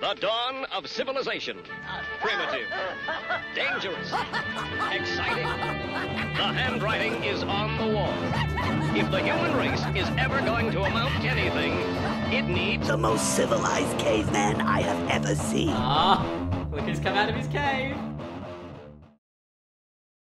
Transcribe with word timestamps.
The 0.00 0.14
dawn 0.14 0.64
of 0.66 0.86
civilization. 0.88 1.58
Primitive. 2.20 2.68
Dangerous. 3.52 4.12
Exciting. 4.92 5.42
The 6.36 6.52
handwriting 6.54 7.24
is 7.24 7.42
on 7.42 7.76
the 7.78 7.92
wall. 7.96 8.14
If 8.96 9.10
the 9.10 9.20
human 9.20 9.56
race 9.56 9.82
is 9.96 10.08
ever 10.16 10.40
going 10.42 10.70
to 10.70 10.84
amount 10.84 11.20
to 11.22 11.28
anything, 11.28 11.72
it 12.32 12.42
needs 12.42 12.86
The 12.86 12.96
most 12.96 13.34
civilized 13.34 13.98
caveman 13.98 14.60
I 14.60 14.82
have 14.82 15.10
ever 15.10 15.34
seen. 15.34 15.70
Ah, 15.72 16.24
look 16.70 16.82
who's 16.82 17.00
come 17.00 17.16
out 17.16 17.28
of 17.28 17.34
his 17.34 17.48
cave. 17.48 17.96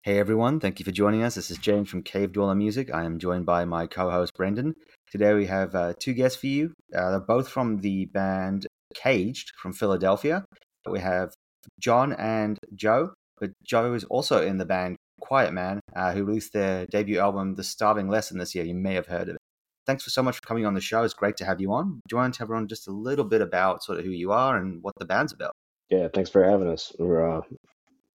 Hey 0.01 0.17
everyone, 0.17 0.59
thank 0.59 0.79
you 0.79 0.85
for 0.85 0.91
joining 0.91 1.21
us. 1.21 1.35
This 1.35 1.51
is 1.51 1.59
James 1.59 1.87
from 1.87 2.01
Cave 2.01 2.31
Dweller 2.31 2.55
Music. 2.55 2.91
I 2.91 3.03
am 3.03 3.19
joined 3.19 3.45
by 3.45 3.63
my 3.65 3.85
co 3.85 4.09
host 4.09 4.33
Brendan. 4.35 4.73
Today 5.11 5.35
we 5.35 5.45
have 5.45 5.75
uh, 5.75 5.93
two 5.99 6.13
guests 6.13 6.39
for 6.39 6.47
you. 6.47 6.73
Uh, 6.95 7.11
they're 7.11 7.19
both 7.19 7.47
from 7.47 7.77
the 7.77 8.05
band 8.05 8.65
Caged 9.02 9.52
from 9.61 9.73
Philadelphia. 9.73 10.45
We 10.89 11.00
have 11.00 11.33
John 11.79 12.14
and 12.14 12.57
Joe, 12.74 13.14
but 13.39 13.51
Joe 13.64 13.93
is 13.93 14.04
also 14.05 14.46
in 14.46 14.57
the 14.57 14.65
band 14.65 14.97
Quiet 15.19 15.54
Man, 15.54 15.79
uh, 15.96 16.14
who 16.14 16.24
released 16.24 16.54
their 16.54 16.86
debut 16.88 17.19
album, 17.19 17.55
The 17.55 17.64
Starving 17.64 18.07
Lesson, 18.07 18.38
this 18.38 18.55
year. 18.55 18.65
You 18.65 18.75
may 18.75 18.93
have 18.93 19.07
heard 19.07 19.29
of 19.29 19.36
it. 19.36 19.41
Thanks 19.86 20.04
for 20.04 20.10
so 20.10 20.21
much 20.21 20.36
for 20.36 20.46
coming 20.46 20.65
on 20.65 20.74
the 20.74 20.82
show. 20.82 21.04
It's 21.04 21.14
great 21.14 21.38
to 21.38 21.46
have 21.46 21.61
you 21.61 21.71
on. 21.74 22.02
Do 22.07 22.14
you 22.14 22.18
want 22.18 22.33
to 22.33 22.38
tell 22.38 22.46
everyone 22.46 22.68
just 22.68 22.88
a 22.88 22.91
little 22.91 23.25
bit 23.25 23.41
about 23.41 23.83
sort 23.83 24.00
of 24.00 24.05
who 24.05 24.11
you 24.11 24.32
are 24.32 24.57
and 24.57 24.83
what 24.83 24.93
the 24.97 25.05
band's 25.05 25.32
about? 25.32 25.54
Yeah, 25.89 26.07
thanks 26.14 26.29
for 26.29 26.43
having 26.43 26.68
us. 26.68 26.93
We're 27.00 27.38
uh, 27.38 27.41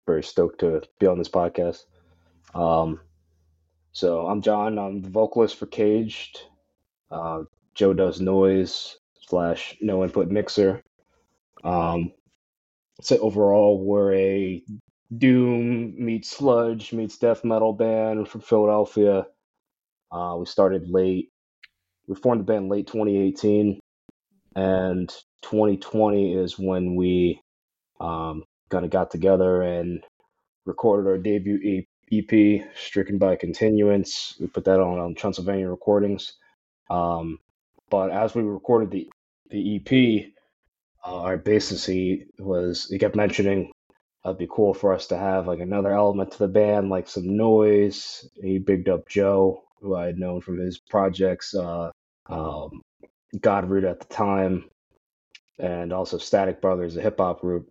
very 0.07 0.23
stoked 0.23 0.61
to 0.61 0.83
be 0.99 1.07
on 1.07 1.19
this 1.19 1.29
podcast. 1.29 1.85
Um, 2.55 3.01
so 3.93 4.27
I'm 4.27 4.43
John. 4.43 4.79
I'm 4.79 5.01
the 5.01 5.11
vocalist 5.11 5.57
for 5.57 5.67
Caged. 5.67 6.41
Uh, 7.11 7.45
Joe 7.75 7.95
does 7.95 8.21
noise 8.21 8.99
slash 9.33 9.75
no 9.81 10.05
input 10.05 10.29
mixer. 10.31 10.83
Um, 11.65 12.13
so 13.01 13.17
overall, 13.17 13.83
we're 13.83 14.13
a 14.13 14.63
doom 15.17 15.95
meets 15.97 16.31
sludge 16.31 16.93
meets 16.93 17.17
death 17.17 17.43
metal 17.43 17.73
band 17.73 18.29
from 18.29 18.43
Philadelphia. 18.43 19.25
Uh, 20.11 20.37
we 20.39 20.45
started 20.45 20.91
late. 20.91 21.31
We 22.07 22.15
formed 22.15 22.41
the 22.41 22.45
band 22.45 22.69
late 22.69 22.87
2018, 22.87 23.81
and 24.55 25.09
2020 25.41 26.35
is 26.35 26.59
when 26.59 26.95
we 26.95 27.41
um, 28.01 28.45
kind 28.69 28.85
of 28.85 28.91
got 28.91 29.11
together 29.11 29.63
and 29.63 30.05
recorded 30.67 31.09
our 31.09 31.17
debut 31.17 31.85
EP, 32.13 32.67
Stricken 32.77 33.17
by 33.17 33.37
Continuance. 33.37 34.37
We 34.39 34.47
put 34.47 34.67
that 34.67 34.79
on, 34.79 34.99
on 34.99 35.15
Transylvania 35.15 35.71
Recordings. 35.71 36.35
Um, 36.91 37.39
but 37.89 38.11
as 38.11 38.35
we 38.35 38.43
recorded 38.43 38.91
the 38.91 39.11
the 39.53 39.77
EP, 39.77 40.33
uh, 41.07 41.21
our 41.23 41.39
bassist 41.39 41.87
he 41.87 42.25
was 42.39 42.89
he 42.91 42.99
kept 42.99 43.17
mentioning 43.17 43.73
it'd 44.25 44.39
be 44.39 44.49
cool 44.51 44.75
for 44.75 44.93
us 44.93 45.09
to 45.09 45.19
have 45.19 45.47
like 45.47 45.61
another 45.61 45.93
element 45.93 46.33
to 46.33 46.39
the 46.39 46.49
band, 46.49 46.89
like 46.91 47.09
some 47.09 47.37
noise. 47.37 48.29
He 48.41 48.59
bigged 48.59 48.89
up 48.89 49.09
Joe, 49.09 49.63
who 49.81 49.97
I 49.97 50.07
had 50.07 50.19
known 50.19 50.41
from 50.41 50.59
his 50.59 50.79
projects, 50.79 51.55
uh, 51.55 51.91
um, 52.27 52.83
Godroot 53.41 53.85
at 53.85 54.01
the 54.01 54.07
time, 54.15 54.65
and 55.59 55.93
also 55.93 56.19
Static 56.19 56.61
Brothers, 56.61 56.97
a 56.97 57.03
hip 57.03 57.19
hop 57.19 57.41
group. 57.41 57.69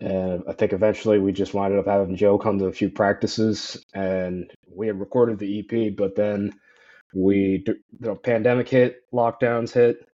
And 0.00 0.42
I 0.48 0.54
think 0.54 0.72
eventually 0.72 1.18
we 1.18 1.32
just 1.32 1.54
wound 1.54 1.78
up 1.78 1.86
having 1.86 2.16
Joe 2.16 2.38
come 2.38 2.58
to 2.58 2.66
a 2.66 2.72
few 2.72 2.90
practices, 2.90 3.84
and 3.94 4.50
we 4.68 4.86
had 4.88 4.98
recorded 4.98 5.38
the 5.38 5.60
EP, 5.60 5.96
but 5.96 6.16
then 6.16 6.54
we 7.14 7.64
the 8.00 8.16
pandemic 8.16 8.68
hit, 8.68 9.02
lockdowns 9.12 9.72
hit, 9.72 10.08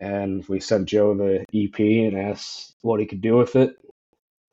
and 0.00 0.46
we 0.48 0.60
sent 0.60 0.88
Joe 0.88 1.14
the 1.14 1.44
EP 1.54 1.78
and 1.80 2.16
asked 2.16 2.74
what 2.82 3.00
he 3.00 3.06
could 3.06 3.20
do 3.20 3.36
with 3.36 3.56
it, 3.56 3.76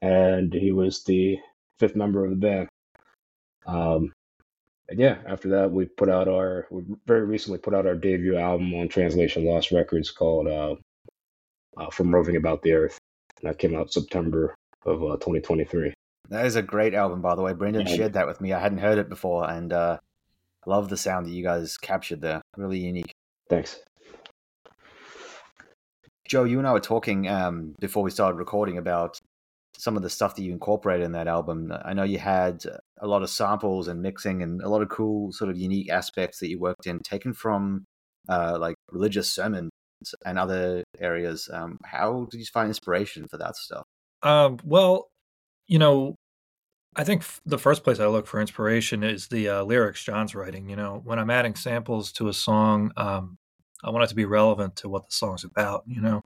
and 0.02 0.54
he 0.54 0.72
was 0.72 1.04
the 1.04 1.38
fifth 1.80 1.96
member 1.96 2.24
of 2.24 2.32
the 2.32 2.38
band. 2.38 2.68
Um, 3.68 4.14
and 4.88 5.00
yeah, 5.00 5.18
after 5.28 5.50
that 5.50 5.72
we 5.72 5.86
put 5.86 6.10
out 6.10 6.28
our 6.28 6.68
we 6.70 6.84
very 7.08 7.26
recently 7.26 7.58
put 7.58 7.74
out 7.74 7.88
our 7.88 7.96
debut 7.96 8.38
album 8.38 8.74
on 8.76 8.88
Translation 8.88 9.46
Loss 9.46 9.72
Records 9.72 10.12
called 10.12 10.48
uh, 10.48 10.76
uh, 11.78 11.90
"From 11.90 12.14
Roving 12.14 12.36
About 12.36 12.62
the 12.62 12.74
Earth." 12.74 12.98
And 13.42 13.50
that 13.50 13.58
came 13.60 13.76
out 13.76 13.92
September 13.92 14.56
of 14.86 15.02
uh, 15.04 15.16
2023. 15.18 15.94
That 16.30 16.46
is 16.46 16.56
a 16.56 16.62
great 16.62 16.94
album, 16.94 17.22
by 17.22 17.36
the 17.36 17.42
way. 17.42 17.54
Brendan 17.54 17.88
Yeah. 17.88 17.96
shared 17.96 18.14
that 18.14 18.28
with 18.28 18.42
me. 18.42 18.54
I 18.54 18.60
hadn't 18.60 18.78
heard 18.78 18.98
it 18.98 19.10
before, 19.10 19.50
and 19.50 19.74
uh, 19.74 19.98
love 20.66 20.90
the 20.90 20.98
sound 20.98 21.26
that 21.26 21.32
you 21.32 21.44
guys 21.44 21.78
captured 21.78 22.22
there. 22.22 22.42
Really 22.56 22.80
unique. 22.80 23.12
Thanks. 23.50 23.80
Joe, 26.28 26.44
you 26.44 26.60
and 26.60 26.68
I 26.68 26.74
were 26.74 26.80
talking 26.80 27.28
um, 27.28 27.76
before 27.80 28.04
we 28.04 28.12
started 28.12 28.38
recording 28.38 28.78
about 28.78 29.20
some 29.78 29.96
of 29.98 30.04
the 30.04 30.10
stuff 30.10 30.36
that 30.36 30.44
you 30.44 30.52
incorporated 30.52 31.06
in 31.06 31.12
that 31.12 31.28
album. 31.28 31.72
I 31.84 31.94
know 31.94 32.04
you 32.04 32.18
had 32.18 32.64
a 33.00 33.08
lot 33.08 33.24
of 33.24 33.30
samples 33.30 33.88
and 33.88 34.02
mixing 34.02 34.42
and 34.42 34.62
a 34.62 34.70
lot 34.70 34.82
of 34.82 34.90
cool, 34.90 35.32
sort 35.32 35.50
of 35.50 35.58
unique 35.58 35.90
aspects 35.90 36.40
that 36.40 36.50
you 36.50 36.60
worked 36.60 36.88
in, 36.88 37.00
taken 37.00 37.34
from 37.34 37.86
uh, 38.30 38.58
like 38.60 38.76
religious 38.92 39.32
sermons 39.32 39.72
and 40.26 40.40
other 40.40 40.84
areas. 41.00 41.50
Um, 41.52 41.78
how 41.84 42.28
did 42.32 42.40
you 42.40 42.46
find 42.46 42.70
inspiration 42.70 43.28
for 43.28 43.38
that 43.38 43.56
stuff? 43.56 43.86
Um, 44.24 44.58
well, 44.64 45.10
you 45.68 45.80
know, 45.80 46.16
I 46.96 47.04
think 47.04 47.22
f- 47.22 47.42
the 47.46 47.58
first 47.58 47.84
place 47.84 48.00
I 48.00 48.08
look 48.08 48.28
for 48.28 48.40
inspiration 48.40 49.04
is 49.04 49.28
the 49.28 49.50
uh, 49.50 49.64
lyrics 49.64 50.04
John's 50.04 50.34
writing. 50.34 50.70
You 50.70 50.78
know, 50.78 51.02
when 51.04 51.20
I'm 51.20 51.30
adding 51.30 51.56
samples 51.56 52.12
to 52.14 52.30
a 52.30 52.34
song, 52.34 52.92
um, 52.98 53.38
I 53.86 53.92
want 53.92 54.04
it 54.04 54.08
to 54.10 54.16
be 54.16 54.26
relevant 54.26 54.76
to 54.78 54.90
what 54.90 55.04
the 55.06 55.12
song's 55.12 55.44
about. 55.44 55.84
You 55.86 56.02
know, 56.02 56.22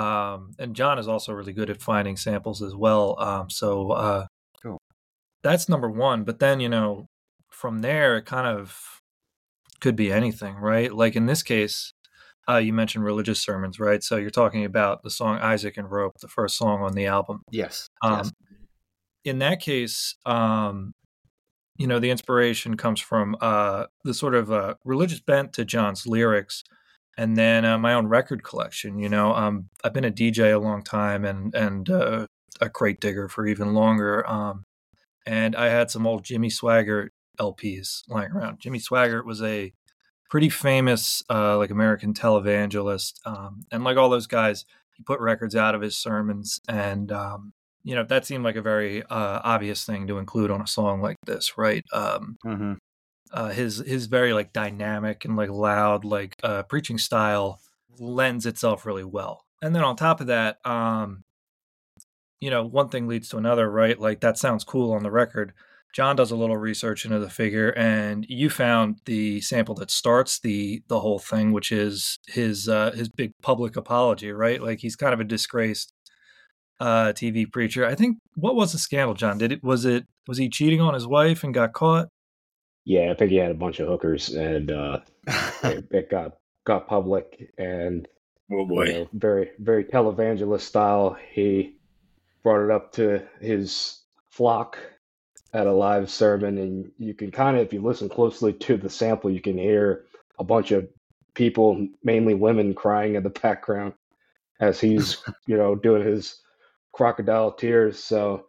um, 0.00 0.52
and 0.58 0.74
John 0.74 0.98
is 0.98 1.06
also 1.08 1.32
really 1.32 1.52
good 1.52 1.70
at 1.70 1.82
finding 1.82 2.16
samples 2.16 2.62
as 2.62 2.74
well. 2.74 3.16
Um, 3.20 3.50
so 3.50 3.92
uh, 3.92 4.26
Cool. 4.62 4.80
that's 5.42 5.68
number 5.68 5.90
one. 5.90 6.24
But 6.24 6.38
then 6.38 6.60
you 6.60 6.68
know, 6.68 7.06
from 7.50 7.80
there, 7.80 8.16
it 8.16 8.24
kind 8.24 8.46
of 8.46 8.76
could 9.80 9.96
be 9.96 10.12
anything, 10.12 10.56
right? 10.56 10.92
Like 10.92 11.16
in 11.16 11.26
this 11.26 11.42
case, 11.42 11.92
uh, 12.48 12.56
you 12.56 12.72
mentioned 12.72 13.04
religious 13.04 13.40
sermons, 13.40 13.78
right? 13.78 14.02
So 14.02 14.16
you're 14.16 14.30
talking 14.30 14.64
about 14.64 15.02
the 15.02 15.10
song 15.10 15.38
Isaac 15.38 15.76
and 15.76 15.90
Rope, 15.90 16.14
the 16.20 16.28
first 16.28 16.56
song 16.56 16.82
on 16.82 16.94
the 16.94 17.06
album. 17.06 17.42
Yes. 17.50 17.88
Um, 18.02 18.18
yes. 18.18 18.32
In 19.24 19.38
that 19.40 19.60
case, 19.60 20.16
um, 20.26 20.94
you 21.82 21.88
know, 21.88 21.98
the 21.98 22.10
inspiration 22.10 22.76
comes 22.76 23.00
from 23.00 23.36
uh, 23.40 23.86
the 24.04 24.14
sort 24.14 24.36
of 24.36 24.52
uh, 24.52 24.74
religious 24.84 25.18
bent 25.18 25.52
to 25.54 25.64
John's 25.64 26.06
lyrics, 26.06 26.62
and 27.18 27.36
then 27.36 27.64
uh, 27.64 27.76
my 27.76 27.92
own 27.92 28.06
record 28.06 28.44
collection. 28.44 29.00
You 29.00 29.08
know, 29.08 29.34
um, 29.34 29.68
I've 29.82 29.92
been 29.92 30.04
a 30.04 30.12
DJ 30.12 30.54
a 30.54 30.60
long 30.60 30.84
time 30.84 31.24
and 31.24 31.52
and 31.56 31.90
uh, 31.90 32.26
a 32.60 32.70
crate 32.70 33.00
digger 33.00 33.28
for 33.28 33.48
even 33.48 33.74
longer. 33.74 34.24
Um, 34.30 34.62
and 35.26 35.56
I 35.56 35.70
had 35.70 35.90
some 35.90 36.06
old 36.06 36.22
Jimmy 36.22 36.50
Swaggart 36.50 37.08
LPs 37.40 38.04
lying 38.06 38.30
around. 38.30 38.60
Jimmy 38.60 38.78
Swaggart 38.78 39.24
was 39.24 39.42
a 39.42 39.72
pretty 40.30 40.50
famous 40.50 41.24
uh, 41.28 41.58
like 41.58 41.70
American 41.70 42.14
televangelist, 42.14 43.14
um, 43.26 43.64
and 43.72 43.82
like 43.82 43.96
all 43.96 44.08
those 44.08 44.28
guys, 44.28 44.66
he 44.96 45.02
put 45.02 45.18
records 45.18 45.56
out 45.56 45.74
of 45.74 45.80
his 45.80 45.96
sermons, 45.96 46.60
and 46.68 47.10
um, 47.10 47.54
you 47.84 47.94
know 47.94 48.04
that 48.04 48.26
seemed 48.26 48.44
like 48.44 48.56
a 48.56 48.62
very 48.62 49.02
uh, 49.04 49.40
obvious 49.44 49.84
thing 49.84 50.06
to 50.08 50.18
include 50.18 50.50
on 50.50 50.60
a 50.60 50.66
song 50.66 51.00
like 51.00 51.16
this, 51.26 51.56
right? 51.58 51.84
Um, 51.92 52.36
hmm 52.44 52.74
uh, 53.32 53.50
his 53.50 53.78
his 53.78 54.06
very 54.06 54.32
like 54.32 54.52
dynamic 54.52 55.24
and 55.24 55.36
like 55.36 55.50
loud 55.50 56.04
like 56.04 56.34
uh, 56.42 56.62
preaching 56.64 56.98
style 56.98 57.60
lends 57.98 58.46
itself 58.46 58.84
really 58.86 59.04
well. 59.04 59.44
And 59.62 59.74
then 59.74 59.84
on 59.84 59.96
top 59.96 60.20
of 60.20 60.26
that, 60.26 60.58
um, 60.66 61.24
you 62.40 62.50
know, 62.50 62.64
one 62.64 62.88
thing 62.88 63.06
leads 63.06 63.28
to 63.30 63.36
another, 63.38 63.70
right? 63.70 63.98
Like 63.98 64.20
that 64.20 64.38
sounds 64.38 64.64
cool 64.64 64.92
on 64.92 65.02
the 65.02 65.10
record. 65.10 65.52
John 65.94 66.16
does 66.16 66.30
a 66.30 66.36
little 66.36 66.56
research 66.56 67.04
into 67.04 67.18
the 67.18 67.28
figure, 67.30 67.70
and 67.76 68.24
you 68.28 68.48
found 68.48 69.00
the 69.04 69.40
sample 69.42 69.74
that 69.76 69.90
starts 69.90 70.40
the 70.40 70.82
the 70.88 71.00
whole 71.00 71.18
thing, 71.18 71.52
which 71.52 71.70
is 71.70 72.18
his 72.26 72.68
uh, 72.68 72.92
his 72.92 73.08
big 73.08 73.32
public 73.42 73.76
apology, 73.76 74.32
right? 74.32 74.60
Like 74.62 74.80
he's 74.80 74.96
kind 74.96 75.12
of 75.14 75.20
a 75.20 75.24
disgraced 75.24 75.92
uh, 76.82 77.12
TV 77.12 77.50
preacher. 77.50 77.86
I 77.86 77.94
think 77.94 78.18
what 78.34 78.56
was 78.56 78.72
the 78.72 78.78
scandal, 78.78 79.14
John? 79.14 79.38
Did 79.38 79.52
it 79.52 79.62
was 79.62 79.84
it 79.84 80.04
was 80.26 80.38
he 80.38 80.48
cheating 80.48 80.80
on 80.80 80.94
his 80.94 81.06
wife 81.06 81.44
and 81.44 81.54
got 81.54 81.72
caught? 81.72 82.08
Yeah, 82.84 83.12
I 83.12 83.14
think 83.14 83.30
he 83.30 83.36
had 83.36 83.52
a 83.52 83.54
bunch 83.54 83.78
of 83.78 83.86
hookers, 83.86 84.30
and 84.30 84.72
uh, 84.72 84.98
it, 85.64 85.86
it 85.92 86.10
got 86.10 86.32
got 86.64 86.88
public, 86.88 87.52
and 87.56 88.08
oh 88.50 88.66
you 88.84 88.92
know, 88.92 89.08
very 89.12 89.50
very 89.60 89.84
televangelist 89.84 90.62
style. 90.62 91.16
He 91.30 91.76
brought 92.42 92.64
it 92.64 92.72
up 92.72 92.92
to 92.94 93.22
his 93.40 94.00
flock 94.28 94.78
at 95.54 95.68
a 95.68 95.72
live 95.72 96.10
sermon, 96.10 96.58
and 96.58 96.90
you 96.98 97.14
can 97.14 97.30
kind 97.30 97.56
of, 97.56 97.64
if 97.64 97.72
you 97.72 97.80
listen 97.80 98.08
closely 98.08 98.52
to 98.54 98.76
the 98.76 98.90
sample, 98.90 99.30
you 99.30 99.40
can 99.40 99.56
hear 99.56 100.06
a 100.40 100.44
bunch 100.44 100.72
of 100.72 100.88
people, 101.34 101.86
mainly 102.02 102.34
women, 102.34 102.74
crying 102.74 103.14
in 103.14 103.22
the 103.22 103.30
background 103.42 103.94
as 104.58 104.80
he's 104.80 105.18
you 105.46 105.56
know 105.56 105.76
doing 105.76 106.04
his 106.04 106.40
crocodile 106.92 107.52
tears. 107.52 108.02
So 108.02 108.46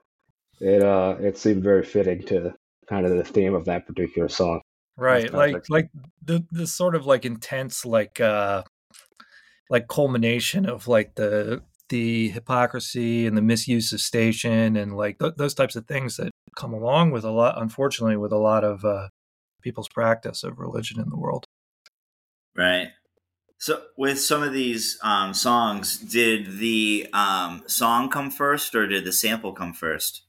it 0.59 0.81
uh 0.81 1.17
it 1.19 1.37
seemed 1.37 1.63
very 1.63 1.83
fitting 1.83 2.23
to 2.27 2.53
kind 2.87 3.05
of 3.05 3.15
the 3.15 3.23
theme 3.23 3.53
of 3.53 3.65
that 3.65 3.87
particular 3.87 4.29
song. 4.29 4.61
right 4.97 5.33
like 5.33 5.69
like 5.69 5.89
the 6.23 6.45
the 6.51 6.67
sort 6.67 6.95
of 6.95 7.05
like 7.05 7.25
intense 7.25 7.85
like 7.85 8.19
uh 8.19 8.61
like 9.69 9.87
culmination 9.87 10.67
of 10.67 10.87
like 10.87 11.15
the 11.15 11.63
the 11.89 12.29
hypocrisy 12.29 13.27
and 13.27 13.37
the 13.37 13.41
misuse 13.41 13.93
of 13.93 14.01
station 14.01 14.75
and 14.75 14.95
like 14.95 15.19
th- 15.19 15.35
those 15.37 15.53
types 15.53 15.75
of 15.75 15.85
things 15.85 16.17
that 16.17 16.31
come 16.55 16.73
along 16.73 17.11
with 17.11 17.23
a 17.23 17.31
lot, 17.31 17.61
unfortunately, 17.61 18.17
with 18.17 18.31
a 18.31 18.37
lot 18.37 18.63
of 18.63 18.85
uh, 18.85 19.09
people's 19.61 19.89
practice 19.89 20.43
of 20.43 20.59
religion 20.59 20.99
in 20.99 21.09
the 21.09 21.17
world. 21.17 21.45
Right. 22.55 22.89
So, 23.63 23.81
with 23.95 24.19
some 24.19 24.43
of 24.43 24.51
these 24.51 24.99
um, 25.03 25.33
songs, 25.33 25.97
did 25.97 26.57
the 26.57 27.07
um, 27.13 27.63
song 27.65 28.09
come 28.09 28.29
first 28.29 28.75
or 28.75 28.87
did 28.87 29.05
the 29.05 29.13
sample 29.13 29.53
come 29.53 29.71
first? 29.71 30.23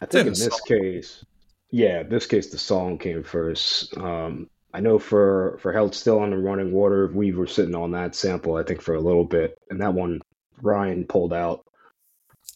I 0.00 0.06
think 0.06 0.28
in 0.28 0.32
the 0.32 0.38
this 0.38 0.60
case, 0.62 1.24
yeah, 1.70 2.02
this 2.02 2.24
case 2.24 2.46
the 2.46 2.56
song 2.56 2.96
came 2.96 3.22
first. 3.22 3.94
Um, 3.98 4.48
I 4.72 4.80
know 4.80 4.98
for 4.98 5.58
for 5.60 5.70
Held 5.70 5.94
Still 5.94 6.20
on 6.20 6.30
the 6.30 6.38
Running 6.38 6.72
Water, 6.72 7.08
we 7.12 7.32
were 7.32 7.46
sitting 7.46 7.74
on 7.74 7.90
that 7.90 8.14
sample, 8.14 8.56
I 8.56 8.62
think, 8.62 8.80
for 8.80 8.94
a 8.94 9.00
little 9.02 9.26
bit, 9.26 9.58
and 9.68 9.82
that 9.82 9.92
one 9.92 10.22
Ryan 10.62 11.04
pulled 11.04 11.34
out. 11.34 11.66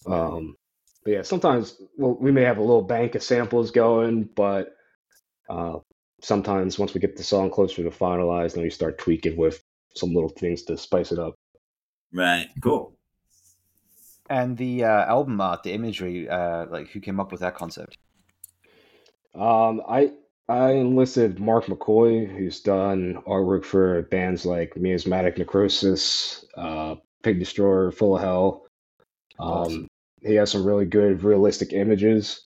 Um, 0.07 0.57
but 1.05 1.11
yeah, 1.11 1.23
sometimes 1.23 1.77
well, 1.99 2.17
we 2.19 2.33
may 2.33 2.45
have 2.45 2.57
a 2.57 2.63
little 2.63 2.81
bank 2.81 3.17
of 3.17 3.23
samples 3.23 3.71
going, 3.71 4.31
but 4.35 4.75
uh, 5.51 5.81
sometimes 6.23 6.79
once 6.79 6.95
we 6.95 7.01
get 7.01 7.17
the 7.17 7.23
song 7.23 7.51
closer 7.51 7.83
to 7.83 7.91
finalized, 7.91 8.55
then 8.55 8.63
we 8.63 8.71
start 8.71 8.99
tweaking 8.99 9.37
with 9.37 9.63
some 9.95 10.15
little 10.15 10.31
things 10.31 10.63
to 10.63 10.79
spice 10.79 11.13
it 11.13 11.19
up. 11.19 11.35
Right. 12.13 12.49
Cool. 12.63 12.95
And 14.31 14.57
the 14.57 14.85
uh, 14.85 15.05
album 15.07 15.41
art, 15.41 15.63
the 15.63 15.73
imagery, 15.73 16.29
uh, 16.29 16.67
like 16.67 16.89
who 16.89 17.01
came 17.01 17.21
up 17.21 17.33
with 17.33 17.41
that 17.41 17.55
concept? 17.55 17.99
Um, 19.35 19.83
I 19.89 20.13
I 20.49 20.73
enlisted 20.73 21.39
Mark 21.39 21.67
McCoy, 21.67 22.31
who's 22.31 22.61
done 22.61 23.19
artwork 23.27 23.65
for 23.65 24.03
bands 24.03 24.45
like 24.45 24.77
Miasmatic 24.77 25.39
Necrosis, 25.39 26.45
uh, 26.57 26.97
Pig 27.23 27.39
Destroyer, 27.39 27.91
Full 27.91 28.17
of 28.17 28.23
Hell. 28.23 28.67
Um, 29.39 29.89
he 30.21 30.35
has 30.35 30.51
some 30.51 30.65
really 30.65 30.85
good 30.85 31.25
realistic 31.25 31.73
images. 31.73 32.43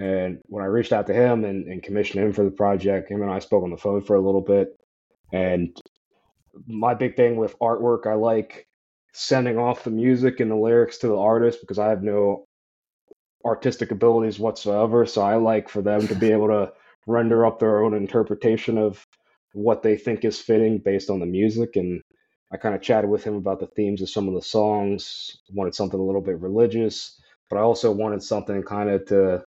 And 0.00 0.38
when 0.46 0.64
I 0.64 0.68
reached 0.68 0.94
out 0.94 1.06
to 1.08 1.14
him 1.14 1.44
and, 1.44 1.66
and 1.66 1.82
commissioned 1.82 2.24
him 2.24 2.32
for 2.32 2.42
the 2.42 2.50
project, 2.50 3.10
him 3.10 3.20
and 3.20 3.30
I 3.30 3.38
spoke 3.38 3.62
on 3.62 3.70
the 3.70 3.76
phone 3.76 4.00
for 4.02 4.16
a 4.16 4.20
little 4.20 4.40
bit. 4.40 4.68
And 5.30 5.78
my 6.66 6.94
big 6.94 7.16
thing 7.16 7.36
with 7.36 7.58
artwork, 7.58 8.06
I 8.06 8.14
like 8.14 8.66
sending 9.12 9.58
off 9.58 9.84
the 9.84 9.90
music 9.90 10.40
and 10.40 10.50
the 10.50 10.56
lyrics 10.56 10.98
to 10.98 11.08
the 11.08 11.18
artist 11.18 11.58
because 11.60 11.78
I 11.78 11.90
have 11.90 12.02
no 12.02 12.46
artistic 13.44 13.90
abilities 13.90 14.38
whatsoever. 14.38 15.04
So 15.04 15.20
I 15.20 15.34
like 15.34 15.68
for 15.68 15.82
them 15.82 16.08
to 16.08 16.14
be 16.14 16.32
able 16.32 16.48
to 16.48 16.72
render 17.06 17.44
up 17.44 17.58
their 17.58 17.84
own 17.84 17.92
interpretation 17.92 18.78
of 18.78 19.06
what 19.52 19.82
they 19.82 19.98
think 19.98 20.24
is 20.24 20.40
fitting 20.40 20.78
based 20.78 21.10
on 21.10 21.20
the 21.20 21.26
music. 21.26 21.76
And 21.76 22.00
I 22.50 22.56
kind 22.56 22.74
of 22.74 22.80
chatted 22.80 23.10
with 23.10 23.22
him 23.22 23.34
about 23.34 23.60
the 23.60 23.66
themes 23.66 24.00
of 24.00 24.08
some 24.08 24.28
of 24.28 24.34
the 24.34 24.42
songs. 24.42 25.36
Wanted 25.52 25.74
something 25.74 26.00
a 26.00 26.02
little 26.02 26.22
bit 26.22 26.40
religious, 26.40 27.20
but 27.50 27.58
I 27.58 27.60
also 27.60 27.92
wanted 27.92 28.22
something 28.22 28.62
kind 28.62 28.88
of 28.88 29.04
to 29.08 29.44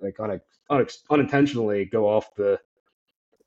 like 0.00 0.16
kind 0.16 0.32
of 0.32 0.40
unintentionally 1.10 1.84
go 1.84 2.08
off 2.08 2.34
the 2.34 2.58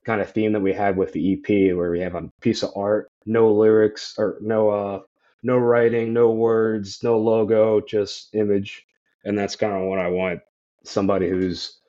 kind 0.05 0.21
of 0.21 0.31
theme 0.31 0.53
that 0.53 0.61
we 0.61 0.73
had 0.73 0.97
with 0.97 1.13
the 1.13 1.33
EP, 1.33 1.75
where 1.75 1.91
we 1.91 1.99
have 1.99 2.15
a 2.15 2.31
piece 2.41 2.63
of 2.63 2.71
art, 2.75 3.11
no 3.25 3.51
lyrics 3.53 4.15
or 4.17 4.37
no 4.41 4.69
uh 4.69 4.99
no 5.43 5.57
writing, 5.57 6.13
no 6.13 6.31
words, 6.31 7.01
no 7.03 7.17
logo, 7.17 7.79
just 7.81 8.35
image, 8.35 8.85
and 9.23 9.37
that's 9.37 9.55
kind 9.55 9.73
of 9.73 9.87
what 9.87 9.99
I 9.99 10.09
want 10.09 10.41
somebody 10.83 11.29
who's 11.29 11.79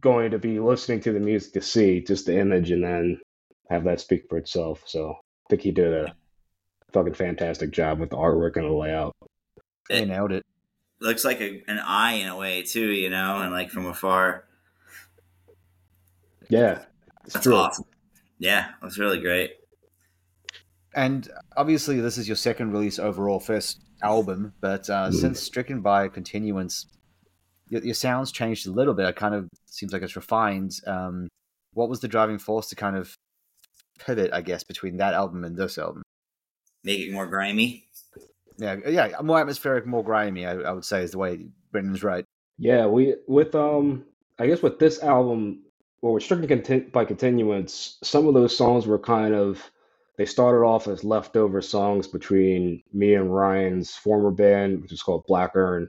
going 0.00 0.30
to 0.30 0.38
be 0.38 0.58
listening 0.58 1.00
to 1.00 1.12
the 1.12 1.20
music 1.20 1.52
to 1.52 1.62
see, 1.62 2.00
just 2.00 2.26
the 2.26 2.38
image, 2.38 2.70
and 2.70 2.82
then 2.82 3.20
have 3.68 3.84
that 3.84 4.00
speak 4.00 4.28
for 4.28 4.38
itself. 4.38 4.82
So 4.86 5.10
I 5.10 5.46
think 5.50 5.62
he 5.62 5.70
did 5.70 5.92
a 5.92 6.14
fucking 6.92 7.14
fantastic 7.14 7.70
job 7.70 8.00
with 8.00 8.10
the 8.10 8.16
artwork 8.16 8.56
and 8.56 8.66
the 8.66 8.72
layout. 8.72 9.14
They 9.88 10.04
nailed 10.04 10.32
it. 10.32 10.44
Looks 11.02 11.24
like 11.24 11.40
a, 11.40 11.62
an 11.66 11.78
eye 11.80 12.12
in 12.12 12.28
a 12.28 12.36
way 12.36 12.62
too, 12.62 12.90
you 12.92 13.10
know, 13.10 13.38
and 13.38 13.50
like 13.52 13.70
from 13.70 13.86
afar. 13.86 14.44
Yeah, 16.48 16.82
it's 17.24 17.34
That's 17.34 17.44
true. 17.44 17.56
awesome. 17.56 17.84
Yeah, 18.38 18.70
that's 18.80 18.98
really 18.98 19.20
great. 19.20 19.52
And 20.94 21.28
obviously, 21.56 22.00
this 22.00 22.18
is 22.18 22.28
your 22.28 22.36
second 22.36 22.72
release 22.72 22.98
overall, 22.98 23.40
first 23.40 23.80
album. 24.02 24.52
But 24.60 24.88
uh, 24.90 25.08
Mhm. 25.08 25.14
since 25.14 25.40
Stricken 25.42 25.80
by 25.80 26.08
Continuance, 26.08 26.86
your, 27.68 27.82
your 27.82 27.94
sounds 27.94 28.30
changed 28.30 28.66
a 28.66 28.70
little 28.70 28.94
bit. 28.94 29.08
It 29.08 29.16
kind 29.16 29.34
of 29.34 29.48
seems 29.66 29.92
like 29.92 30.02
it's 30.02 30.16
refined. 30.16 30.72
Um, 30.86 31.28
what 31.72 31.88
was 31.88 32.00
the 32.00 32.08
driving 32.08 32.38
force 32.38 32.68
to 32.68 32.76
kind 32.76 32.96
of 32.96 33.16
pivot, 33.98 34.30
I 34.32 34.42
guess, 34.42 34.62
between 34.64 34.98
that 34.98 35.14
album 35.14 35.44
and 35.44 35.56
this 35.56 35.78
album? 35.78 36.02
Make 36.84 37.00
it 37.00 37.12
more 37.12 37.26
grimy. 37.26 37.88
Yeah, 38.58 38.76
yeah, 38.86 39.20
more 39.22 39.40
atmospheric, 39.40 39.86
more 39.86 40.04
grimy. 40.04 40.46
I, 40.46 40.54
I 40.54 40.72
would 40.72 40.84
say 40.84 41.02
is 41.02 41.12
the 41.12 41.18
way 41.18 41.46
Brendan's 41.70 42.02
right. 42.02 42.24
Yeah, 42.58 42.86
we 42.86 43.16
with 43.26 43.54
um, 43.54 44.04
I 44.38 44.46
guess 44.46 44.62
with 44.62 44.78
this 44.78 45.02
album, 45.02 45.62
well, 46.00 46.14
with 46.14 46.22
Stricken 46.22 46.48
Contin- 46.48 46.92
by 46.92 47.04
Continuance, 47.04 47.98
some 48.02 48.26
of 48.26 48.34
those 48.34 48.56
songs 48.56 48.86
were 48.86 48.98
kind 48.98 49.34
of 49.34 49.70
they 50.18 50.26
started 50.26 50.64
off 50.64 50.88
as 50.88 51.04
leftover 51.04 51.62
songs 51.62 52.06
between 52.06 52.82
me 52.92 53.14
and 53.14 53.34
Ryan's 53.34 53.94
former 53.96 54.30
band, 54.30 54.82
which 54.82 54.92
is 54.92 55.02
called 55.02 55.24
Black 55.26 55.56
Urn, 55.56 55.88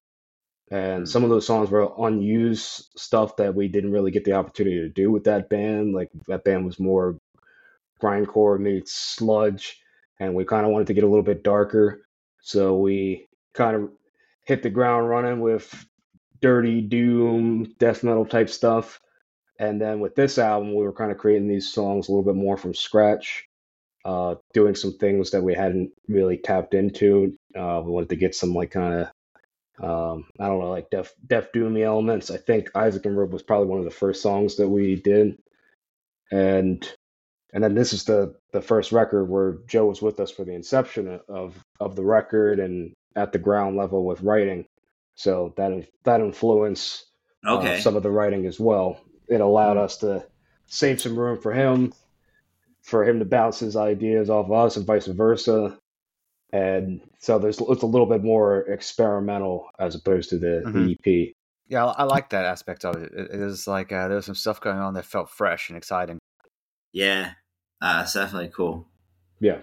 and 0.71 1.07
some 1.07 1.23
of 1.23 1.29
those 1.29 1.45
songs 1.45 1.69
were 1.69 1.91
unused 1.99 2.89
stuff 2.97 3.35
that 3.35 3.53
we 3.53 3.67
didn't 3.67 3.91
really 3.91 4.11
get 4.11 4.23
the 4.23 4.33
opportunity 4.33 4.79
to 4.79 4.89
do 4.89 5.11
with 5.11 5.25
that 5.25 5.49
band. 5.49 5.93
Like 5.93 6.09
that 6.27 6.43
band 6.43 6.65
was 6.65 6.79
more 6.79 7.19
grindcore 8.01 8.59
meets 8.59 8.93
sludge, 8.93 9.79
and 10.19 10.33
we 10.33 10.45
kind 10.45 10.65
of 10.65 10.71
wanted 10.71 10.87
to 10.87 10.93
get 10.93 11.03
a 11.03 11.07
little 11.07 11.23
bit 11.23 11.43
darker, 11.43 12.01
so 12.43 12.77
we 12.77 13.27
kind 13.55 13.77
of 13.77 13.91
hit 14.45 14.63
the 14.63 14.71
ground 14.71 15.09
running 15.09 15.41
with 15.41 15.87
dirty 16.41 16.81
doom 16.81 17.73
death 17.79 18.03
metal 18.03 18.25
type 18.25 18.49
stuff. 18.49 19.01
And 19.59 19.81
then 19.81 20.01
with 20.01 20.15
this 20.15 20.37
album 20.37 20.75
we 20.75 20.83
were 20.83 20.93
kind 20.93 21.11
of 21.11 21.17
creating 21.19 21.47
these 21.47 21.73
songs 21.73 22.09
a 22.09 22.11
little 22.11 22.25
bit 22.25 22.35
more 22.35 22.57
from 22.57 22.75
scratch 22.75 23.47
uh 24.05 24.35
doing 24.53 24.75
some 24.75 24.97
things 24.97 25.31
that 25.31 25.43
we 25.43 25.55
hadn't 25.55 25.91
really 26.09 26.37
tapped 26.37 26.75
into. 26.75 27.37
Uh 27.57 27.81
we 27.85 27.91
wanted 27.91 28.09
to 28.09 28.17
get 28.17 28.35
some 28.35 28.53
like 28.53 28.71
kind 28.71 28.93
of 29.01 29.07
um 29.83 30.25
i 30.39 30.47
don't 30.47 30.59
know 30.59 30.69
like 30.71 30.89
deaf 30.91 31.13
deaf 31.27 31.51
doomy 31.53 31.83
elements. 31.85 32.31
I 32.31 32.37
think 32.37 32.71
isaac 32.75 33.05
and 33.05 33.17
Rube 33.17 33.33
was 33.33 33.43
probably 33.43 33.67
one 33.67 33.79
of 33.79 33.85
the 33.85 33.91
first 33.91 34.21
songs 34.21 34.57
that 34.57 34.69
we 34.69 34.95
did. 34.97 35.37
And 36.31 36.87
and 37.53 37.63
then 37.63 37.75
this 37.75 37.93
is 37.93 38.03
the 38.03 38.35
the 38.51 38.61
first 38.61 38.91
record 38.91 39.25
where 39.29 39.57
joe 39.67 39.85
was 39.85 40.01
with 40.01 40.19
us 40.19 40.31
for 40.31 40.43
the 40.43 40.53
inception 40.53 41.19
of 41.29 41.55
of 41.79 41.95
the 41.95 42.03
record 42.03 42.59
and 42.59 42.91
at 43.15 43.31
the 43.31 43.39
ground 43.39 43.77
level 43.77 44.05
with 44.05 44.21
writing 44.21 44.65
so 45.15 45.53
that 45.55 45.87
that 46.03 46.19
influenced 46.19 47.05
uh, 47.45 47.61
some 47.79 47.95
of 47.95 48.03
the 48.03 48.09
writing 48.11 48.45
as 48.47 48.59
well. 48.59 48.99
It 49.27 49.41
allowed 49.41 49.77
us 49.77 49.97
to 49.97 50.25
save 50.65 50.99
some 51.01 51.17
room 51.19 51.39
for 51.39 51.51
him, 51.53 51.93
for 52.81 53.03
him 53.07 53.19
to 53.19 53.25
bounce 53.25 53.59
his 53.59 53.75
ideas 53.75 54.29
off 54.29 54.45
of 54.47 54.51
us, 54.53 54.77
and 54.77 54.85
vice 54.87 55.05
versa. 55.07 55.77
And 56.51 57.01
so 57.19 57.37
there's 57.39 57.59
it's 57.59 57.83
a 57.83 57.85
little 57.85 58.07
bit 58.07 58.23
more 58.23 58.61
experimental 58.61 59.67
as 59.77 59.93
opposed 59.93 60.29
to 60.31 60.37
the, 60.39 60.63
Mhm. 60.65 60.73
the 61.03 61.11
E 61.11 61.29
EP. 61.29 61.35
Yeah, 61.67 61.85
I, 61.85 61.91
I 61.99 62.03
like 62.05 62.29
that 62.29 62.45
aspect 62.45 62.85
of 62.85 62.95
it. 62.95 63.11
It, 63.13 63.31
it 63.39 63.43
was 63.45 63.67
like 63.67 63.91
uh, 63.91 64.07
there 64.07 64.15
was 64.17 64.25
some 64.25 64.35
stuff 64.35 64.59
going 64.61 64.77
on 64.79 64.93
that 64.95 65.05
felt 65.05 65.29
fresh 65.29 65.69
and 65.69 65.77
exciting. 65.77 66.17
yeah. 66.91 67.33
Uh, 67.81 68.01
it's 68.03 68.13
definitely 68.13 68.49
cool. 68.49 68.87
Yeah. 69.39 69.59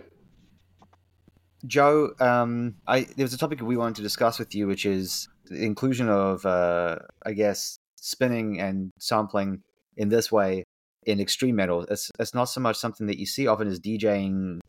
Joe, 1.66 2.12
um, 2.20 2.76
I 2.86 3.02
there 3.02 3.24
was 3.24 3.34
a 3.34 3.38
topic 3.38 3.60
we 3.60 3.76
wanted 3.76 3.96
to 3.96 4.02
discuss 4.02 4.38
with 4.38 4.54
you, 4.54 4.66
which 4.66 4.86
is 4.86 5.28
the 5.46 5.62
inclusion 5.62 6.08
of, 6.08 6.46
uh, 6.46 6.96
I 7.24 7.32
guess, 7.32 7.76
spinning 7.96 8.60
and 8.60 8.90
sampling 8.98 9.62
in 9.96 10.08
this 10.08 10.32
way 10.32 10.64
in 11.06 11.20
extreme 11.20 11.56
metal. 11.56 11.82
It's 11.90 12.10
it's 12.18 12.34
not 12.34 12.44
so 12.44 12.60
much 12.60 12.76
something 12.76 13.06
that 13.06 13.18
you 13.18 13.26
see 13.26 13.46
often 13.46 13.68
as 13.68 13.80
DJing 13.80 14.60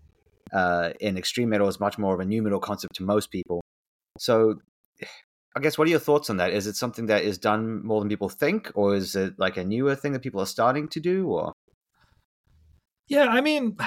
uh, 0.54 0.92
in 1.00 1.18
extreme 1.18 1.50
metal. 1.50 1.68
is 1.68 1.80
much 1.80 1.98
more 1.98 2.14
of 2.14 2.20
a 2.20 2.26
new 2.26 2.42
metal 2.42 2.60
concept 2.60 2.96
to 2.96 3.04
most 3.04 3.32
people. 3.32 3.62
So, 4.18 4.56
I 5.56 5.60
guess, 5.62 5.78
what 5.78 5.88
are 5.88 5.92
your 5.92 6.00
thoughts 6.00 6.30
on 6.30 6.38
that? 6.38 6.52
Is 6.52 6.68
it 6.68 6.76
something 6.76 7.06
that 7.08 7.24
is 7.24 7.38
done 7.38 7.86
more 7.86 8.02
than 8.02 8.10
people 8.10 8.30
think, 8.30 8.72
or 8.76 8.96
is 8.96 9.16
it 9.16 9.34
like 9.38 9.58
a 9.58 9.64
newer 9.64 9.96
thing 9.96 10.14
that 10.14 10.22
people 10.22 10.42
are 10.42 10.46
starting 10.46 10.88
to 10.90 11.00
do? 11.00 11.28
Or 11.28 11.54
Yeah, 13.08 13.26
I 13.28 13.42
mean, 13.42 13.78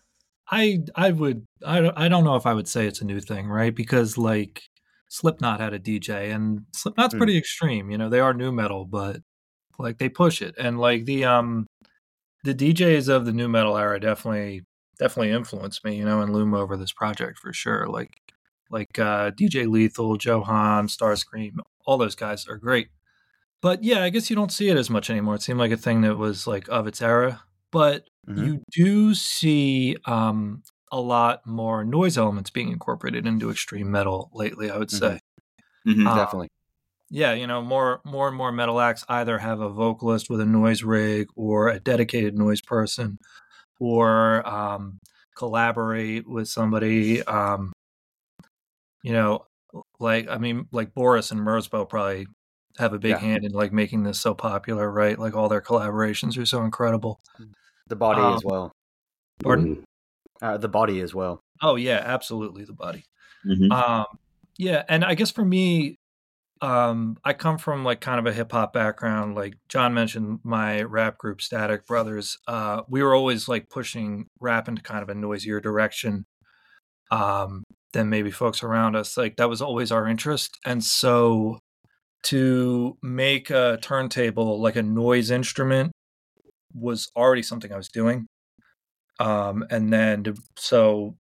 I 0.50 0.80
I 0.94 1.10
would 1.10 1.46
I 1.66 1.80
don't, 1.80 1.98
I 1.98 2.08
don't 2.08 2.24
know 2.24 2.36
if 2.36 2.46
I 2.46 2.52
would 2.54 2.68
say 2.68 2.86
it's 2.86 3.00
a 3.00 3.04
new 3.06 3.20
thing, 3.20 3.48
right? 3.48 3.74
Because 3.74 4.18
like 4.18 4.62
Slipknot 5.08 5.60
had 5.60 5.72
a 5.72 5.78
DJ, 5.78 6.34
and 6.34 6.62
Slipknot's 6.74 7.14
Hmm. 7.14 7.18
pretty 7.18 7.38
extreme. 7.38 7.90
You 7.90 7.98
know, 7.98 8.08
they 8.10 8.20
are 8.20 8.34
new 8.34 8.52
metal, 8.52 8.84
but 8.84 9.20
like 9.78 9.98
they 9.98 10.08
push 10.08 10.42
it, 10.42 10.54
and 10.58 10.78
like 10.78 11.04
the 11.06 11.24
um 11.24 11.66
the 12.44 12.54
DJs 12.54 13.08
of 13.08 13.24
the 13.26 13.32
new 13.32 13.48
metal 13.48 13.76
era 13.78 13.98
definitely 14.00 14.62
definitely 14.98 15.32
influenced 15.32 15.84
me. 15.84 15.96
You 15.96 16.04
know, 16.04 16.20
and 16.20 16.32
loom 16.32 16.54
over 16.54 16.76
this 16.76 16.92
project 16.92 17.38
for 17.38 17.52
sure. 17.52 17.86
Like 17.88 18.10
like 18.70 18.98
uh, 18.98 19.30
DJ 19.32 19.66
Lethal, 19.70 20.16
Joe 20.16 20.42
Hahn, 20.42 20.88
Starscream, 20.88 21.58
all 21.86 21.96
those 21.98 22.14
guys 22.16 22.46
are 22.48 22.56
great. 22.58 22.88
But 23.62 23.84
yeah, 23.84 24.02
I 24.02 24.10
guess 24.10 24.28
you 24.30 24.36
don't 24.36 24.52
see 24.52 24.68
it 24.68 24.76
as 24.76 24.90
much 24.90 25.10
anymore. 25.10 25.36
It 25.36 25.42
seemed 25.42 25.58
like 25.60 25.70
a 25.72 25.76
thing 25.76 26.02
that 26.02 26.16
was 26.18 26.46
like 26.46 26.68
of 26.68 26.86
its 26.86 27.00
era. 27.02 27.42
But 27.74 28.08
Mhm. 28.26 28.48
you 28.48 28.64
do 28.72 29.14
see 29.14 29.98
um, 30.06 30.64
a 30.92 31.00
lot 31.00 31.46
more 31.46 31.84
noise 31.84 32.18
elements 32.18 32.50
being 32.50 32.70
incorporated 32.70 33.26
into 33.26 33.50
extreme 33.50 33.90
metal 33.92 34.30
lately. 34.34 34.70
I 34.70 34.78
would 34.78 34.92
say. 34.92 35.20
Mhm. 35.86 36.10
Uh, 36.10 36.14
Definitely. 36.14 36.48
yeah, 37.10 37.32
you 37.34 37.46
know, 37.46 37.62
more 37.62 38.00
more 38.04 38.28
and 38.28 38.36
more 38.36 38.52
metal 38.52 38.80
acts 38.80 39.04
either 39.08 39.38
have 39.38 39.60
a 39.60 39.68
vocalist 39.70 40.30
with 40.30 40.40
a 40.40 40.46
noise 40.46 40.82
rig 40.84 41.28
or 41.36 41.68
a 41.68 41.80
dedicated 41.80 42.36
noise 42.38 42.62
person, 42.62 43.18
or 43.80 44.46
um, 44.48 45.00
collaborate 45.36 46.28
with 46.28 46.48
somebody. 46.48 47.22
Um, 47.24 47.72
you 49.02 49.12
know, 49.12 49.46
like 49.98 50.28
I 50.28 50.38
mean, 50.38 50.68
like 50.72 50.94
Boris 50.94 51.30
and 51.30 51.40
Merzbow 51.40 51.88
probably 51.88 52.26
have 52.78 52.92
a 52.92 52.98
big 52.98 53.18
Yeah. 53.18 53.20
hand 53.20 53.44
in 53.44 53.52
like 53.52 53.72
making 53.72 54.02
this 54.04 54.20
so 54.20 54.34
popular, 54.34 54.90
right? 54.90 55.18
Like 55.18 55.34
all 55.34 55.48
their 55.48 55.60
collaborations 55.62 56.38
are 56.40 56.46
so 56.46 56.62
incredible. 56.64 57.20
The 57.88 57.96
body 57.96 58.20
um, 58.22 58.34
as 58.34 58.44
well. 58.44 58.72
Pardon? 59.42 59.76
Mhm. 59.76 59.84
Uh, 60.42 60.56
the 60.58 60.68
body 60.68 61.00
as 61.00 61.14
well. 61.14 61.40
Oh 61.62 61.76
yeah, 61.76 62.02
absolutely 62.04 62.64
the 62.64 62.72
body. 62.72 63.04
Mhm. 63.46 63.70
Um, 63.72 64.06
yeah, 64.58 64.84
and 64.88 65.04
I 65.04 65.14
guess 65.14 65.30
for 65.30 65.44
me, 65.44 65.98
um, 66.60 67.16
I 67.24 67.32
come 67.32 67.58
from 67.58 67.84
like 67.84 68.00
kind 68.00 68.18
of 68.18 68.26
a 68.26 68.32
hip 68.32 68.52
hop 68.52 68.72
background. 68.72 69.34
Like 69.34 69.54
John 69.68 69.94
mentioned, 69.94 70.40
my 70.44 70.82
rap 70.82 71.18
group 71.18 71.42
Static 71.42 71.86
Brothers. 71.86 72.38
Uh, 72.48 72.82
we 72.88 73.02
were 73.02 73.14
always 73.14 73.48
like 73.48 73.68
pushing 73.70 74.26
rap 74.40 74.68
into 74.68 74.82
kind 74.82 75.02
of 75.02 75.08
a 75.08 75.14
noisier 75.14 75.60
direction 75.60 76.24
um, 77.10 77.64
than 77.92 78.08
maybe 78.08 78.30
folks 78.30 78.62
around 78.62 78.96
us. 78.96 79.16
Like 79.16 79.36
that 79.36 79.48
was 79.48 79.60
always 79.62 79.92
our 79.92 80.06
interest, 80.08 80.58
and 80.64 80.82
so 80.82 81.58
to 82.24 82.96
make 83.02 83.50
a 83.50 83.78
turntable 83.82 84.60
like 84.60 84.76
a 84.76 84.82
noise 84.82 85.30
instrument 85.30 85.92
was 86.74 87.10
already 87.16 87.42
something 87.42 87.72
I 87.72 87.76
was 87.76 87.88
doing. 87.88 88.26
Um, 89.20 89.64
and 89.70 89.92
then 89.92 90.24
to, 90.24 90.34
so 90.56 91.16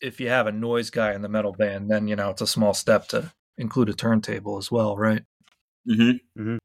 if 0.00 0.20
you 0.20 0.28
have 0.28 0.46
a 0.46 0.52
noise 0.52 0.90
guy 0.90 1.14
in 1.14 1.22
the 1.22 1.28
metal 1.28 1.52
band, 1.52 1.90
then 1.90 2.08
you 2.08 2.16
know 2.16 2.30
it's 2.30 2.42
a 2.42 2.46
small 2.46 2.74
step 2.74 3.08
to 3.08 3.32
include 3.58 3.88
a 3.88 3.94
turntable 3.94 4.58
as 4.58 4.70
well, 4.70 4.96
right? 4.96 5.22
Mm-hmm. 5.88 6.56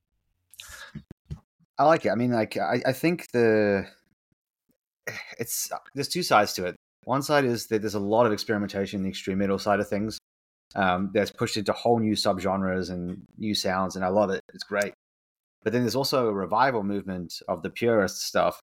I 1.78 1.84
like 1.86 2.06
it. 2.06 2.10
I 2.10 2.16
mean, 2.16 2.32
like 2.32 2.58
I, 2.58 2.82
I 2.86 2.94
think 2.94 3.32
the 3.32 3.88
it's 5.40 5.70
there's 5.96 6.10
two 6.10 6.24
sides 6.24 6.54
to 6.54 6.66
it. 6.66 6.76
One 7.06 7.24
side 7.24 7.46
is 7.46 7.68
that 7.68 7.82
there's 7.82 7.96
a 7.96 8.00
lot 8.00 8.26
of 8.26 8.34
experimentation 8.34 9.00
in 9.00 9.04
the 9.04 9.10
extreme 9.10 9.40
metal 9.40 9.58
side 9.58 9.80
of 9.80 9.88
things. 9.88 10.20
Um, 10.76 11.10
that's 11.16 11.32
pushed 11.32 11.58
into 11.58 11.74
whole 11.74 11.98
new 11.98 12.14
subgenres 12.14 12.92
and 12.92 13.24
new 13.40 13.56
sounds, 13.56 13.96
and 13.96 14.06
I 14.06 14.10
love 14.10 14.30
it. 14.30 14.42
It's 14.54 14.64
great. 14.64 14.94
But 15.64 15.74
then 15.74 15.82
there's 15.82 15.96
also 15.96 16.28
a 16.28 16.34
revival 16.34 16.84
movement 16.84 17.42
of 17.48 17.62
the 17.62 17.70
purist 17.70 18.22
stuff 18.22 18.60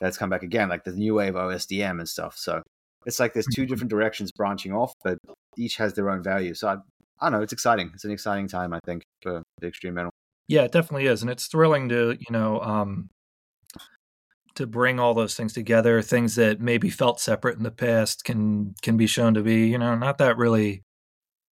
that's 0.00 0.16
come 0.16 0.30
back 0.30 0.42
again, 0.42 0.68
like 0.68 0.84
the 0.84 0.92
new 0.92 1.14
wave 1.14 1.34
OSDM 1.34 1.98
and 1.98 2.08
stuff. 2.08 2.36
So 2.36 2.62
it's 3.06 3.18
like 3.18 3.32
there's 3.32 3.46
two 3.52 3.66
different 3.66 3.90
directions 3.90 4.30
branching 4.32 4.72
off, 4.72 4.92
but 5.02 5.18
each 5.56 5.76
has 5.76 5.94
their 5.94 6.10
own 6.10 6.22
value. 6.22 6.54
So 6.54 6.68
I, 6.68 6.76
I 7.20 7.26
don't 7.26 7.32
know. 7.32 7.42
It's 7.42 7.52
exciting. 7.52 7.90
It's 7.94 8.04
an 8.04 8.12
exciting 8.12 8.48
time, 8.48 8.72
I 8.72 8.80
think, 8.84 9.02
for 9.22 9.42
the 9.60 9.66
extreme 9.66 9.94
metal. 9.94 10.10
Yeah, 10.46 10.62
it 10.62 10.72
definitely 10.72 11.06
is, 11.06 11.22
and 11.22 11.30
it's 11.30 11.46
thrilling 11.46 11.88
to 11.90 12.16
you 12.18 12.30
know 12.32 12.60
um, 12.60 13.10
to 14.54 14.66
bring 14.66 14.98
all 14.98 15.14
those 15.14 15.34
things 15.34 15.52
together. 15.52 16.00
Things 16.00 16.36
that 16.36 16.60
maybe 16.60 16.88
felt 16.88 17.20
separate 17.20 17.58
in 17.58 17.64
the 17.64 17.70
past 17.70 18.24
can 18.24 18.74
can 18.82 18.96
be 18.96 19.06
shown 19.06 19.34
to 19.34 19.42
be 19.42 19.66
you 19.66 19.78
know 19.78 19.94
not 19.94 20.18
that 20.18 20.38
really 20.38 20.82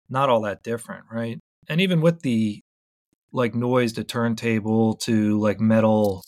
not 0.09 0.29
all 0.29 0.41
that 0.41 0.63
different, 0.63 1.05
right? 1.11 1.39
And 1.69 1.81
even 1.81 2.01
with 2.01 2.21
the 2.21 2.61
like 3.31 3.55
noise 3.55 3.93
to 3.93 4.03
turntable 4.03 4.95
to 4.95 5.39
like 5.39 5.59
metal 5.59 6.23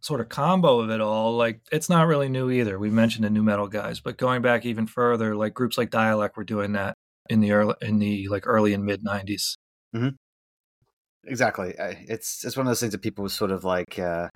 sort 0.00 0.20
of 0.20 0.28
combo 0.28 0.80
of 0.80 0.90
it 0.90 1.00
all, 1.00 1.36
like 1.36 1.60
it's 1.72 1.88
not 1.88 2.06
really 2.06 2.28
new 2.28 2.50
either. 2.50 2.78
We 2.78 2.90
mentioned 2.90 3.24
the 3.24 3.30
new 3.30 3.42
metal 3.42 3.66
guys, 3.68 4.00
but 4.00 4.16
going 4.18 4.42
back 4.42 4.64
even 4.64 4.86
further, 4.86 5.34
like 5.36 5.54
groups 5.54 5.76
like 5.78 5.90
Dialect 5.90 6.36
were 6.36 6.44
doing 6.44 6.72
that 6.72 6.94
in 7.28 7.40
the 7.40 7.52
early 7.52 7.74
in 7.82 7.98
the 7.98 8.28
like 8.28 8.46
early 8.46 8.72
and 8.74 8.84
mid 8.84 9.04
'90s. 9.04 9.56
Exactly. 11.24 11.74
It's 11.78 12.44
it's 12.44 12.56
one 12.56 12.66
of 12.66 12.70
those 12.70 12.80
things 12.80 12.92
that 12.92 13.02
people 13.02 13.28
sort 13.28 13.50
of 13.50 13.64
like 13.64 13.98
uh, 13.98 14.28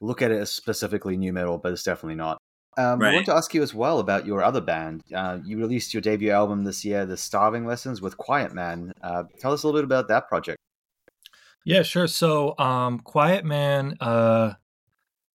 look 0.00 0.22
at 0.22 0.30
it 0.32 0.40
as 0.40 0.52
specifically 0.52 1.16
new 1.16 1.32
metal, 1.32 1.58
but 1.58 1.72
it's 1.72 1.84
definitely 1.84 2.16
not. 2.16 2.38
Um, 2.78 3.02
I 3.02 3.14
want 3.14 3.26
to 3.26 3.34
ask 3.34 3.54
you 3.54 3.62
as 3.62 3.74
well 3.74 4.00
about 4.00 4.26
your 4.26 4.42
other 4.42 4.60
band. 4.60 5.02
Uh, 5.14 5.38
you 5.44 5.58
released 5.58 5.94
your 5.94 6.02
debut 6.02 6.30
album 6.30 6.64
this 6.64 6.84
year, 6.84 7.06
The 7.06 7.16
Starving 7.16 7.64
Lessons 7.64 8.02
with 8.02 8.18
Quiet 8.18 8.52
Man. 8.52 8.92
Uh, 9.02 9.24
tell 9.40 9.52
us 9.52 9.62
a 9.62 9.66
little 9.66 9.80
bit 9.80 9.84
about 9.84 10.08
that 10.08 10.28
project. 10.28 10.58
Yeah, 11.64 11.82
sure. 11.82 12.06
So, 12.06 12.56
um, 12.58 13.00
Quiet 13.00 13.44
Man, 13.44 13.96
uh, 14.00 14.52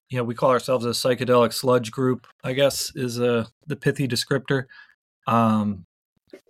you 0.10 0.18
know, 0.18 0.24
we 0.24 0.36
call 0.36 0.52
ourselves 0.52 0.86
a 0.86 0.90
psychedelic 0.90 1.52
sludge 1.52 1.92
group. 1.92 2.28
I 2.44 2.54
guess 2.54 2.92
is 2.96 3.20
a 3.20 3.48
the 3.66 3.76
pithy 3.76 4.08
descriptor. 4.08 4.66
Um, 5.26 5.86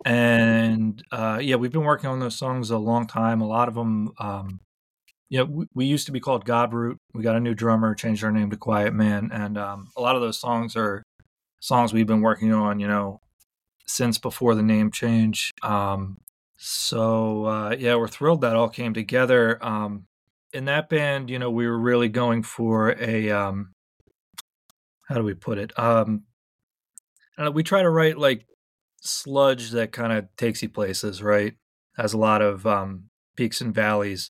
and 0.05 1.01
uh, 1.11 1.39
yeah, 1.41 1.55
we've 1.55 1.71
been 1.71 1.83
working 1.83 2.09
on 2.09 2.19
those 2.19 2.37
songs 2.37 2.69
a 2.69 2.77
long 2.77 3.07
time. 3.07 3.39
A 3.41 3.47
lot 3.47 3.67
of 3.67 3.75
them, 3.75 4.11
know, 5.39 5.45
we, 5.45 5.65
we 5.73 5.85
used 5.85 6.05
to 6.07 6.11
be 6.11 6.19
called 6.19 6.45
Godroot. 6.45 6.97
We 7.13 7.23
got 7.23 7.35
a 7.35 7.39
new 7.39 7.53
drummer, 7.53 7.95
changed 7.95 8.23
our 8.23 8.31
name 8.31 8.49
to 8.49 8.57
Quiet 8.57 8.93
Man, 8.93 9.29
and 9.31 9.57
um, 9.57 9.87
a 9.95 10.01
lot 10.01 10.15
of 10.15 10.21
those 10.21 10.39
songs 10.39 10.75
are 10.75 11.03
songs 11.61 11.93
we've 11.93 12.07
been 12.07 12.21
working 12.21 12.51
on, 12.53 12.79
you 12.79 12.87
know, 12.87 13.21
since 13.85 14.17
before 14.17 14.55
the 14.55 14.63
name 14.63 14.91
change. 14.91 15.53
Um, 15.63 16.17
so 16.57 17.45
uh, 17.45 17.75
yeah, 17.79 17.95
we're 17.95 18.07
thrilled 18.07 18.41
that 18.41 18.55
all 18.55 18.69
came 18.69 18.93
together. 18.93 19.57
Um, 19.65 20.05
in 20.53 20.65
that 20.65 20.89
band, 20.89 21.29
you 21.29 21.39
know, 21.39 21.49
we 21.49 21.65
were 21.65 21.79
really 21.79 22.09
going 22.09 22.43
for 22.43 22.95
a 22.99 23.31
um, 23.31 23.73
how 25.07 25.15
do 25.15 25.23
we 25.23 25.33
put 25.33 25.57
it? 25.57 25.77
Um, 25.79 26.23
we 27.53 27.63
try 27.63 27.81
to 27.81 27.89
write 27.89 28.17
like 28.17 28.45
sludge 29.01 29.71
that 29.71 29.91
kind 29.91 30.13
of 30.13 30.27
takes 30.37 30.61
you 30.61 30.69
places, 30.69 31.23
right? 31.23 31.53
Has 31.97 32.13
a 32.13 32.17
lot 32.17 32.41
of 32.41 32.67
um, 32.67 33.05
peaks 33.35 33.61
and 33.61 33.73
valleys 33.73 34.29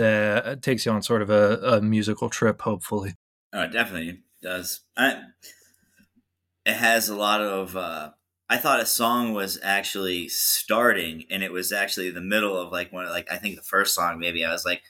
that 0.00 0.46
uh, 0.46 0.56
takes 0.56 0.86
you 0.86 0.92
on 0.92 1.02
sort 1.02 1.22
of 1.22 1.30
a, 1.30 1.76
a 1.76 1.80
musical 1.80 2.28
trip, 2.28 2.62
hopefully. 2.62 3.14
Oh, 3.52 3.62
it 3.62 3.72
definitely 3.72 4.20
does. 4.42 4.80
I, 4.96 5.22
it 6.64 6.74
has 6.74 7.08
a 7.08 7.16
lot 7.16 7.40
of. 7.40 7.76
Uh, 7.76 8.10
I 8.48 8.56
thought 8.56 8.80
a 8.80 8.86
song 8.86 9.32
was 9.32 9.58
actually 9.62 10.28
starting, 10.28 11.24
and 11.30 11.42
it 11.42 11.52
was 11.52 11.72
actually 11.72 12.10
the 12.10 12.20
middle 12.20 12.56
of 12.56 12.72
like 12.72 12.92
one. 12.92 13.08
Like 13.08 13.30
I 13.30 13.36
think 13.36 13.56
the 13.56 13.62
first 13.62 13.94
song, 13.94 14.18
maybe 14.18 14.44
I 14.44 14.52
was 14.52 14.64
like, 14.64 14.82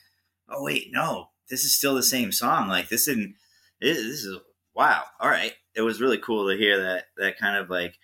"Oh 0.49 0.63
wait, 0.63 0.87
no, 0.91 1.29
this 1.49 1.63
is 1.63 1.75
still 1.75 1.95
the 1.95 2.03
same 2.03 2.31
song. 2.31 2.67
Like 2.67 2.89
this 2.89 3.05
didn't. 3.05 3.35
This 3.79 3.97
is 3.97 4.37
wow. 4.75 5.03
All 5.19 5.29
right." 5.29 5.53
It 5.73 5.81
was 5.81 6.01
really 6.01 6.17
cool 6.17 6.49
to 6.49 6.57
hear 6.57 6.81
that 6.81 7.05
that 7.17 7.37
kind 7.37 7.57
of 7.57 7.69
like 7.69 7.95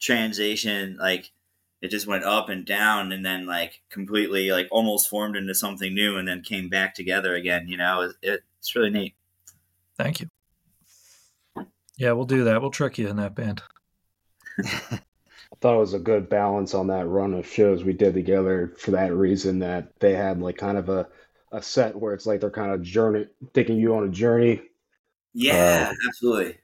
transition. 0.00 0.96
Like 1.00 1.30
it 1.80 1.88
just 1.90 2.06
went 2.06 2.24
up 2.24 2.48
and 2.48 2.66
down, 2.66 3.12
and 3.12 3.24
then 3.24 3.46
like 3.46 3.82
completely 3.90 4.50
like 4.50 4.68
almost 4.70 5.08
formed 5.08 5.36
into 5.36 5.54
something 5.54 5.94
new, 5.94 6.16
and 6.16 6.26
then 6.28 6.42
came 6.42 6.68
back 6.68 6.94
together 6.94 7.34
again. 7.34 7.68
You 7.68 7.76
know, 7.78 8.02
it, 8.02 8.16
it, 8.22 8.40
it's 8.58 8.74
really 8.76 8.90
neat. 8.90 9.14
Thank 9.96 10.20
you. 10.20 10.28
Yeah, 11.98 12.12
we'll 12.12 12.24
do 12.24 12.44
that. 12.44 12.62
We'll 12.62 12.70
trick 12.70 12.96
you 12.96 13.08
in 13.08 13.16
that 13.16 13.34
band. 13.34 13.62
I 15.52 15.56
thought 15.60 15.76
it 15.76 15.80
was 15.80 15.94
a 15.94 15.98
good 15.98 16.28
balance 16.28 16.74
on 16.74 16.88
that 16.88 17.06
run 17.06 17.34
of 17.34 17.46
shows 17.46 17.84
we 17.84 17.92
did 17.92 18.14
together 18.14 18.74
for 18.78 18.92
that 18.92 19.14
reason 19.14 19.60
that 19.60 19.98
they 20.00 20.14
had 20.14 20.40
like 20.40 20.56
kind 20.56 20.78
of 20.78 20.88
a, 20.88 21.08
a 21.52 21.62
set 21.62 21.96
where 21.96 22.14
it's 22.14 22.26
like 22.26 22.40
they're 22.40 22.50
kind 22.50 22.72
of 22.72 22.82
journey 22.82 23.26
taking 23.54 23.78
you 23.78 23.94
on 23.96 24.04
a 24.04 24.08
journey. 24.10 24.62
Yeah, 25.32 25.90
Uh, 25.90 25.92
absolutely. 26.08 26.58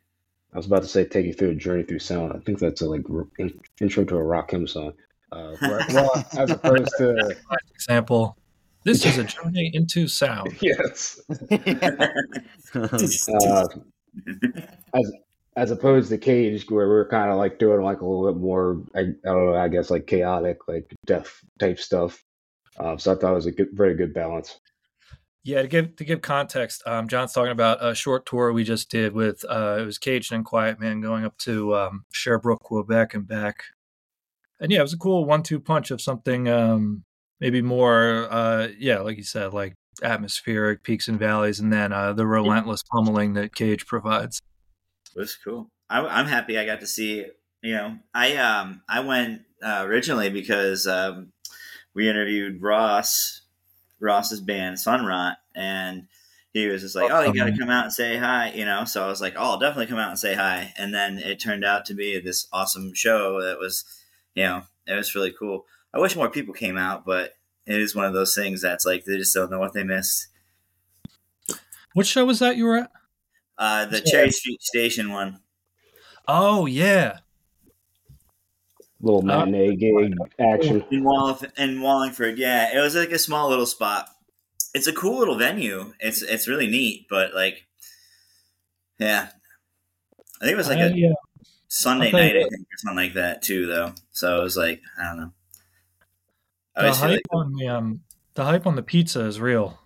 I 0.54 0.58
was 0.58 0.66
about 0.66 0.82
to 0.82 0.88
say 0.88 1.04
take 1.04 1.26
you 1.26 1.34
through 1.34 1.50
a 1.50 1.54
journey 1.54 1.82
through 1.82 1.98
sound. 1.98 2.32
I 2.32 2.38
think 2.38 2.60
that's 2.60 2.80
a 2.80 2.88
like 2.88 3.04
in, 3.38 3.58
intro 3.80 4.04
to 4.04 4.16
a 4.16 4.20
Rakim 4.20 4.68
song. 4.68 4.92
Uh, 5.32 5.56
where- 5.58 5.86
well, 5.92 6.26
as 6.38 6.50
opposed 6.50 6.90
to 6.98 7.36
Example. 7.74 8.36
This 8.84 9.04
is 9.06 9.16
a 9.16 9.24
journey 9.24 9.70
into 9.72 10.06
sound. 10.06 10.56
yes, 10.60 11.18
uh, 12.74 13.66
as 14.94 15.12
as 15.56 15.70
opposed 15.70 16.10
to 16.10 16.18
Cage, 16.18 16.70
where 16.70 16.86
we're 16.88 17.08
kind 17.08 17.30
of 17.30 17.38
like 17.38 17.58
doing 17.58 17.80
like 17.80 18.02
a 18.02 18.06
little 18.06 18.30
bit 18.30 18.40
more, 18.40 18.82
I, 18.94 19.00
I 19.00 19.04
don't 19.24 19.46
know, 19.46 19.56
I 19.56 19.68
guess 19.68 19.90
like 19.90 20.06
chaotic, 20.06 20.68
like 20.68 20.94
death 21.06 21.40
type 21.58 21.78
stuff. 21.78 22.22
Uh, 22.78 22.96
so 22.98 23.12
I 23.12 23.14
thought 23.14 23.32
it 23.32 23.36
was 23.36 23.46
a 23.46 23.52
good, 23.52 23.68
very 23.72 23.94
good 23.94 24.12
balance. 24.12 24.60
Yeah, 25.44 25.60
to 25.60 25.68
give 25.68 25.96
to 25.96 26.04
give 26.04 26.22
context, 26.22 26.82
um, 26.86 27.06
John's 27.06 27.34
talking 27.34 27.52
about 27.52 27.84
a 27.84 27.94
short 27.94 28.24
tour 28.24 28.52
we 28.52 28.64
just 28.64 28.90
did 28.90 29.12
with 29.12 29.44
uh, 29.48 29.76
it 29.78 29.84
was 29.84 29.98
Caged 29.98 30.32
and 30.32 30.42
Quiet 30.42 30.80
Man 30.80 31.02
going 31.02 31.26
up 31.26 31.36
to 31.38 31.76
um, 31.76 32.04
Sherbrooke, 32.12 32.62
Quebec, 32.62 33.12
and 33.12 33.26
back. 33.26 33.64
And 34.58 34.72
yeah, 34.72 34.78
it 34.78 34.82
was 34.82 34.94
a 34.94 34.98
cool 34.98 35.26
one-two 35.26 35.60
punch 35.60 35.90
of 35.90 36.00
something 36.00 36.48
um, 36.48 37.04
maybe 37.40 37.60
more, 37.60 38.26
uh, 38.30 38.68
yeah, 38.78 39.00
like 39.00 39.18
you 39.18 39.22
said, 39.22 39.52
like 39.52 39.74
atmospheric 40.02 40.82
peaks 40.82 41.08
and 41.08 41.18
valleys, 41.18 41.60
and 41.60 41.70
then 41.70 41.92
uh, 41.92 42.14
the 42.14 42.26
relentless 42.26 42.82
pummeling 42.90 43.34
that 43.34 43.54
Cage 43.54 43.84
provides. 43.84 44.40
It 45.14 45.18
was 45.18 45.36
cool. 45.36 45.68
I, 45.90 46.00
I'm 46.00 46.26
happy 46.26 46.58
I 46.58 46.64
got 46.64 46.80
to 46.80 46.86
see. 46.86 47.26
You 47.62 47.74
know, 47.74 47.98
I 48.14 48.36
um 48.36 48.80
I 48.88 49.00
went 49.00 49.42
uh, 49.62 49.84
originally 49.86 50.30
because 50.30 50.86
um, 50.86 51.32
we 51.94 52.08
interviewed 52.08 52.62
Ross 52.62 53.42
Ross's 54.00 54.40
band 54.40 54.76
Sunrot, 54.76 55.36
and 55.54 56.06
he 56.52 56.66
was 56.66 56.82
just 56.82 56.94
like, 56.94 57.10
"Oh, 57.10 57.22
you 57.22 57.34
got 57.34 57.46
to 57.46 57.58
come 57.58 57.70
out 57.70 57.84
and 57.84 57.92
say 57.92 58.16
hi," 58.16 58.52
you 58.54 58.64
know. 58.64 58.84
So 58.84 59.04
I 59.04 59.08
was 59.08 59.20
like, 59.20 59.34
"Oh, 59.36 59.52
I'll 59.52 59.58
definitely 59.58 59.86
come 59.86 59.98
out 59.98 60.10
and 60.10 60.18
say 60.18 60.34
hi." 60.34 60.72
And 60.76 60.94
then 60.94 61.18
it 61.18 61.40
turned 61.40 61.64
out 61.64 61.84
to 61.86 61.94
be 61.94 62.18
this 62.20 62.46
awesome 62.52 62.94
show 62.94 63.42
that 63.42 63.58
was, 63.58 63.84
you 64.34 64.44
know, 64.44 64.62
it 64.86 64.94
was 64.94 65.14
really 65.14 65.32
cool. 65.32 65.66
I 65.92 65.98
wish 65.98 66.16
more 66.16 66.30
people 66.30 66.54
came 66.54 66.76
out, 66.76 67.04
but 67.04 67.36
it 67.66 67.80
is 67.80 67.94
one 67.94 68.04
of 68.04 68.12
those 68.12 68.34
things 68.34 68.62
that's 68.62 68.84
like 68.84 69.04
they 69.04 69.16
just 69.16 69.34
don't 69.34 69.50
know 69.50 69.58
what 69.58 69.72
they 69.72 69.84
missed. 69.84 70.28
What 71.94 72.06
show 72.06 72.24
was 72.24 72.40
that 72.40 72.56
you 72.56 72.64
were 72.64 72.78
at? 72.78 72.90
Uh, 73.56 73.86
the 73.86 74.00
Cherry 74.00 74.30
Street 74.30 74.60
Station 74.62 75.12
one. 75.12 75.40
Oh 76.26 76.66
yeah, 76.66 77.18
Little 79.04 79.22
matinee 79.22 79.76
gig 79.76 80.14
action. 80.40 80.82
in, 80.90 81.04
Wall- 81.04 81.38
in 81.58 81.82
Wallingford. 81.82 82.38
Yeah, 82.38 82.74
it 82.74 82.80
was 82.80 82.94
like 82.94 83.10
a 83.10 83.18
small 83.18 83.50
little 83.50 83.66
spot. 83.66 84.08
It's 84.72 84.86
a 84.86 84.92
cool 84.92 85.18
little 85.18 85.36
venue. 85.36 85.92
It's 86.00 86.22
it's 86.22 86.48
really 86.48 86.66
neat, 86.66 87.06
but 87.10 87.34
like, 87.34 87.66
yeah, 88.98 89.28
I 90.40 90.44
think 90.44 90.52
it 90.52 90.56
was 90.56 90.68
like 90.68 90.78
I, 90.78 90.86
a 90.86 91.10
uh, 91.10 91.14
Sunday 91.68 92.06
I'll 92.06 92.10
tell 92.12 92.20
you 92.24 92.26
night, 92.34 92.36
I 92.36 92.48
think, 92.48 92.62
or 92.62 92.76
something 92.78 92.96
like 92.96 93.14
that 93.14 93.42
too, 93.42 93.66
though. 93.66 93.92
So 94.12 94.40
it 94.40 94.42
was 94.42 94.56
like 94.56 94.80
I 94.98 95.04
don't 95.08 95.20
know. 95.20 95.32
I 96.74 96.82
the 96.86 96.92
hype 96.94 97.10
like- 97.10 97.20
on 97.30 97.52
the 97.52 97.68
um 97.68 98.00
the 98.34 98.44
hype 98.44 98.66
on 98.66 98.74
the 98.74 98.82
pizza 98.82 99.20
is 99.26 99.38
real. 99.38 99.78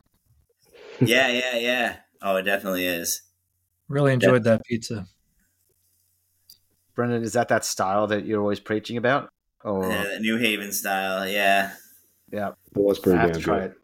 yeah, 1.00 1.28
yeah, 1.28 1.56
yeah. 1.56 1.96
Oh, 2.22 2.36
it 2.36 2.42
definitely 2.44 2.86
is. 2.86 3.22
Really 3.88 4.12
enjoyed 4.12 4.44
that 4.44 4.64
pizza. 4.64 5.06
Brendan, 6.98 7.22
is 7.22 7.34
that 7.34 7.46
that 7.46 7.64
style 7.64 8.08
that 8.08 8.26
you're 8.26 8.40
always 8.40 8.58
preaching 8.58 8.96
about? 8.96 9.30
Or 9.62 9.88
Yeah, 9.88 10.18
New 10.18 10.36
Haven 10.36 10.72
style. 10.72 11.28
Yeah, 11.28 11.70
yeah, 12.32 12.48
It 12.48 12.54
was 12.74 12.98
I 13.06 13.16
have 13.16 13.30
to 13.32 13.38
try 13.40 13.58
it. 13.66 13.74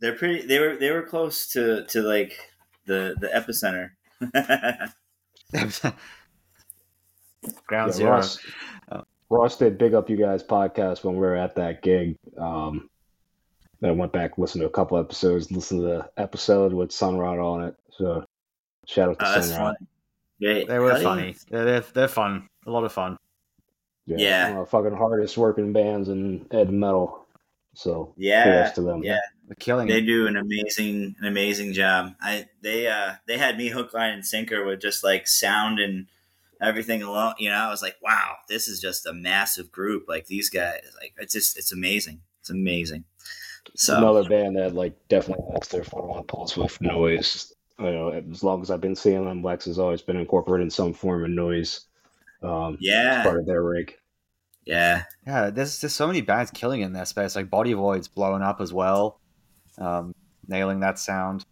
they're 0.00 0.14
pretty. 0.14 0.46
They 0.46 0.60
were 0.60 0.76
they 0.76 0.92
were 0.92 1.02
close 1.02 1.48
to 1.48 1.84
to 1.86 2.00
like 2.02 2.38
the 2.86 3.16
the 3.20 3.26
epicenter. 3.26 3.90
Ground 7.66 7.88
Yeah, 7.88 7.90
zero. 7.90 8.10
Ross, 8.12 8.38
Oh. 8.92 9.02
Ross 9.30 9.56
did 9.56 9.76
big 9.76 9.94
up 9.94 10.08
you 10.08 10.16
guys 10.16 10.44
podcast 10.44 11.02
when 11.02 11.14
we 11.14 11.20
were 11.22 11.34
at 11.36 11.56
that 11.56 11.82
gig. 11.82 12.14
Um, 12.38 12.88
then 13.80 13.90
I 13.90 13.92
went 13.94 14.12
back, 14.12 14.38
listened 14.38 14.62
to 14.62 14.66
a 14.68 14.70
couple 14.70 14.96
episodes, 14.98 15.50
listened 15.50 15.80
to 15.80 15.86
the 15.86 16.10
episode 16.16 16.72
with 16.72 16.90
Sunrot 16.90 17.42
on 17.44 17.64
it. 17.64 17.74
So 17.98 18.24
shout 18.86 19.08
out 19.08 19.18
to 19.18 19.26
Oh, 19.26 19.38
Sunrot. 19.40 19.56
fun. 19.56 19.74
Great. 20.40 20.68
They 20.68 20.78
were 20.78 20.90
Hell 20.92 20.98
yeah. 21.02 21.08
funny. 21.08 21.36
They're, 21.50 21.64
they're 21.64 21.80
they're 21.94 22.08
fun. 22.08 22.48
A 22.66 22.70
lot 22.70 22.84
of 22.84 22.92
fun. 22.92 23.16
Yeah. 24.06 24.48
one 24.50 24.58
of 24.58 24.66
the 24.66 24.70
fucking 24.70 24.96
hardest 24.96 25.38
working 25.38 25.72
bands 25.72 26.08
in 26.08 26.46
Ed 26.50 26.70
Metal. 26.72 27.26
So 27.74 28.12
Yeah, 28.16 28.44
kudos 28.44 28.72
to 28.74 28.82
them. 28.82 29.02
yeah. 29.04 29.20
They're 29.46 29.54
killing 29.58 29.88
They 29.88 29.98
it. 29.98 30.06
do 30.06 30.26
an 30.26 30.36
amazing 30.36 31.16
an 31.20 31.26
amazing 31.26 31.72
job. 31.72 32.14
I 32.20 32.46
they 32.62 32.86
uh 32.88 33.14
they 33.26 33.38
had 33.38 33.56
me 33.56 33.68
hook 33.68 33.94
line 33.94 34.12
and 34.12 34.26
sinker 34.26 34.64
with 34.64 34.80
just 34.80 35.02
like 35.04 35.26
sound 35.28 35.78
and 35.78 36.06
everything 36.60 37.02
alone. 37.02 37.34
You 37.38 37.50
know, 37.50 37.56
I 37.56 37.68
was 37.70 37.82
like, 37.82 37.96
wow, 38.02 38.36
this 38.48 38.68
is 38.68 38.80
just 38.80 39.06
a 39.06 39.12
massive 39.12 39.70
group. 39.72 40.06
Like 40.08 40.26
these 40.26 40.50
guys, 40.50 40.80
like 41.00 41.14
it's 41.18 41.32
just 41.32 41.56
it's 41.56 41.72
amazing. 41.72 42.20
It's 42.40 42.50
amazing. 42.50 43.04
So 43.76 43.96
Another 43.96 44.28
band 44.28 44.56
that 44.56 44.74
like 44.74 44.94
definitely 45.08 45.46
has 45.54 45.68
their 45.68 45.84
foot 45.84 46.10
on 46.10 46.24
pulse 46.24 46.56
with 46.56 46.80
noise. 46.80 47.52
You 47.78 47.90
know, 47.92 48.08
as 48.10 48.42
long 48.44 48.62
as 48.62 48.70
I've 48.70 48.80
been 48.80 48.96
seeing 48.96 49.24
them, 49.24 49.42
Lex 49.42 49.64
has 49.66 49.78
always 49.78 50.02
been 50.02 50.16
incorporating 50.16 50.70
some 50.70 50.92
form 50.92 51.24
of 51.24 51.30
noise. 51.30 51.82
Um, 52.42 52.78
yeah, 52.80 53.22
part 53.22 53.38
of 53.38 53.46
their 53.46 53.62
rig. 53.62 53.94
yeah, 54.64 55.04
Yeah, 55.26 55.50
there's 55.50 55.80
there's 55.80 55.94
so 55.94 56.06
many 56.06 56.20
bands 56.20 56.50
killing 56.50 56.80
in 56.80 56.92
that 56.94 57.08
space. 57.08 57.36
Like 57.36 57.50
Body 57.50 57.72
Void's 57.72 58.08
blowing 58.08 58.42
up 58.42 58.60
as 58.60 58.72
well, 58.72 59.20
um, 59.78 60.14
nailing 60.46 60.80
that 60.80 60.98
sound. 60.98 61.44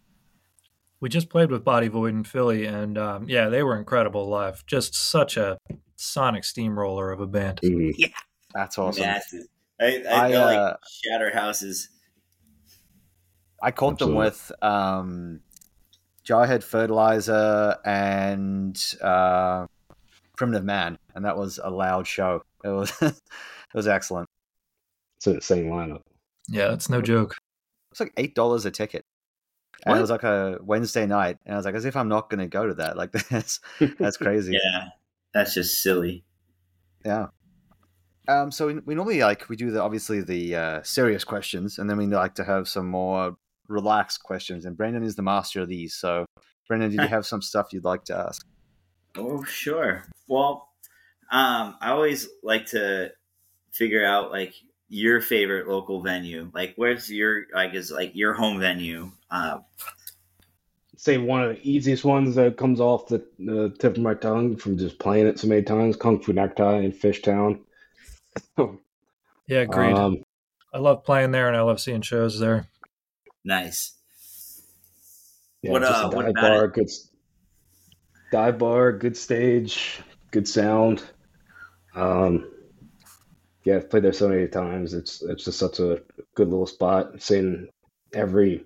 We 1.00 1.08
just 1.08 1.28
played 1.28 1.50
with 1.50 1.62
Body 1.62 1.88
Void 1.88 2.14
in 2.14 2.24
Philly, 2.24 2.66
and 2.66 2.98
um, 2.98 3.28
yeah, 3.28 3.48
they 3.48 3.62
were 3.62 3.76
incredible 3.76 4.28
live. 4.28 4.64
Just 4.66 4.94
such 4.94 5.36
a 5.36 5.58
sonic 5.96 6.44
steamroller 6.44 7.10
of 7.12 7.20
a 7.20 7.26
band. 7.26 7.60
Mhm. 7.68 8.12
That's 8.54 8.78
awesome. 8.78 9.02
massive. 9.02 9.44
I, 9.78 9.84
I, 9.84 10.24
I, 10.24 10.30
feel 10.30 10.40
like 10.40 10.58
uh, 10.58 10.76
shatter 11.04 11.30
houses. 11.32 11.90
I 13.62 13.70
caught 13.72 13.98
them 13.98 14.14
with 14.14 14.50
um, 14.62 15.40
Jarhead 16.24 16.62
Fertilizer 16.62 17.76
and 17.84 18.76
uh, 19.02 19.66
Primitive 20.38 20.64
Man, 20.64 20.96
and 21.16 21.24
that 21.24 21.36
was 21.36 21.58
a 21.62 21.68
loud 21.68 22.06
show. 22.06 22.42
It 22.64 22.68
was 22.68 22.92
it 23.02 23.12
was 23.74 23.88
excellent. 23.88 24.28
It's 25.18 25.26
an 25.26 25.34
insane 25.34 25.66
lineup. 25.66 26.02
Yeah, 26.48 26.72
it's 26.72 26.88
no 26.88 27.02
joke. 27.02 27.36
It's 27.90 28.00
like 28.00 28.12
eight 28.16 28.34
dollars 28.36 28.64
a 28.64 28.70
ticket, 28.70 29.04
and 29.84 29.92
What? 29.92 29.98
it 29.98 30.00
was 30.00 30.10
like 30.10 30.22
a 30.22 30.58
Wednesday 30.62 31.06
night, 31.06 31.38
and 31.44 31.54
I 31.54 31.58
was 31.58 31.66
like, 31.66 31.74
as 31.74 31.84
if 31.84 31.96
I'm 31.96 32.08
not 32.08 32.30
going 32.30 32.38
to 32.40 32.46
go 32.46 32.66
to 32.68 32.74
that. 32.74 32.96
Like 32.96 33.10
that's 33.30 33.58
that's 33.98 34.16
crazy. 34.24 34.52
Yeah, 34.52 34.88
that's 35.34 35.54
just 35.54 35.82
silly. 35.82 36.24
Yeah. 37.04 37.26
Um, 38.28 38.52
so 38.52 38.66
we, 38.68 38.74
we 38.80 38.94
normally 38.94 39.20
like 39.20 39.48
we 39.48 39.56
do 39.56 39.70
the 39.72 39.82
obviously 39.82 40.20
the 40.20 40.54
uh, 40.54 40.82
serious 40.84 41.24
questions, 41.24 41.78
and 41.78 41.90
then 41.90 41.96
we 41.96 42.06
like 42.06 42.36
to 42.36 42.44
have 42.44 42.68
some 42.68 42.88
more 42.88 43.36
relaxed 43.68 44.22
questions. 44.22 44.64
And 44.64 44.76
Brendan 44.76 45.02
is 45.02 45.16
the 45.16 45.22
master 45.22 45.62
of 45.62 45.68
these. 45.68 45.94
So, 45.94 46.26
Brendan, 46.68 46.90
did 46.90 47.00
you 47.00 47.08
have 47.08 47.26
some 47.26 47.42
stuff 47.42 47.72
you'd 47.72 47.84
like 47.84 48.04
to 48.04 48.16
ask? 48.16 48.46
Oh, 49.18 49.42
sure. 49.44 50.04
Well, 50.28 50.68
um, 51.30 51.76
I 51.80 51.90
always 51.90 52.28
like 52.42 52.66
to 52.66 53.12
figure 53.72 54.04
out 54.04 54.30
like 54.30 54.54
your 54.88 55.20
favorite 55.20 55.68
local 55.68 56.02
venue. 56.02 56.50
Like, 56.54 56.74
where's 56.76 57.10
your 57.10 57.44
like 57.52 57.74
is 57.74 57.90
like 57.90 58.12
your 58.14 58.32
home 58.34 58.60
venue? 58.60 59.10
Uh, 59.30 59.58
Say 60.96 61.16
one 61.18 61.44
of 61.44 61.56
the 61.56 61.68
easiest 61.68 62.04
ones 62.04 62.34
that 62.34 62.56
comes 62.56 62.80
off 62.80 63.06
the, 63.06 63.24
the 63.38 63.74
tip 63.78 63.96
of 63.96 64.02
my 64.02 64.14
tongue 64.14 64.56
from 64.56 64.76
just 64.76 64.98
playing 64.98 65.28
it 65.28 65.38
so 65.38 65.46
many 65.46 65.62
times 65.62 65.96
Kung 65.96 66.20
Fu 66.20 66.32
Necktie 66.32 66.80
in 66.80 66.92
Fishtown. 66.92 67.60
Yeah, 69.46 69.60
agreed. 69.60 69.94
Um, 69.94 70.22
I 70.72 70.78
love 70.78 71.04
playing 71.04 71.30
there, 71.30 71.48
and 71.48 71.56
I 71.56 71.62
love 71.62 71.80
seeing 71.80 72.02
shows 72.02 72.38
there. 72.38 72.66
nice. 73.44 73.94
yeah, 75.62 75.72
What, 75.72 75.82
just 75.82 76.04
uh, 76.04 76.08
a 76.12 76.16
what 76.16 76.28
about 76.28 76.42
bar, 76.42 76.64
it? 76.64 76.74
good 76.74 76.84
s- 76.84 77.10
dive 78.30 78.58
bar, 78.58 78.92
good 78.92 79.16
stage, 79.16 80.00
good 80.30 80.48
sound. 80.48 81.02
Um, 81.94 82.50
yeah, 83.64 83.76
I've 83.76 83.90
played 83.90 84.04
there 84.04 84.12
so 84.12 84.28
many 84.28 84.48
times. 84.48 84.94
It's 84.94 85.22
it's 85.22 85.44
just 85.44 85.58
such 85.58 85.78
a 85.80 86.02
good 86.34 86.48
little 86.48 86.66
spot. 86.66 87.20
Seen 87.20 87.68
every 88.14 88.64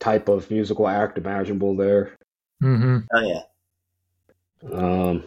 type 0.00 0.28
of 0.28 0.50
musical 0.50 0.88
act 0.88 1.18
imaginable 1.18 1.76
there. 1.76 2.16
Mm-hmm. 2.62 2.98
Oh 3.12 3.20
yeah. 3.20 3.42
Um, 4.72 5.24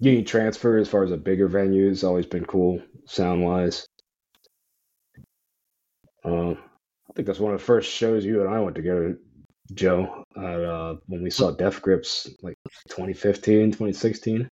Union 0.00 0.24
Transfer, 0.24 0.78
as 0.78 0.88
far 0.88 1.04
as 1.04 1.10
a 1.10 1.16
bigger 1.16 1.48
venue, 1.48 1.88
has 1.88 2.04
always 2.04 2.26
been 2.26 2.44
cool 2.44 2.82
sound 3.06 3.42
wise. 3.42 3.88
Um, 6.24 6.58
I 7.08 7.12
think 7.14 7.26
that's 7.26 7.40
one 7.40 7.54
of 7.54 7.60
the 7.60 7.66
first 7.66 7.90
shows 7.90 8.24
you 8.24 8.40
and 8.40 8.50
I 8.50 8.60
went 8.60 8.76
together, 8.76 9.18
Joe, 9.74 10.24
at, 10.36 10.42
uh, 10.42 10.96
when 11.06 11.22
we 11.22 11.30
saw 11.30 11.50
Death 11.50 11.82
Grips, 11.82 12.28
like 12.42 12.56
2015, 12.88 13.72
2016. 13.72 14.48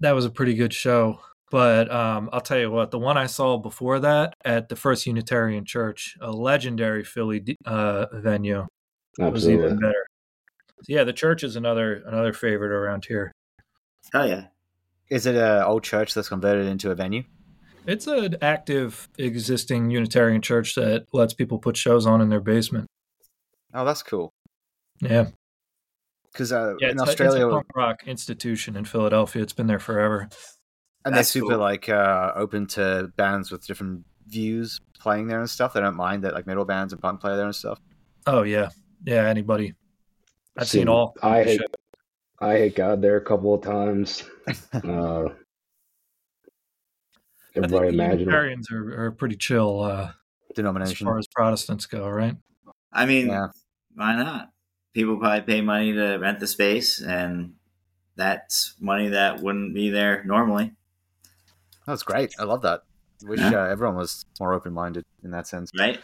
That 0.00 0.12
was 0.12 0.24
a 0.24 0.30
pretty 0.30 0.54
good 0.54 0.72
show. 0.72 1.20
But 1.50 1.90
um, 1.90 2.28
I'll 2.32 2.42
tell 2.42 2.58
you 2.58 2.70
what, 2.70 2.90
the 2.90 2.98
one 2.98 3.16
I 3.16 3.26
saw 3.26 3.56
before 3.56 4.00
that 4.00 4.34
at 4.44 4.68
the 4.68 4.76
First 4.76 5.06
Unitarian 5.06 5.64
Church, 5.64 6.16
a 6.20 6.30
legendary 6.30 7.04
Philly 7.04 7.56
uh, 7.64 8.06
venue, 8.12 8.66
was 9.18 9.48
even 9.48 9.78
better. 9.78 10.06
So 10.82 10.92
yeah, 10.92 11.04
the 11.04 11.12
church 11.12 11.42
is 11.42 11.56
another 11.56 12.02
another 12.06 12.32
favorite 12.32 12.70
around 12.70 13.06
here. 13.06 13.32
Oh 14.14 14.24
yeah. 14.24 14.44
Is 15.10 15.26
it 15.26 15.36
an 15.36 15.62
old 15.62 15.84
church 15.84 16.12
that's 16.14 16.28
converted 16.28 16.66
into 16.66 16.90
a 16.90 16.94
venue? 16.94 17.24
It's 17.86 18.06
an 18.06 18.36
active 18.42 19.08
existing 19.18 19.90
Unitarian 19.90 20.42
church 20.42 20.74
that 20.74 21.06
lets 21.14 21.32
people 21.32 21.58
put 21.58 21.76
shows 21.76 22.04
on 22.04 22.20
in 22.20 22.28
their 22.28 22.40
basement. 22.40 22.86
Oh, 23.72 23.86
that's 23.86 24.02
cool. 24.02 24.30
Yeah, 25.00 25.26
Because 26.32 26.52
uh, 26.52 26.74
yeah. 26.80 26.88
in 26.88 26.92
It's, 26.94 27.02
Australia, 27.02 27.44
a, 27.46 27.48
it's 27.48 27.52
a 27.52 27.56
punk 27.56 27.66
rock 27.76 28.02
institution 28.06 28.76
in 28.76 28.84
Philadelphia. 28.84 29.42
It's 29.42 29.52
been 29.52 29.66
there 29.68 29.78
forever. 29.78 30.28
and 31.04 31.14
they're 31.14 31.22
super 31.22 31.50
cool. 31.52 31.58
like 31.58 31.88
uh, 31.88 32.32
open 32.34 32.66
to 32.68 33.12
bands 33.16 33.50
with 33.50 33.66
different 33.66 34.04
views 34.26 34.80
playing 34.98 35.28
there 35.28 35.40
and 35.40 35.48
stuff. 35.48 35.72
They 35.72 35.80
don't 35.80 35.96
mind 35.96 36.24
that 36.24 36.34
like 36.34 36.46
metal 36.46 36.64
bands 36.64 36.92
and 36.92 37.00
punk 37.00 37.20
play 37.20 37.36
there 37.36 37.46
and 37.46 37.54
stuff. 37.54 37.80
Oh 38.26 38.42
yeah, 38.42 38.68
yeah. 39.04 39.26
Anybody? 39.26 39.74
I've 40.56 40.68
seen, 40.68 40.80
Seen 40.80 40.88
all. 40.88 41.14
I 41.22 41.44
the 41.44 41.50
hate. 41.50 41.60
I 42.40 42.52
hate 42.58 42.76
God 42.76 43.00
there 43.00 43.16
a 43.16 43.24
couple 43.24 43.54
of 43.54 43.62
times. 43.62 44.24
Uh, 44.74 45.24
I 45.24 45.28
think 47.54 47.64
everybody 47.66 47.88
the 47.88 47.94
imaginable. 47.94 48.20
Unitarians 48.24 48.70
are, 48.70 49.04
are 49.06 49.10
pretty 49.12 49.36
chill 49.36 49.80
uh, 49.80 50.10
denomination 50.54 51.06
as 51.06 51.10
far 51.10 51.18
as 51.18 51.26
Protestants 51.28 51.86
go, 51.86 52.08
right? 52.08 52.36
I 52.92 53.06
mean, 53.06 53.28
Yeah. 53.28 53.46
why 53.94 54.14
not? 54.16 54.48
People 54.98 55.16
probably 55.16 55.42
pay 55.42 55.60
money 55.60 55.92
to 55.92 56.16
rent 56.16 56.40
the 56.40 56.48
space, 56.48 57.00
and 57.00 57.54
that's 58.16 58.74
money 58.80 59.06
that 59.10 59.40
wouldn't 59.40 59.72
be 59.72 59.90
there 59.90 60.24
normally. 60.24 60.72
That's 61.86 62.02
great. 62.02 62.34
I 62.36 62.42
love 62.42 62.62
that. 62.62 62.82
Wish 63.22 63.38
Yeah. 63.38 63.62
uh, 63.62 63.66
everyone 63.66 63.94
was 63.94 64.24
more 64.40 64.52
open 64.54 64.72
minded 64.72 65.04
in 65.22 65.30
that 65.30 65.46
sense. 65.46 65.70
Right? 65.78 66.00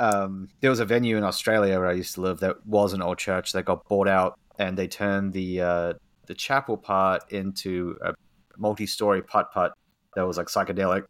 um, 0.00 0.48
there 0.60 0.70
was 0.70 0.80
a 0.80 0.84
venue 0.84 1.16
in 1.18 1.22
Australia 1.22 1.78
where 1.78 1.86
I 1.86 1.92
used 1.92 2.14
to 2.16 2.20
live 2.20 2.40
that 2.40 2.66
was 2.66 2.94
an 2.94 3.00
old 3.00 3.18
church 3.18 3.52
that 3.52 3.64
got 3.64 3.86
bought 3.86 4.08
out, 4.08 4.36
and 4.58 4.76
they 4.76 4.88
turned 4.88 5.32
the 5.32 5.60
uh, 5.60 5.92
the 6.26 6.34
chapel 6.34 6.76
part 6.76 7.30
into 7.30 7.96
a 8.04 8.12
multi-story 8.58 9.22
putt 9.22 9.52
putt 9.52 9.72
that 10.16 10.26
was 10.26 10.36
like 10.36 10.48
psychedelic, 10.48 11.04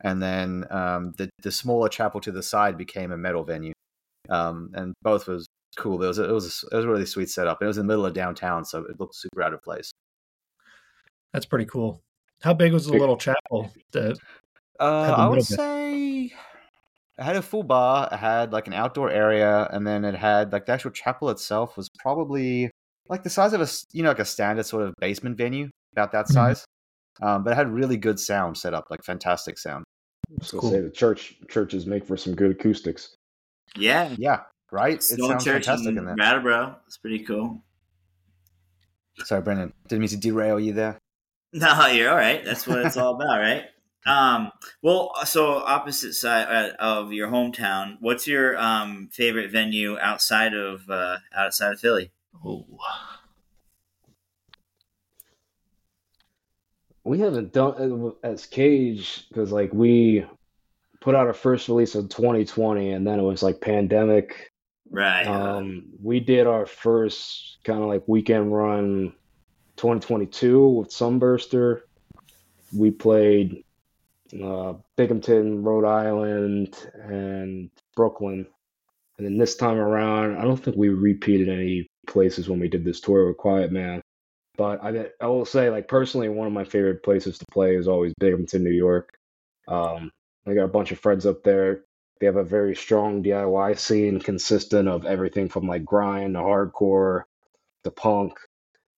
and 0.00 0.20
then 0.20 0.66
um, 0.70 1.12
the 1.18 1.30
the 1.40 1.52
smaller 1.52 1.88
chapel 1.88 2.20
to 2.20 2.32
the 2.32 2.42
side 2.42 2.76
became 2.76 3.12
a 3.12 3.16
metal 3.16 3.44
venue, 3.44 3.74
um, 4.28 4.72
and 4.74 4.92
both 5.02 5.28
was 5.28 5.46
cool. 5.76 6.02
It 6.02 6.06
was 6.08 6.18
a, 6.18 6.28
it 6.28 6.32
was 6.32 6.64
a, 6.64 6.74
it 6.74 6.76
was 6.76 6.84
a 6.84 6.88
really 6.88 7.06
sweet 7.06 7.30
setup. 7.30 7.62
It 7.62 7.66
was 7.66 7.78
in 7.78 7.86
the 7.86 7.92
middle 7.92 8.06
of 8.06 8.14
downtown, 8.14 8.64
so 8.64 8.80
it 8.84 8.98
looked 9.00 9.14
super 9.16 9.42
out 9.42 9.52
of 9.54 9.62
place. 9.62 9.90
That's 11.32 11.46
pretty 11.46 11.66
cool. 11.66 12.00
How 12.42 12.54
big 12.54 12.72
was 12.72 12.86
the 12.86 12.92
little 12.92 13.16
chapel? 13.16 13.70
The, 13.92 14.16
Uh, 14.80 15.14
I 15.16 15.28
would 15.28 15.36
bit. 15.36 15.44
say 15.46 16.24
it 16.24 17.22
had 17.22 17.36
a 17.36 17.42
full 17.42 17.62
bar. 17.62 18.08
It 18.10 18.16
had 18.16 18.52
like 18.52 18.66
an 18.66 18.72
outdoor 18.72 19.10
area, 19.10 19.68
and 19.70 19.86
then 19.86 20.04
it 20.04 20.14
had 20.14 20.52
like 20.52 20.66
the 20.66 20.72
actual 20.72 20.90
chapel 20.90 21.30
itself 21.30 21.76
was 21.76 21.88
probably 22.00 22.70
like 23.08 23.22
the 23.22 23.30
size 23.30 23.52
of 23.52 23.60
a 23.60 23.68
you 23.92 24.02
know 24.02 24.10
like 24.10 24.18
a 24.18 24.24
standard 24.24 24.66
sort 24.66 24.82
of 24.86 24.94
basement 25.00 25.36
venue, 25.38 25.70
about 25.92 26.12
that 26.12 26.26
Mhm. 26.26 26.32
size. 26.32 26.64
Um, 27.20 27.44
but 27.44 27.52
it 27.52 27.56
had 27.56 27.68
really 27.70 27.96
good 27.98 28.18
sound 28.18 28.56
set 28.58 28.74
up, 28.74 28.86
like 28.90 29.04
fantastic 29.04 29.58
sound. 29.58 29.84
So 30.40 30.58
cool. 30.58 30.70
say 30.70 30.80
the 30.80 30.90
church 30.90 31.36
churches 31.48 31.86
make 31.86 32.04
for 32.06 32.16
some 32.16 32.34
good 32.34 32.50
acoustics. 32.52 33.14
Yeah. 33.76 34.14
Yeah, 34.18 34.40
right. 34.72 34.94
It 34.94 35.02
Stone 35.02 35.28
sounds 35.28 35.44
Church 35.44 35.66
fantastic 35.66 35.92
in 35.92 35.98
in 35.98 36.04
there. 36.06 36.16
Brattleboro. 36.16 36.76
It's 36.86 36.96
pretty 36.96 37.20
cool. 37.20 37.62
Sorry, 39.24 39.42
Brendan, 39.42 39.72
didn't 39.88 40.00
mean 40.00 40.08
to 40.08 40.16
derail 40.16 40.58
you 40.58 40.72
there. 40.72 40.98
No, 41.52 41.86
you're 41.86 42.10
all 42.10 42.16
right. 42.16 42.44
That's 42.44 42.66
what 42.66 42.78
it's 42.78 42.96
all 42.96 43.14
about, 43.14 43.38
right? 43.38 43.64
Um, 44.04 44.50
well, 44.82 45.12
so 45.26 45.58
opposite 45.58 46.14
side 46.14 46.48
uh, 46.48 46.72
of 46.80 47.12
your 47.12 47.28
hometown, 47.28 47.98
what's 48.00 48.26
your 48.26 48.58
um, 48.58 49.08
favorite 49.12 49.52
venue 49.52 49.96
outside 49.96 50.54
of 50.54 50.90
uh, 50.90 51.18
outside 51.32 51.74
of 51.74 51.78
Philly? 51.78 52.10
oh, 52.44 52.66
We 57.04 57.18
haven't 57.20 57.52
done 57.52 58.12
as 58.22 58.46
Cage 58.46 59.26
because 59.28 59.52
like 59.52 59.72
we 59.72 60.24
put 61.00 61.14
out 61.14 61.26
our 61.26 61.32
first 61.32 61.68
release 61.68 61.94
in 61.94 62.08
2020, 62.08 62.92
and 62.92 63.06
then 63.06 63.18
it 63.18 63.22
was 63.22 63.42
like 63.42 63.60
pandemic. 63.60 64.51
Right. 64.92 65.26
Um, 65.26 65.84
we 66.02 66.20
did 66.20 66.46
our 66.46 66.66
first 66.66 67.58
kind 67.64 67.82
of 67.82 67.88
like 67.88 68.02
weekend 68.06 68.54
run 68.54 69.14
2022 69.76 70.68
with 70.68 70.90
Sunburster. 70.90 71.80
We 72.76 72.90
played 72.90 73.64
uh, 74.40 74.74
Binghamton, 74.96 75.62
Rhode 75.62 75.86
Island, 75.86 76.76
and 76.94 77.70
Brooklyn. 77.96 78.46
And 79.16 79.26
then 79.26 79.38
this 79.38 79.56
time 79.56 79.78
around, 79.78 80.36
I 80.36 80.42
don't 80.42 80.62
think 80.62 80.76
we 80.76 80.90
repeated 80.90 81.48
any 81.48 81.86
places 82.06 82.48
when 82.48 82.60
we 82.60 82.68
did 82.68 82.84
this 82.84 83.00
tour 83.00 83.26
with 83.28 83.38
Quiet 83.38 83.72
Man. 83.72 84.02
But 84.58 84.84
I, 84.84 85.06
I 85.20 85.26
will 85.26 85.46
say, 85.46 85.70
like 85.70 85.88
personally, 85.88 86.28
one 86.28 86.46
of 86.46 86.52
my 86.52 86.64
favorite 86.64 87.02
places 87.02 87.38
to 87.38 87.46
play 87.50 87.76
is 87.76 87.88
always 87.88 88.12
Binghamton, 88.20 88.62
New 88.62 88.70
York. 88.70 89.16
Um, 89.68 90.10
I 90.46 90.52
got 90.52 90.64
a 90.64 90.68
bunch 90.68 90.92
of 90.92 90.98
friends 90.98 91.24
up 91.24 91.42
there. 91.42 91.84
They 92.22 92.26
have 92.26 92.36
a 92.36 92.44
very 92.44 92.76
strong 92.76 93.24
DIY 93.24 93.76
scene, 93.76 94.20
consistent 94.20 94.88
of 94.88 95.06
everything 95.06 95.48
from 95.48 95.66
like 95.66 95.84
grind 95.84 96.34
to 96.34 96.40
hardcore 96.40 97.24
to 97.82 97.90
punk. 97.90 98.38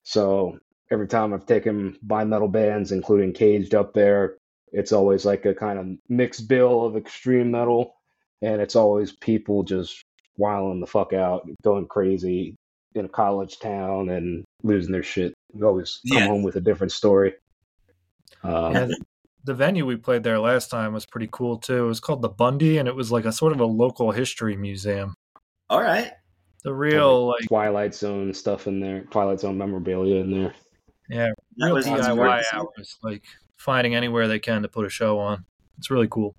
So 0.03 0.59
every 0.91 1.09
time 1.09 1.33
I've 1.33 1.47
taken 1.47 1.97
bi-metal 2.03 2.49
bands, 2.49 2.93
including 2.93 3.33
Caged 3.33 3.75
up 3.75 3.95
there, 3.95 4.37
it's 4.73 4.93
always 4.93 5.25
like 5.25 5.47
a 5.47 5.55
kind 5.55 5.79
of 5.79 5.87
mixed 6.11 6.49
bill 6.49 6.85
of 6.85 6.99
extreme 6.99 7.51
metal, 7.51 7.95
and 8.43 8.61
it's 8.61 8.77
always 8.77 9.13
people 9.13 9.63
just 9.63 10.05
wilding 10.37 10.81
the 10.81 10.87
fuck 10.87 11.15
out, 11.15 11.49
going 11.63 11.87
crazy 11.87 12.57
in 12.95 13.07
a 13.07 13.09
college 13.09 13.59
town 13.59 14.11
and 14.11 14.45
losing 14.63 14.93
their 14.93 15.03
shit. 15.03 15.33
You 15.55 15.67
always 15.67 16.03
come 16.13 16.19
Yeah. 16.19 16.27
home 16.27 16.43
with 16.43 16.57
a 16.57 16.61
different 16.61 16.93
story. 16.93 17.37
Um, 18.43 18.75
yeah, 18.75 18.89
the, 19.45 19.53
the 19.53 19.55
venue 19.55 19.87
we 19.87 19.97
played 19.97 20.23
there 20.23 20.39
last 20.39 20.71
time 20.71 20.93
was 20.93 21.07
pretty 21.07 21.29
cool 21.31 21.59
too. 21.59 21.85
It 21.85 21.89
was 21.89 22.01
called 22.01 22.23
the 22.23 22.29
Bundy, 22.29 22.79
and 22.79 22.89
it 22.89 22.95
was 22.95 23.13
like 23.13 23.25
a 23.25 23.33
sort 23.33 23.53
of 23.53 23.61
a 23.61 23.67
local 23.67 24.11
history 24.11 24.57
museum. 24.57 25.15
all 25.71 25.83
right. 25.83 26.11
The 26.65 26.73
real 26.73 27.29
like 27.29 27.47
Twilight 27.47 27.95
Zone 27.95 28.33
stuff 28.33 28.67
in 28.67 28.81
there, 28.81 29.03
Twilight 29.11 29.41
Zone 29.41 29.59
memorabilia 29.59 30.17
in 30.23 30.31
there. 30.31 30.55
yeah, 31.11 31.29
That 31.59 31.67
real 31.67 31.75
was 31.75 31.87
DIY 31.87 32.43
hours, 32.55 32.97
like 33.03 33.23
finding 33.59 33.95
anywhere 33.95 34.29
they 34.29 34.39
can 34.39 34.63
to 34.63 34.69
put 34.69 34.87
a 34.87 34.91
show 34.91 35.19
on. 35.19 35.45
It's 35.77 35.91
really 35.91 36.09
cool. 36.11 36.35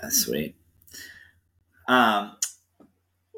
That's 0.00 0.16
sweet. 0.16 0.56
Um, 1.86 2.36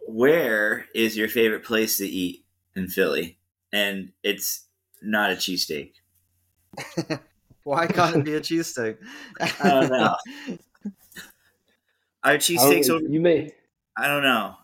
where 0.06 0.87
is 0.94 1.16
your 1.16 1.28
favorite 1.28 1.64
place 1.64 1.98
to 1.98 2.06
eat 2.06 2.44
in 2.76 2.87
Philly? 2.87 3.38
And 3.72 4.12
it's 4.22 4.66
not 5.02 5.32
a 5.32 5.35
cheesesteak. 5.35 5.94
Why 7.66 7.88
can't 7.88 8.14
it 8.14 8.24
be 8.24 8.35
a 8.35 8.40
cheesesteak? 8.40 8.98
I 9.40 9.68
don't 9.68 9.90
know. 9.90 10.14
Are 12.22 12.33
I 12.33 12.37
cheesesteaks 12.37 12.87
don't- 12.87 13.02
over? 13.02 13.12
you 13.12 13.20
may 13.20 13.50
I 13.98 14.07
don't 14.07 14.22
know. 14.22 14.55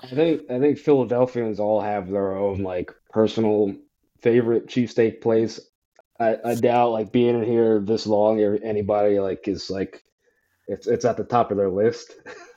I 0.00 0.08
think 0.08 0.50
I 0.50 0.58
think 0.58 0.76
Philadelphians 0.78 1.60
all 1.60 1.80
have 1.80 2.10
their 2.10 2.36
own 2.36 2.64
like 2.64 2.90
personal 3.10 3.76
favorite 4.22 4.66
cheesesteak 4.66 5.20
place. 5.20 5.60
I, 6.18 6.36
I 6.44 6.54
doubt 6.56 6.90
like 6.90 7.12
being 7.12 7.36
in 7.38 7.44
here 7.44 7.78
this 7.78 8.04
long 8.04 8.40
anybody 8.40 9.20
like 9.20 9.46
is 9.46 9.70
like 9.70 10.02
it's 10.66 10.88
it's 10.88 11.04
at 11.04 11.16
the 11.16 11.22
top 11.22 11.52
of 11.52 11.58
their 11.58 11.70
list. 11.70 12.12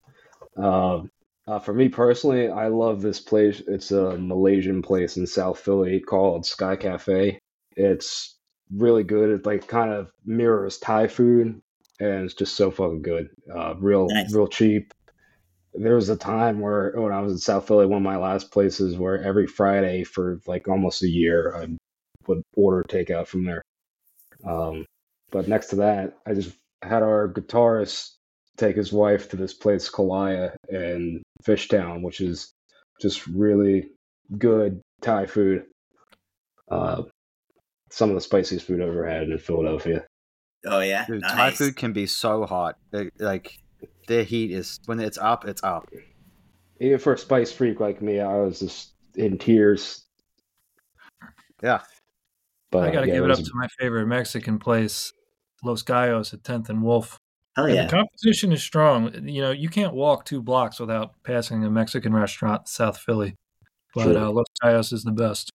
um, 0.57 1.11
uh, 1.47 1.59
for 1.59 1.75
me 1.75 1.89
personally, 1.89 2.49
I 2.49 2.69
love 2.69 3.03
this 3.03 3.19
place. 3.19 3.61
It's 3.67 3.91
a 3.91 4.17
Malaysian 4.17 4.81
place 4.81 5.17
in 5.17 5.27
South 5.27 5.59
Philly 5.59 5.99
called 5.99 6.47
Sky 6.47 6.75
Cafe. 6.75 7.39
It's 7.75 8.37
really 8.71 9.03
good. 9.03 9.29
It 9.29 9.45
like 9.45 9.67
kind 9.67 9.91
of 9.91 10.11
mirrors 10.25 10.77
Thai 10.77 11.07
food, 11.07 11.61
and 11.99 12.25
it's 12.25 12.33
just 12.33 12.55
so 12.55 12.71
fucking 12.71 13.01
good. 13.01 13.29
Uh, 13.53 13.75
real 13.75 14.07
Nice. 14.07 14.33
real 14.33 14.47
cheap 14.47 14.93
there 15.73 15.95
was 15.95 16.09
a 16.09 16.17
time 16.17 16.59
where 16.59 16.91
when 16.95 17.13
I 17.13 17.21
was 17.21 17.33
in 17.33 17.37
South 17.37 17.67
Philly, 17.67 17.85
one 17.85 17.97
of 17.97 18.03
my 18.03 18.17
last 18.17 18.51
places, 18.51 18.97
where 18.97 19.23
every 19.23 19.47
Friday 19.47 20.03
for 20.03 20.39
like 20.45 20.67
almost 20.67 21.03
a 21.03 21.07
year, 21.07 21.55
I 21.55 21.67
would 22.27 22.43
order 22.55 22.83
takeout 22.83 23.27
from 23.27 23.45
there. 23.45 23.61
Um, 24.45 24.85
but 25.31 25.47
next 25.47 25.67
to 25.67 25.77
that, 25.77 26.17
I 26.25 26.33
just 26.33 26.55
had 26.81 27.03
our 27.03 27.29
guitarist 27.29 28.15
take 28.57 28.75
his 28.75 28.91
wife 28.91 29.29
to 29.29 29.37
this 29.37 29.53
place, 29.53 29.89
Kalaya 29.89 30.55
in 30.69 31.23
Fishtown, 31.43 32.03
which 32.03 32.19
is 32.19 32.51
just 32.99 33.25
really 33.27 33.91
good 34.37 34.81
Thai 35.01 35.25
food. 35.25 35.65
Uh, 36.69 37.03
some 37.91 38.09
of 38.09 38.15
the 38.15 38.21
spiciest 38.21 38.65
food 38.65 38.81
I've 38.81 38.89
ever 38.89 39.07
had 39.07 39.23
in 39.29 39.37
Philadelphia. 39.37 40.05
Oh 40.65 40.79
yeah, 40.79 41.05
Dude, 41.05 41.21
nice. 41.21 41.31
Thai 41.31 41.51
food 41.51 41.75
can 41.75 41.93
be 41.93 42.05
so 42.05 42.45
hot. 42.45 42.75
They- 42.91 43.09
Like 43.19 43.51
their 44.07 44.23
heat 44.23 44.51
is 44.51 44.79
when 44.85 44.99
it's 44.99 45.17
up, 45.17 45.45
it's 45.45 45.63
up. 45.63 45.89
Even 46.79 46.97
for 46.99 47.13
a 47.13 47.17
spice 47.17 47.51
freak 47.51 47.79
like 47.79 48.01
me, 48.01 48.19
I 48.19 48.37
was 48.37 48.59
just 48.59 48.93
in 49.15 49.37
tears. 49.37 50.05
Yeah. 51.61 51.81
But 52.71 52.89
I 52.89 52.91
got 52.91 53.01
to 53.01 53.07
yeah, 53.07 53.15
give 53.15 53.23
it 53.25 53.27
was 53.27 53.39
up 53.39 53.45
to 53.45 53.51
my 53.55 53.67
favorite 53.79 54.07
Mexican 54.07 54.57
place, 54.57 55.11
Los 55.63 55.83
Gallos 55.83 56.33
at 56.33 56.41
10th 56.43 56.69
and 56.69 56.81
Wolf. 56.81 57.19
Hell 57.55 57.65
And 57.65 57.75
yeah. 57.75 57.83
The 57.85 57.89
competition 57.89 58.51
is 58.53 58.63
strong. 58.63 59.27
You 59.27 59.41
know, 59.41 59.51
you 59.51 59.69
can't 59.69 59.93
walk 59.93 60.25
two 60.25 60.41
blocks 60.41 60.79
without 60.79 61.11
passing 61.23 61.63
a 61.65 61.69
Mexican 61.69 62.13
restaurant 62.13 62.67
South 62.67 62.97
Philly. 62.97 63.35
But 63.93 64.05
True. 64.05 64.17
uh, 64.17 64.31
Los 64.31 64.45
Gallos 64.63 64.93
is 64.93 65.03
the 65.03 65.11
best. 65.11 65.51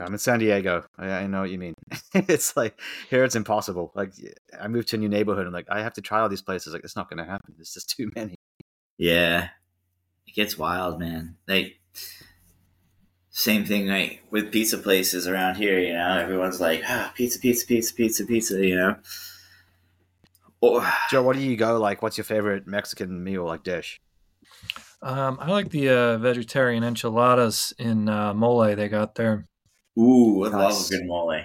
I'm 0.00 0.12
in 0.12 0.18
San 0.18 0.38
Diego. 0.38 0.84
I, 0.98 1.08
I 1.10 1.26
know 1.26 1.40
what 1.40 1.50
you 1.50 1.58
mean. 1.58 1.74
it's 2.14 2.56
like 2.56 2.78
here, 3.08 3.24
it's 3.24 3.36
impossible. 3.36 3.92
Like 3.94 4.12
I 4.58 4.68
moved 4.68 4.88
to 4.88 4.96
a 4.96 4.98
new 4.98 5.08
neighborhood, 5.08 5.46
and 5.46 5.52
like 5.52 5.66
I 5.70 5.82
have 5.82 5.94
to 5.94 6.00
try 6.00 6.20
all 6.20 6.28
these 6.28 6.42
places. 6.42 6.72
Like 6.72 6.84
it's 6.84 6.96
not 6.96 7.08
going 7.08 7.18
to 7.18 7.30
happen. 7.30 7.54
There's 7.56 7.74
just 7.74 7.90
too 7.90 8.10
many. 8.16 8.36
Yeah, 8.96 9.48
it 10.26 10.34
gets 10.34 10.58
wild, 10.58 10.98
man. 10.98 11.36
Like 11.48 11.80
same 13.30 13.64
thing, 13.64 13.86
like 13.86 14.22
with 14.30 14.52
pizza 14.52 14.78
places 14.78 15.26
around 15.26 15.56
here. 15.56 15.78
You 15.78 15.92
know, 15.92 16.18
everyone's 16.18 16.60
like, 16.60 16.82
ah, 16.86 17.12
pizza, 17.14 17.38
pizza, 17.38 17.66
pizza, 17.66 17.94
pizza, 17.94 18.24
pizza. 18.24 18.66
You 18.66 18.76
know. 18.76 18.96
Or 20.60 20.86
Joe, 21.10 21.22
what 21.22 21.36
do 21.36 21.42
you 21.42 21.56
go 21.56 21.78
like? 21.78 22.02
What's 22.02 22.18
your 22.18 22.24
favorite 22.24 22.66
Mexican 22.66 23.24
meal 23.24 23.44
like 23.44 23.62
dish? 23.62 23.98
Um, 25.02 25.38
I 25.40 25.50
like 25.50 25.70
the 25.70 25.88
uh, 25.88 26.18
vegetarian 26.18 26.84
enchiladas 26.84 27.72
in 27.78 28.08
uh, 28.08 28.34
mole 28.34 28.76
they 28.76 28.88
got 28.88 29.14
there. 29.14 29.46
Ooh, 29.98 30.44
I 30.44 30.48
love 30.48 30.72
Nice. 30.72 30.90
a 30.90 30.98
good 30.98 31.06
mole. 31.06 31.40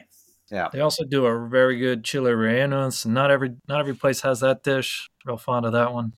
Yeah. 0.51 0.69
They 0.71 0.79
also 0.79 1.03
do 1.03 1.25
a 1.25 1.49
very 1.49 1.77
good 1.77 2.03
chile 2.03 2.31
rellenos. 2.31 3.05
Not 3.05 3.31
every 3.31 3.55
not 3.67 3.79
every 3.79 3.95
place 3.95 4.21
has 4.21 4.41
that 4.41 4.63
dish. 4.63 5.09
Real 5.25 5.37
fond 5.37 5.65
of 5.65 5.73
that 5.73 5.93
one. 5.93 6.13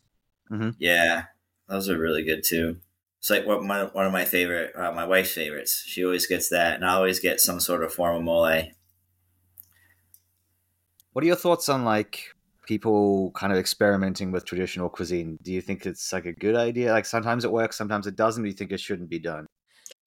Yeah, 0.79 1.25
those 1.67 1.89
are 1.89 1.97
really 1.97 2.23
good 2.23 2.43
too. 2.43 2.77
It's 3.19 3.29
like 3.29 3.45
what 3.45 3.63
my, 3.63 3.83
one 3.83 4.05
of 4.05 4.13
my 4.13 4.25
favorite, 4.25 4.73
uh, 4.75 4.91
my 4.91 5.05
wife's 5.05 5.33
favorites. 5.33 5.83
She 5.85 6.05
always 6.05 6.27
gets 6.27 6.49
that, 6.49 6.75
and 6.75 6.85
I 6.85 6.93
always 6.93 7.19
get 7.19 7.41
some 7.41 7.59
sort 7.59 7.83
of 7.83 7.93
form 7.93 8.15
of 8.15 8.21
mole. 8.23 8.63
What 11.11 11.23
are 11.23 11.27
your 11.27 11.35
thoughts 11.35 11.67
on 11.67 11.83
like 11.83 12.35
people 12.67 13.31
kind 13.31 13.51
of 13.51 13.57
experimenting 13.57 14.31
with 14.31 14.45
traditional 14.45 14.89
cuisine. 14.89 15.39
Do 15.41 15.51
you 15.51 15.61
think 15.61 15.85
it's 15.85 16.13
like 16.13 16.25
a 16.25 16.33
good 16.33 16.55
idea? 16.55 16.91
Like 16.91 17.05
sometimes 17.05 17.45
it 17.45 17.51
works, 17.51 17.77
sometimes 17.77 18.05
it 18.05 18.15
doesn't. 18.15 18.43
Do 18.43 18.49
you 18.49 18.55
think 18.55 18.71
it 18.71 18.79
shouldn't 18.79 19.09
be 19.09 19.19
done? 19.19 19.47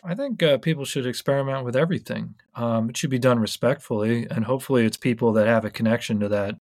I 0.02 0.14
think 0.14 0.42
uh, 0.42 0.58
people 0.58 0.84
should 0.84 1.06
experiment 1.06 1.64
with 1.64 1.76
everything. 1.76 2.34
Um, 2.54 2.90
it 2.90 2.96
should 2.96 3.10
be 3.10 3.18
done 3.18 3.38
respectfully, 3.38 4.26
and 4.30 4.44
hopefully, 4.44 4.84
it's 4.86 4.96
people 4.96 5.32
that 5.34 5.46
have 5.46 5.64
a 5.64 5.70
connection 5.70 6.20
to 6.20 6.28
that 6.28 6.56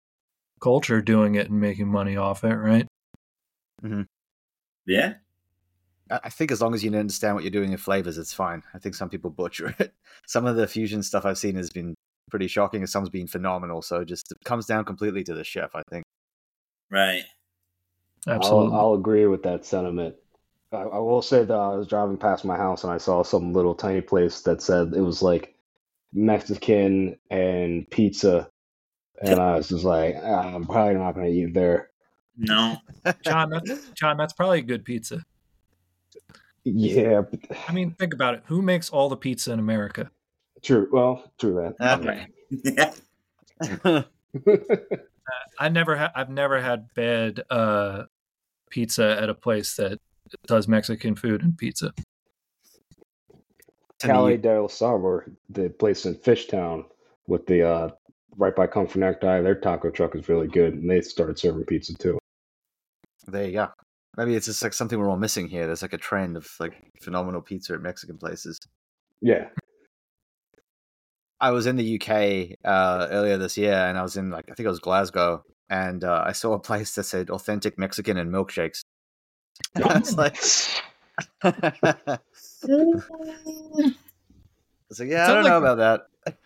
culture 0.60 1.00
doing 1.02 1.34
it 1.34 1.50
and 1.50 1.60
making 1.60 1.88
money 1.88 2.16
off 2.16 2.44
it, 2.44 2.54
right? 2.54 2.86
Yeah. 4.86 5.14
I 6.10 6.20
I 6.24 6.30
think 6.30 6.52
as 6.52 6.60
long 6.60 6.74
as 6.74 6.84
you 6.84 6.92
understand 6.94 7.34
what 7.34 7.44
you're 7.44 7.50
doing 7.50 7.72
in 7.72 7.78
flavors, 7.78 8.18
it's 8.18 8.32
fine. 8.32 8.62
I 8.72 8.78
think 8.78 8.94
some 8.94 9.08
people 9.08 9.30
butcher 9.30 9.74
it. 9.78 9.92
Some 10.26 10.46
of 10.46 10.56
the 10.56 10.66
fusion 10.66 11.02
stuff 11.02 11.26
I've 11.26 11.36
seen 11.38 11.56
has 11.56 11.70
been 11.70 11.94
pretty 12.30 12.48
shocking, 12.48 12.80
and 12.80 12.88
some's 12.88 13.10
been 13.10 13.26
phenomenal. 13.26 13.82
So 13.82 14.04
just 14.04 14.32
it 14.32 14.38
comes 14.44 14.66
down 14.66 14.84
completely 14.84 15.24
to 15.24 15.34
the 15.34 15.44
chef, 15.44 15.74
I 15.74 15.82
think. 15.90 16.04
Right. 16.90 17.24
Absolutely. 18.26 18.74
I'll, 18.74 18.80
I'll 18.80 18.94
agree 18.94 19.26
with 19.26 19.42
that 19.42 19.64
sentiment. 19.66 20.14
I, 20.74 20.82
I 20.82 20.98
will 20.98 21.22
say 21.22 21.44
that 21.44 21.54
I 21.54 21.76
was 21.76 21.86
driving 21.86 22.16
past 22.16 22.44
my 22.44 22.56
house 22.56 22.84
and 22.84 22.92
I 22.92 22.98
saw 22.98 23.22
some 23.22 23.52
little 23.52 23.74
tiny 23.74 24.00
place 24.00 24.40
that 24.42 24.62
said 24.62 24.92
it 24.94 25.00
was 25.00 25.22
like 25.22 25.54
Mexican 26.12 27.16
and 27.30 27.88
pizza, 27.90 28.48
and 29.22 29.40
I 29.40 29.56
was 29.56 29.68
just 29.68 29.84
like, 29.84 30.16
"Ah, 30.22 30.54
I'm 30.54 30.64
probably 30.66 30.94
not 30.94 31.14
going 31.14 31.26
to 31.26 31.32
eat 31.32 31.54
there. 31.54 31.90
No. 32.36 32.76
John, 33.24 33.50
that's, 33.50 33.90
John, 33.90 34.16
that's 34.16 34.32
probably 34.32 34.60
a 34.60 34.62
good 34.62 34.84
pizza. 34.84 35.24
Yeah, 36.64 37.22
but- 37.22 37.40
I 37.68 37.72
mean, 37.72 37.92
think 37.92 38.14
about 38.14 38.34
it. 38.34 38.42
Who 38.46 38.62
makes 38.62 38.90
all 38.90 39.08
the 39.08 39.16
pizza 39.16 39.52
in 39.52 39.58
America? 39.58 40.10
true. 40.62 40.88
Well, 40.90 41.30
true 41.38 41.74
that. 41.76 41.98
Okay. 42.00 42.26
yeah. 42.64 44.02
I 45.58 45.68
never, 45.68 45.96
ha- 45.96 46.12
I've 46.14 46.30
never 46.30 46.60
had 46.60 46.92
bad 46.94 47.44
uh, 47.50 48.04
pizza 48.70 49.20
at 49.20 49.28
a 49.28 49.34
place 49.34 49.76
that 49.76 50.00
does 50.46 50.68
Mexican 50.68 51.14
food 51.14 51.42
and 51.42 51.56
pizza. 51.56 51.92
Cali 54.00 54.36
del 54.36 54.68
Sabor, 54.68 55.32
the 55.48 55.70
place 55.70 56.04
in 56.04 56.14
Fishtown 56.14 56.84
with 57.26 57.46
the 57.46 57.62
uh, 57.62 57.88
right 58.36 58.54
by 58.54 58.66
Kung 58.66 58.86
Fu 58.86 58.98
Necktie, 58.98 59.40
their 59.40 59.54
taco 59.54 59.90
truck 59.90 60.14
is 60.14 60.28
really 60.28 60.48
good, 60.48 60.74
and 60.74 60.90
they 60.90 61.00
started 61.00 61.38
serving 61.38 61.64
pizza 61.64 61.94
too. 61.94 62.18
There 63.26 63.46
you 63.46 63.52
go. 63.52 63.68
Maybe 64.16 64.34
it's 64.34 64.46
just 64.46 64.62
like 64.62 64.74
something 64.74 64.98
we're 64.98 65.08
all 65.08 65.16
missing 65.16 65.48
here. 65.48 65.66
There's 65.66 65.82
like 65.82 65.94
a 65.94 65.98
trend 65.98 66.36
of 66.36 66.48
like 66.60 66.74
phenomenal 67.00 67.40
pizza 67.40 67.74
at 67.74 67.80
Mexican 67.80 68.18
places. 68.18 68.60
Yeah, 69.22 69.48
I 71.40 71.50
was 71.50 71.66
in 71.66 71.76
the 71.76 72.00
UK 72.00 72.56
uh, 72.64 73.08
earlier 73.10 73.36
this 73.36 73.58
year, 73.58 73.74
and 73.74 73.98
I 73.98 74.02
was 74.02 74.16
in 74.16 74.30
like 74.30 74.46
I 74.50 74.54
think 74.54 74.64
it 74.64 74.70
was 74.70 74.80
Glasgow, 74.80 75.44
and 75.68 76.02
uh, 76.02 76.22
I 76.26 76.32
saw 76.32 76.54
a 76.54 76.58
place 76.58 76.94
that 76.94 77.04
said 77.04 77.30
authentic 77.30 77.78
Mexican 77.78 78.16
and 78.16 78.32
milkshakes. 78.32 78.80
I 79.76 79.98
was 79.98 80.16
like, 80.16 80.36
I 81.42 82.18
was 84.88 85.00
like, 85.00 85.08
yeah, 85.08 85.30
I 85.30 85.34
don't 85.34 85.44
know 85.44 85.58
about 85.58 85.78
that. 85.78 86.34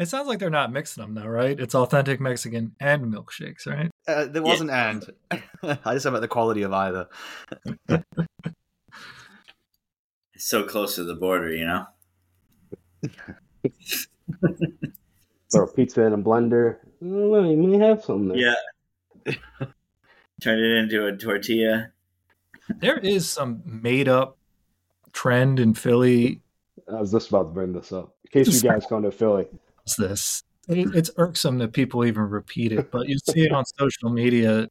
It 0.00 0.08
sounds 0.08 0.28
like 0.28 0.38
they're 0.38 0.48
not 0.48 0.70
mixing 0.70 1.02
them 1.02 1.14
though, 1.14 1.26
right? 1.26 1.58
It's 1.58 1.74
authentic 1.74 2.20
Mexican 2.20 2.76
and 2.78 3.12
milkshakes, 3.12 3.66
right? 3.66 3.90
Uh, 4.06 4.26
there 4.26 4.44
wasn't 4.44 4.70
and. 4.70 5.04
I 5.32 5.94
just 5.94 6.06
about 6.06 6.20
the 6.20 6.28
quality 6.28 6.62
of 6.62 6.72
either. 6.72 7.08
It's 7.88 8.06
so 10.36 10.62
close 10.62 10.94
to 10.94 11.02
the 11.02 11.16
border, 11.16 11.52
you 11.52 11.66
know? 11.66 11.86
throw 15.50 15.66
pizza 15.66 16.02
in 16.02 16.12
a 16.12 16.18
blender. 16.18 16.76
Oh, 17.02 17.50
you 17.50 17.56
may 17.56 17.78
have 17.78 18.04
some 18.04 18.28
there. 18.28 18.38
Yeah. 18.38 19.34
Turn 20.40 20.58
it 20.58 20.78
into 20.78 21.06
a 21.06 21.16
tortilla. 21.16 21.90
There 22.76 22.98
is 22.98 23.28
some 23.28 23.62
made 23.64 24.08
up 24.08 24.36
trend 25.12 25.60
in 25.60 25.74
Philly. 25.74 26.40
I 26.92 27.00
was 27.00 27.10
just 27.12 27.28
about 27.28 27.44
to 27.44 27.48
bring 27.50 27.72
this 27.72 27.92
up. 27.92 28.14
In 28.32 28.44
case 28.44 28.62
you 28.62 28.68
guys 28.68 28.86
come 28.86 29.02
to 29.02 29.10
Philly, 29.10 29.46
It's 29.84 29.96
this. 29.96 30.42
It, 30.68 30.94
it's 30.94 31.10
irksome 31.16 31.58
that 31.58 31.72
people 31.72 32.04
even 32.04 32.24
repeat 32.24 32.72
it, 32.72 32.90
but 32.90 33.08
you 33.08 33.18
see 33.18 33.40
it 33.40 33.52
on 33.52 33.64
social 33.64 34.10
media. 34.10 34.68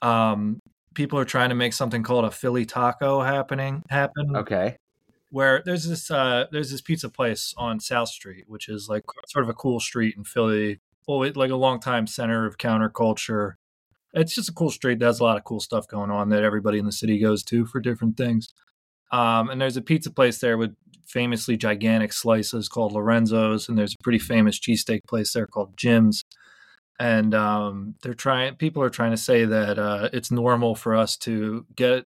Um, 0.00 0.60
people 0.94 1.18
are 1.18 1.24
trying 1.24 1.48
to 1.48 1.54
make 1.56 1.72
something 1.72 2.02
called 2.02 2.24
a 2.24 2.30
Philly 2.30 2.64
taco 2.64 3.20
happening 3.20 3.82
happen. 3.90 4.36
Okay. 4.36 4.76
where 5.30 5.62
there's 5.64 5.88
this 5.88 6.10
uh 6.10 6.44
there's 6.52 6.70
this 6.70 6.80
pizza 6.80 7.08
place 7.08 7.54
on 7.56 7.80
South 7.80 8.08
Street, 8.08 8.44
which 8.46 8.68
is 8.68 8.88
like 8.88 9.04
sort 9.26 9.44
of 9.44 9.48
a 9.48 9.54
cool 9.54 9.80
street 9.80 10.14
in 10.16 10.24
Philly. 10.24 10.80
Well, 11.08 11.22
it, 11.24 11.36
like 11.36 11.50
a 11.50 11.56
long 11.56 11.80
time 11.80 12.06
center 12.06 12.46
of 12.46 12.58
counterculture. 12.58 13.54
It's 14.14 14.34
just 14.34 14.48
a 14.48 14.52
cool 14.52 14.70
street 14.70 14.98
that 14.98 15.06
has 15.06 15.20
a 15.20 15.24
lot 15.24 15.36
of 15.36 15.44
cool 15.44 15.60
stuff 15.60 15.88
going 15.88 16.10
on 16.10 16.28
that 16.30 16.42
everybody 16.42 16.78
in 16.78 16.86
the 16.86 16.92
city 16.92 17.18
goes 17.18 17.42
to 17.44 17.64
for 17.66 17.80
different 17.80 18.16
things. 18.16 18.48
Um, 19.10 19.50
and 19.50 19.60
there's 19.60 19.76
a 19.76 19.82
pizza 19.82 20.10
place 20.10 20.38
there 20.38 20.56
with 20.58 20.74
famously 21.06 21.56
gigantic 21.56 22.12
slices 22.12 22.68
called 22.68 22.92
Lorenzo's, 22.92 23.68
and 23.68 23.76
there's 23.76 23.94
a 23.94 24.02
pretty 24.02 24.18
famous 24.18 24.58
cheesesteak 24.58 25.04
place 25.06 25.32
there 25.32 25.46
called 25.46 25.76
Jim's. 25.76 26.24
And 26.98 27.34
um, 27.34 27.94
they're 28.02 28.14
trying. 28.14 28.54
People 28.56 28.82
are 28.82 28.90
trying 28.90 29.10
to 29.10 29.16
say 29.16 29.44
that 29.44 29.78
uh, 29.78 30.08
it's 30.12 30.30
normal 30.30 30.74
for 30.74 30.94
us 30.94 31.16
to 31.18 31.66
get 31.74 32.04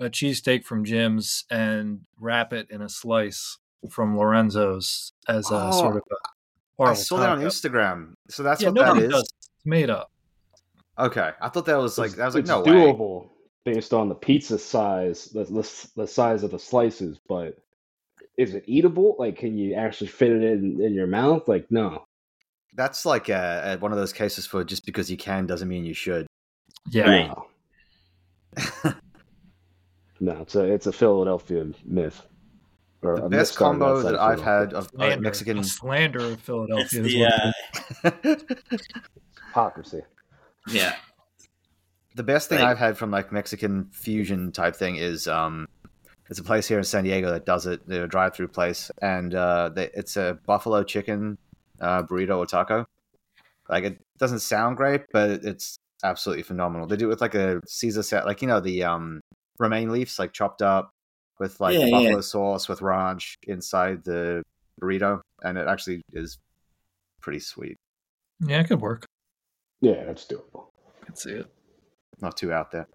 a 0.00 0.06
cheesesteak 0.06 0.64
from 0.64 0.84
Jim's 0.84 1.44
and 1.50 2.00
wrap 2.18 2.52
it 2.52 2.68
in 2.70 2.80
a 2.80 2.88
slice 2.88 3.58
from 3.90 4.16
Lorenzo's 4.16 5.12
as 5.28 5.50
a 5.50 5.68
Oh, 5.68 5.70
sort 5.72 5.96
of 5.96 6.02
a 6.10 6.82
I 6.82 6.94
saw 6.94 7.18
that 7.18 7.28
on. 7.30 7.40
Instagram. 7.40 8.14
So 8.30 8.42
that's 8.42 8.62
yeah, 8.62 8.70
what 8.70 8.94
that 8.96 9.02
is. 9.02 9.10
does. 9.10 9.22
It's 9.22 9.66
made 9.66 9.90
up. 9.90 10.10
Okay, 10.98 11.30
I 11.40 11.48
thought 11.48 11.66
that 11.66 11.76
was 11.78 11.98
like 11.98 12.12
It's- 12.12 12.20
I 12.20 12.26
was 12.26 12.34
like, 12.34 12.42
it's 12.42 12.48
no 12.50 12.60
way. 12.62 12.70
doable 12.70 13.28
based 13.64 13.92
on 13.94 14.08
the 14.08 14.14
pizza 14.14 14.58
size, 14.58 15.26
the, 15.26 15.44
the 15.44 15.88
the 15.96 16.06
size 16.06 16.42
of 16.44 16.50
the 16.52 16.58
slices, 16.58 17.18
but 17.28 17.56
is 18.36 18.54
it 18.54 18.64
eatable? 18.66 19.16
Like, 19.18 19.36
can 19.38 19.56
you 19.58 19.74
actually 19.74 20.08
fit 20.08 20.30
it 20.30 20.42
in 20.42 20.80
in 20.80 20.94
your 20.94 21.06
mouth? 21.06 21.48
Like, 21.48 21.70
no. 21.70 22.04
That's 22.76 23.06
like 23.06 23.30
uh, 23.30 23.32
uh, 23.32 23.76
one 23.78 23.92
of 23.92 23.98
those 23.98 24.12
cases 24.12 24.46
for 24.46 24.64
just 24.64 24.84
because 24.84 25.10
you 25.10 25.16
can 25.16 25.46
doesn't 25.46 25.68
mean 25.68 25.84
you 25.84 25.94
should. 25.94 26.26
Yeah. 26.90 27.08
Right. 27.08 27.28
No. 28.84 28.94
no, 30.20 30.32
it's 30.42 30.54
a 30.54 30.64
it's 30.64 30.86
a 30.86 30.92
Philadelphia 30.92 31.66
myth. 31.84 32.22
Or 33.02 33.20
The 33.20 33.28
best 33.28 33.56
combo 33.56 34.00
that 34.02 34.18
I've 34.18 34.40
had 34.40 34.72
of 34.72 34.86
uh, 34.86 34.90
Slander, 34.96 35.20
Mexican. 35.20 35.62
slander 35.64 36.20
of 36.24 36.40
Philadelphia. 36.40 37.02
is 37.02 37.12
the, 37.12 37.26
uh, 37.26 38.30
hypocrisy. 39.48 40.00
Yeah. 40.68 40.96
the 42.14 42.22
best 42.22 42.48
thing 42.48 42.58
Right. 42.58 42.68
I've 42.68 42.78
had 42.78 42.96
from 42.96 43.10
like 43.10 43.32
Mexican 43.32 43.88
fusion 43.92 44.52
type 44.52 44.76
thing 44.76 44.96
is 44.96 45.26
um, 45.28 45.66
it's 46.30 46.38
a 46.38 46.44
place 46.44 46.66
here 46.66 46.78
in 46.78 46.84
San 46.84 47.04
Diego 47.04 47.30
that 47.30 47.44
does 47.44 47.66
it. 47.66 47.86
They're 47.86 48.04
a 48.04 48.08
drive-through 48.08 48.48
place, 48.48 48.90
and 49.02 49.34
uh, 49.34 49.70
they, 49.74 49.90
it's 49.94 50.16
a 50.16 50.38
buffalo 50.46 50.82
chicken 50.82 51.36
uh, 51.80 52.02
burrito 52.04 52.38
or 52.38 52.46
taco. 52.46 52.86
Like 53.68 53.84
it 53.84 53.98
doesn't 54.18 54.40
sound 54.40 54.76
great, 54.76 55.02
but 55.12 55.44
it's 55.44 55.76
absolutely 56.02 56.42
phenomenal. 56.42 56.86
They 56.86 56.96
do 56.96 57.06
it 57.06 57.10
with 57.10 57.20
like 57.20 57.34
a 57.34 57.60
Caesar 57.66 58.02
set, 58.02 58.26
like 58.26 58.42
you 58.42 58.48
know 58.48 58.60
the 58.60 58.84
um, 58.84 59.20
romaine 59.58 59.90
leaves, 59.90 60.18
like 60.18 60.32
chopped 60.32 60.62
up 60.62 60.90
with 61.38 61.60
like 61.60 61.74
Yeah, 61.74 61.86
yeah. 61.86 61.90
buffalo 61.90 62.20
sauce 62.20 62.68
with 62.68 62.82
ranch 62.82 63.36
inside 63.46 64.04
the 64.04 64.42
burrito, 64.80 65.20
and 65.42 65.58
it 65.58 65.66
actually 65.66 66.02
is 66.12 66.38
pretty 67.20 67.40
sweet. 67.40 67.76
Yeah, 68.40 68.60
it 68.60 68.68
could 68.68 68.80
work. 68.80 69.06
Yeah, 69.84 70.04
that's 70.04 70.24
doable. 70.26 70.66
I 71.02 71.06
can 71.06 71.16
see 71.16 71.32
it. 71.32 71.46
Not 72.20 72.36
too 72.36 72.52
out 72.52 72.70
there. 72.70 72.88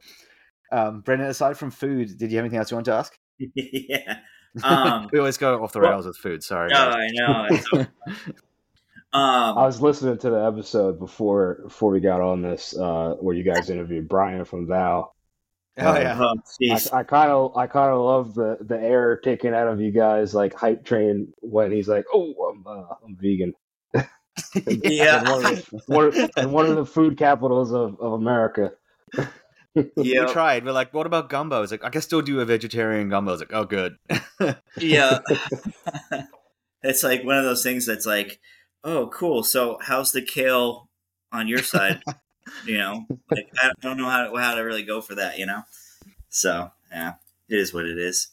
Um, 0.71 1.01
Brendan, 1.01 1.29
aside 1.29 1.57
from 1.57 1.71
food, 1.71 2.17
did 2.17 2.31
you 2.31 2.37
have 2.37 2.43
anything 2.45 2.59
else 2.59 2.71
you 2.71 2.75
want 2.77 2.85
to 2.85 2.93
ask? 2.93 3.17
yeah. 3.55 4.19
Um, 4.63 5.07
we 5.13 5.19
always 5.19 5.37
go 5.37 5.63
off 5.63 5.73
the 5.73 5.79
well- 5.79 5.91
rails 5.91 6.07
with 6.07 6.17
food. 6.17 6.41
Sorry. 6.43 6.69
no. 6.71 6.75
I 6.75 7.07
know. 7.11 7.47
It's 7.51 7.69
so- 7.69 7.85
I 9.13 9.49
um, 9.49 9.55
was 9.57 9.79
listening 9.79 10.17
to 10.17 10.29
the 10.31 10.43
episode 10.43 10.97
before 10.97 11.59
before 11.65 11.91
we 11.91 11.99
got 11.99 12.19
on 12.19 12.41
this, 12.41 12.75
uh, 12.75 13.13
where 13.19 13.35
you 13.35 13.43
guys 13.43 13.69
interviewed 13.69 14.09
Brian 14.09 14.45
from 14.45 14.65
Val. 14.67 15.15
Oh 15.77 15.95
yeah. 15.95 16.17
oh. 16.19 16.35
I 16.91 17.03
kind 17.03 17.31
of 17.31 17.55
I 17.55 17.67
kind 17.67 17.91
of 17.91 18.01
love 18.01 18.33
the 18.33 18.57
the 18.61 18.79
air 18.79 19.17
taken 19.17 19.53
out 19.53 19.67
of 19.67 19.79
you 19.79 19.91
guys 19.91 20.33
like 20.33 20.55
hype 20.55 20.83
train 20.83 21.31
when 21.41 21.71
he's 21.71 21.87
like, 21.87 22.05
"Oh, 22.13 22.33
I'm 22.51 22.65
uh, 22.65 22.95
I'm 23.05 23.15
vegan." 23.15 23.53
Yeah. 24.65 25.19
And 25.19 25.29
one, 25.29 25.45
of 25.45 25.65
the, 25.65 25.81
one, 25.87 26.29
and 26.37 26.51
one 26.51 26.65
of 26.65 26.75
the 26.75 26.85
food 26.85 27.17
capitals 27.17 27.71
of, 27.71 27.99
of 27.99 28.13
America. 28.13 28.73
Yeah. 29.95 30.25
We 30.25 30.33
tried. 30.33 30.65
We're 30.65 30.71
like, 30.71 30.93
what 30.93 31.05
about 31.05 31.29
gumbo? 31.29 31.61
It's 31.61 31.71
like, 31.71 31.85
I 31.85 31.89
can 31.89 32.01
still 32.01 32.21
do 32.21 32.41
a 32.41 32.45
vegetarian 32.45 33.07
gumbo. 33.07 33.33
It's 33.33 33.41
like, 33.41 33.53
oh, 33.53 33.63
good. 33.63 33.97
yeah. 34.77 35.19
it's 36.83 37.03
like 37.03 37.23
one 37.23 37.37
of 37.37 37.45
those 37.45 37.63
things 37.63 37.85
that's 37.85 38.05
like, 38.05 38.39
oh, 38.83 39.07
cool. 39.13 39.43
So 39.43 39.77
how's 39.81 40.11
the 40.11 40.23
kale 40.23 40.89
on 41.31 41.47
your 41.47 41.59
side? 41.59 42.01
you 42.65 42.77
know, 42.77 43.05
like 43.31 43.49
I 43.61 43.71
don't 43.81 43.97
know 43.97 44.09
how 44.09 44.25
to, 44.27 44.37
how 44.37 44.55
to 44.55 44.61
really 44.61 44.83
go 44.83 45.01
for 45.01 45.15
that. 45.15 45.37
You 45.37 45.45
know, 45.45 45.61
so 46.29 46.71
yeah, 46.91 47.13
it 47.47 47.57
is 47.57 47.73
what 47.73 47.85
it 47.85 47.97
is. 47.97 48.29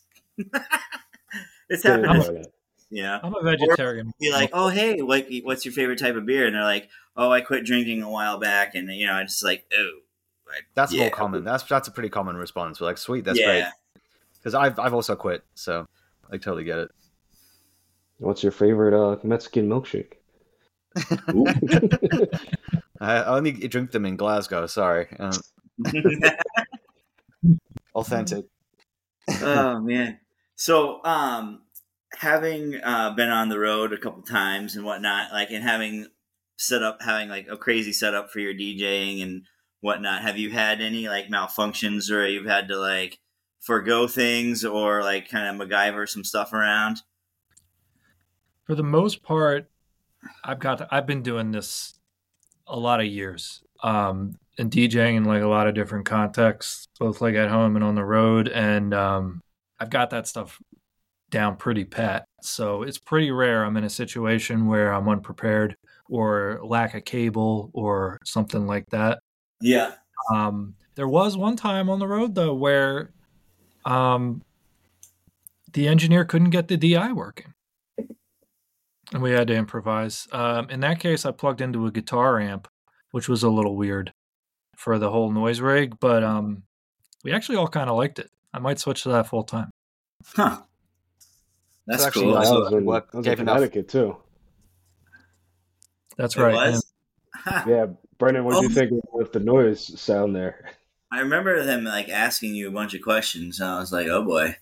it's 1.69 1.83
happened. 1.83 2.47
I'm 2.91 2.97
to- 2.97 3.03
Yeah. 3.03 3.21
I'm 3.23 3.35
a 3.35 3.43
vegetarian. 3.43 4.13
Be 4.21 4.33
like, 4.33 4.51
oh 4.53 4.69
hey, 4.69 5.01
like, 5.03 5.29
what's 5.43 5.65
your 5.65 5.73
favorite 5.73 5.99
type 5.99 6.17
of 6.17 6.27
beer? 6.27 6.47
And 6.47 6.55
they're 6.55 6.63
like, 6.63 6.89
"Oh, 7.17 7.31
I 7.31 7.41
quit 7.41 7.65
drinking 7.65 8.03
a 8.03 8.11
while 8.11 8.39
back," 8.39 8.75
and 8.75 8.89
you 8.93 9.07
know, 9.07 9.15
I 9.15 9.23
just 9.25 9.43
like, 9.45 9.65
oh, 9.77 9.91
I- 10.49 10.61
That's 10.75 10.93
yeah, 10.93 11.03
more 11.03 11.11
common. 11.11 11.45
That's 11.45 11.65
that's 11.65 11.89
a 11.89 11.91
pretty 11.91 12.11
common 12.11 12.37
response. 12.37 12.81
We're 12.81 12.87
like, 12.87 12.99
sweet, 12.99 13.25
that's 13.25 13.39
yeah. 13.39 13.47
great. 13.47 13.65
Because 14.39 14.55
I've 14.55 14.79
I've 14.79 14.95
also 14.95 15.17
quit, 15.17 15.45
so 15.55 15.87
I 16.31 16.37
totally 16.37 16.65
get 16.65 16.79
it. 16.79 16.91
What's 18.19 18.43
your 18.43 18.53
favorite 18.53 18.95
uh, 18.95 19.19
Mexican 19.23 19.69
milkshake? 19.69 20.15
I 23.01 23.25
only 23.25 23.53
drink 23.53 23.91
them 23.91 24.07
in 24.07 24.17
Glasgow. 24.17 24.67
Sorry, 24.67 25.09
um, 25.19 25.33
authentic. 27.95 28.47
oh 29.43 29.81
man. 29.81 30.19
So, 30.55 31.05
um, 31.05 31.63
having 32.15 32.81
uh, 32.83 33.11
been 33.11 33.31
on 33.31 33.49
the 33.49 33.59
road 33.59 33.93
a 33.93 33.99
couple 33.99 34.23
times 34.23 34.77
and 34.77 34.85
whatnot, 34.85 35.33
like, 35.33 35.51
and 35.51 35.63
having 35.63 36.07
set 36.57 36.83
up, 36.83 37.03
having 37.03 37.29
like 37.29 37.47
a 37.51 37.57
crazy 37.57 37.93
setup 37.93 38.31
for 38.31 38.41
your 38.41 38.55
DJing 38.55 39.23
and 39.23 39.43
whatnot, 39.81 40.23
have 40.23 40.39
you 40.39 40.51
had 40.51 40.81
any 40.81 41.09
like 41.09 41.29
malfunctions 41.29 42.11
or 42.11 42.27
you've 42.27 42.47
had 42.47 42.69
to 42.69 42.79
like 42.79 43.19
forego 43.61 44.07
things 44.07 44.65
or 44.65 45.03
like 45.03 45.29
kind 45.29 45.61
of 45.61 45.69
MacGyver 45.69 46.09
some 46.09 46.25
stuff 46.25 46.53
around? 46.53 47.03
For 48.65 48.75
the 48.75 48.83
most 48.83 49.23
part, 49.23 49.71
I've 50.45 50.59
got 50.59 50.89
I've 50.91 51.07
been 51.07 51.23
doing 51.23 51.53
this 51.53 51.95
a 52.67 52.79
lot 52.79 53.01
of 53.01 53.07
years. 53.07 53.63
Um 53.83 54.37
and 54.59 54.71
DJing 54.71 55.17
in 55.17 55.25
like 55.25 55.43
a 55.43 55.49
lot 55.49 55.67
of 55.67 55.75
different 55.75 56.07
contexts, 56.07 56.89
both 56.99 57.21
like 57.21 57.35
at 57.35 57.51
home 57.51 57.77
and 57.77 57.85
on 57.85 57.95
the 57.95 58.05
road. 58.05 58.49
And 58.49 58.95
um 58.95 59.41
I've 59.79 59.91
got 59.91 60.11
that 60.11 60.27
stuff 60.27 60.59
down 61.31 61.57
pretty 61.57 61.85
pat. 61.85 62.27
So 62.41 62.83
it's 62.83 62.99
pretty 62.99 63.31
rare 63.31 63.65
I'm 63.65 63.77
in 63.77 63.85
a 63.85 63.91
situation 63.91 64.67
where 64.67 64.93
I'm 64.93 65.09
unprepared 65.09 65.77
or 66.09 66.61
lack 66.63 66.95
a 66.95 67.01
cable 67.01 67.71
or 67.73 68.19
something 68.25 68.67
like 68.67 68.87
that. 68.91 69.19
Yeah. 69.61 69.93
Um, 70.33 70.75
there 70.95 71.09
was 71.09 71.37
one 71.37 71.57
time 71.57 71.91
on 71.91 71.99
the 71.99 72.09
road 72.09 72.35
though 72.35 72.55
where 72.55 73.13
um, 73.85 74.43
the 75.73 75.89
engineer 75.89 76.25
couldn't 76.25 76.51
get 76.51 76.69
the 76.69 76.77
DI 76.77 77.13
working, 77.13 77.53
and 79.13 79.23
we 79.23 79.31
had 79.31 79.47
to 79.49 79.55
improvise. 79.55 80.27
Um, 80.33 80.71
in 80.71 80.81
that 80.81 81.01
case, 81.01 81.25
I 81.25 81.31
plugged 81.31 81.61
into 81.61 81.87
a 81.87 81.93
guitar 81.93 82.41
amp, 82.41 82.67
which 83.11 83.29
was 83.29 83.43
a 83.43 83.51
little 83.51 83.77
weird 83.77 84.13
for 84.77 84.99
the 84.99 85.11
whole 85.11 85.31
noise 85.31 85.61
rig, 85.61 85.99
but 86.01 86.25
um, 86.25 86.63
we 87.25 87.33
actually 87.33 87.57
all 87.57 87.69
kind 87.69 87.91
of 87.91 87.97
liked 87.97 88.19
it. 88.19 88.31
I 88.53 88.59
might 88.59 88.79
switch 88.79 89.03
to 89.03 89.11
that 89.11 89.29
full 89.29 89.45
time. 89.45 89.71
Huh. 90.35 90.63
That's 91.87 92.05
actually 92.05 92.23
cool. 92.25 92.35
nice. 92.35 92.49
that 92.49 92.55
so 92.55 92.61
was 92.61 92.73
in, 92.73 92.85
work 92.85 93.11
that 93.13 93.17
was 93.19 93.27
in 93.27 93.31
gave 93.33 93.41
enough- 93.41 93.57
Connecticut 93.57 93.89
too. 93.89 94.17
That's 96.17 96.37
It 96.37 96.41
right. 96.43 96.55
yeah. 96.55 96.71
was? 96.71 96.93
Yeah, 97.67 97.87
Brendan, 98.19 98.45
what 98.45 98.55
did 98.61 98.63
you 98.63 98.69
Oh. 98.71 98.75
think 98.89 99.05
with 99.13 99.33
the 99.33 99.39
noise 99.41 100.01
sound 100.01 100.35
there? 100.35 100.71
I 101.13 101.21
remember 101.21 101.63
them 101.65 101.85
like 101.85 102.09
asking 102.09 102.55
you 102.57 102.67
a 102.69 102.73
bunch 102.73 102.93
of 102.95 103.03
questions, 103.03 103.61
and 103.61 103.69
I 103.71 103.79
was 103.79 103.93
like, 103.93 104.09
"Oh 104.09 104.25
boy." 104.25 104.57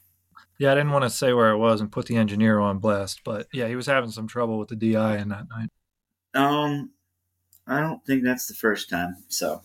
Yeah, 0.59 0.73
I 0.73 0.75
didn't 0.75 0.91
want 0.93 1.05
to 1.05 1.11
say 1.11 1.33
where 1.33 1.51
it 1.51 1.57
was 1.57 1.81
and 1.81 1.91
put 1.91 2.07
the 2.07 2.17
engineer 2.17 2.61
on 2.61 2.79
blast, 2.79 3.23
but 3.25 3.47
yeah, 3.53 3.67
he 3.69 3.75
was 3.77 3.87
having 3.87 4.11
some 4.11 4.27
trouble 4.29 4.59
with 4.59 4.69
the 4.69 4.77
DI 4.77 5.17
in 5.17 5.29
that 5.31 5.47
night. 5.49 5.71
Um, 6.35 6.91
I 7.67 7.81
don't 7.81 8.05
think 8.05 8.23
that's 8.25 8.47
the 8.47 8.55
first 8.55 8.91
time. 8.91 9.17
So, 9.29 9.63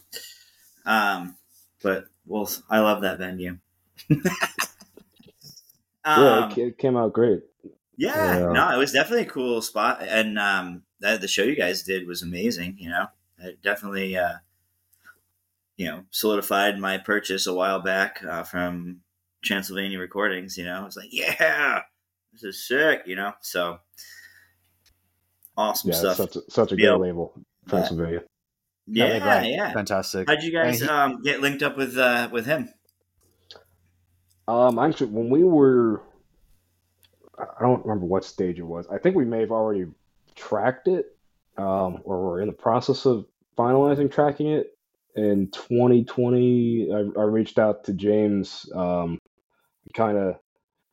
um, 0.85 1.35
but 1.83 2.05
well, 2.25 2.49
I 2.69 2.79
love 2.79 3.01
that 3.01 3.17
venue. 3.17 3.57
yeah, 4.09 4.17
um, 6.05 6.51
it, 6.53 6.57
it 6.57 6.77
came 6.77 6.95
out 6.95 7.11
great. 7.13 7.41
Yeah, 7.99 8.39
Yeah. 8.39 8.51
no, 8.53 8.71
it 8.73 8.77
was 8.77 8.91
definitely 8.93 9.25
a 9.25 9.29
cool 9.29 9.61
spot, 9.61 10.01
and 10.01 10.39
um, 10.39 10.83
that 11.01 11.21
the 11.21 11.27
show 11.27 11.43
you 11.43 11.55
guys 11.55 11.83
did 11.83 12.07
was 12.07 12.21
amazing. 12.23 12.77
You 12.79 12.89
know, 12.89 13.07
it 13.39 13.61
definitely, 13.61 14.17
uh, 14.17 14.35
you 15.77 15.85
know, 15.87 16.03
solidified 16.09 16.79
my 16.79 16.97
purchase 16.97 17.45
a 17.45 17.53
while 17.53 17.79
back 17.81 18.23
uh, 18.23 18.43
from 18.43 19.01
Transylvania 19.43 19.99
Recordings. 19.99 20.57
You 20.57 20.65
know, 20.65 20.81
I 20.81 20.83
was 20.85 20.95
like, 20.97 21.09
yeah, 21.11 21.81
this 22.33 22.43
is 22.43 22.67
sick. 22.67 23.01
You 23.05 23.15
know, 23.17 23.33
so 23.41 23.79
awesome 25.57 25.91
Yeah, 25.91 25.97
stuff. 25.97 26.17
such 26.17 26.35
a, 26.37 26.41
such 26.49 26.71
a 26.71 26.75
Yeah. 26.77 26.91
good 26.91 26.99
label, 26.99 27.33
Pennsylvania. 27.67 28.23
Yeah, 28.87 29.17
yeah, 29.17 29.43
yeah. 29.43 29.73
Fantastic. 29.73 30.27
How'd 30.27 30.41
you 30.41 30.51
guys 30.51 30.79
he- 30.79 30.87
um, 30.87 31.21
get 31.21 31.41
linked 31.41 31.61
up 31.63 31.77
with 31.77 31.97
uh, 31.97 32.29
with 32.31 32.45
him? 32.45 32.69
Um, 34.47 34.79
actually, 34.79 35.11
when 35.11 35.29
we 35.29 35.43
were, 35.43 36.01
I 37.39 37.61
don't 37.61 37.85
remember 37.85 38.05
what 38.05 38.25
stage 38.25 38.59
it 38.59 38.63
was. 38.63 38.87
I 38.87 38.97
think 38.97 39.15
we 39.15 39.25
may 39.25 39.41
have 39.41 39.51
already 39.51 39.85
tracked 40.35 40.87
it, 40.87 41.17
um, 41.57 42.01
or 42.03 42.23
we're 42.23 42.41
in 42.41 42.47
the 42.47 42.53
process 42.53 43.05
of 43.05 43.25
finalizing 43.57 44.11
tracking 44.11 44.47
it. 44.47 44.77
In 45.15 45.49
2020, 45.51 46.91
I, 46.93 46.97
I 47.19 47.23
reached 47.23 47.59
out 47.59 47.85
to 47.85 47.93
James, 47.93 48.69
um, 48.73 49.19
kind 49.93 50.17
of 50.17 50.35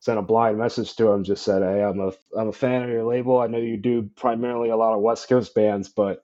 sent 0.01 0.19
a 0.19 0.23
blind 0.23 0.59
message 0.59 0.97
to 0.97 1.11
him, 1.11 1.25
just 1.25 1.45
said, 1.45 1.63
"Hey, 1.63 1.83
I'm 1.83 2.01
a 2.01 2.13
I'm 2.37 2.49
a 2.49 2.53
fan 2.53 2.83
of 2.83 2.91
your 2.91 3.05
label. 3.05 3.39
I 3.41 3.47
know 3.47 3.59
you 3.59 3.77
do 3.77 4.11
primarily 4.17 4.71
a 4.71 4.77
lot 4.77 4.95
of 4.95 5.03
West 5.03 5.29
Coast 5.29 5.55
bands, 5.55 5.89
but 5.89 6.25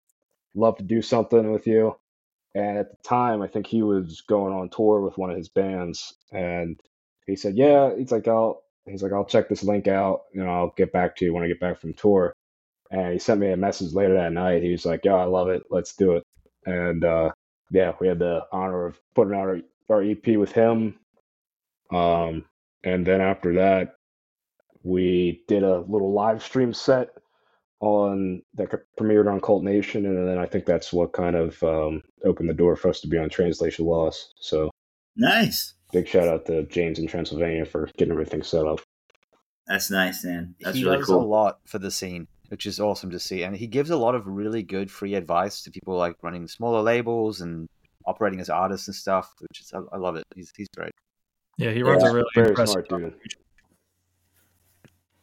love 0.56 0.78
to 0.78 0.84
do 0.84 1.02
something 1.02 1.52
with 1.52 1.68
you." 1.68 1.96
And 2.56 2.78
at 2.78 2.92
the 2.92 2.98
time, 3.04 3.42
I 3.42 3.48
think 3.48 3.68
he 3.68 3.82
was 3.84 4.22
going 4.22 4.54
on 4.54 4.70
tour 4.70 5.02
with 5.02 5.18
one 5.18 5.32
of 5.32 5.38
his 5.38 5.50
bands, 5.50 6.16
and 6.32 6.80
he 7.28 7.36
said, 7.36 7.56
"Yeah." 7.56 7.96
He's 7.96 8.12
like, 8.12 8.28
"I'll." 8.28 8.63
He's 8.86 9.04
like, 9.04 9.14
"I'll 9.14 9.26
check 9.26 9.50
this 9.50 9.64
link 9.64 9.88
out. 9.88 10.24
Know, 10.34 10.50
I'll 10.50 10.74
get 10.76 10.92
back 10.92 11.16
to 11.18 11.26
you 11.26 11.34
when 11.34 11.44
I 11.44 11.48
get 11.48 11.60
back 11.60 11.80
from 11.80 11.94
tour." 11.94 12.34
And 12.92 13.14
he 13.14 13.20
sent 13.20 13.40
me 13.40 13.52
a 13.52 13.58
message 13.58 13.94
later 13.94 14.16
that 14.16 14.34
night. 14.34 14.64
He 14.64 14.72
was 14.72 14.86
like, 14.86 15.06
Yo, 15.06 15.16
I 15.16 15.26
love 15.26 15.50
it. 15.50 15.64
Let's 15.70 15.96
do 15.96 16.14
it." 16.14 16.24
And 16.66 17.04
uh, 17.04 17.32
yeah, 17.72 17.94
we 18.00 18.08
had 18.08 18.20
the 18.20 18.46
honor 18.52 18.86
of 18.86 19.00
putting 19.16 19.34
out 19.34 19.48
our, 19.48 19.60
our 19.90 20.04
EP 20.04 20.38
with 20.38 20.52
him. 20.52 21.00
Um, 21.92 22.46
and 22.84 23.06
then 23.06 23.22
after 23.22 23.56
that, 23.56 23.96
we 24.84 25.44
did 25.48 25.64
a 25.64 25.80
little 25.80 26.12
live 26.14 26.44
stream 26.44 26.74
set 26.74 27.10
on 27.80 28.42
that 28.54 28.70
premiered 28.98 29.32
on 29.32 29.42
Cvlt 29.42 29.64
Nation, 29.64 30.06
and 30.06 30.28
then 30.28 30.38
I 30.38 30.46
think 30.46 30.66
that's 30.66 30.94
what 30.94 31.14
kind 31.14 31.36
of 31.36 31.62
um, 31.64 32.02
opened 32.24 32.50
the 32.50 32.54
door 32.54 32.76
for 32.76 32.90
us 32.90 33.02
to 33.02 33.08
be 33.08 33.18
on 33.18 33.30
Translation 33.30 33.86
Loss. 33.86 34.34
So 34.40 34.70
Nice. 35.16 35.74
Big 35.94 36.08
shout 36.08 36.28
out 36.28 36.46
to 36.48 36.64
James 36.64 37.00
in 37.00 37.08
Transylvania 37.08 37.64
for 37.66 37.90
getting 37.98 38.12
everything 38.12 38.44
set 38.44 38.66
up. 38.66 38.82
That's 39.68 39.90
nice, 39.90 40.26
man. 40.26 40.56
That's 40.60 40.76
he 40.76 40.84
really 40.84 40.98
does 40.98 41.08
a 41.10 41.18
lot 41.18 41.60
for 41.66 41.80
the 41.80 41.90
scene, 41.92 42.28
which 42.50 42.66
is 42.66 42.80
awesome 42.82 43.12
to 43.12 43.20
see, 43.20 43.44
and 43.44 43.56
he 43.56 43.68
gives 43.68 43.92
a 43.92 43.96
lot 43.98 44.16
of 44.16 44.28
really 44.28 44.62
good 44.64 44.92
free 44.92 45.16
advice 45.16 45.62
to 45.64 45.72
people 45.72 45.96
like 45.96 46.16
running 46.22 46.48
smaller 46.48 46.82
labels 46.82 47.40
and 47.40 47.70
operating 48.06 48.42
as 48.42 48.50
artists 48.50 48.88
and 48.90 48.96
stuff. 48.96 49.34
Which 49.40 49.62
is 49.62 49.72
I, 49.74 49.80
I 49.94 49.98
love 49.98 50.18
it. 50.18 50.26
He's 50.36 50.52
he's 50.58 50.68
great. 50.76 50.92
Yeah, 51.58 51.72
he 51.72 51.84
runs 51.84 52.04
Yeah, 52.04 52.10
a 52.10 52.14
really 52.14 52.30
very 52.36 52.50
impressive. 52.50 52.86
smart 52.90 53.02
dude. 53.02 53.14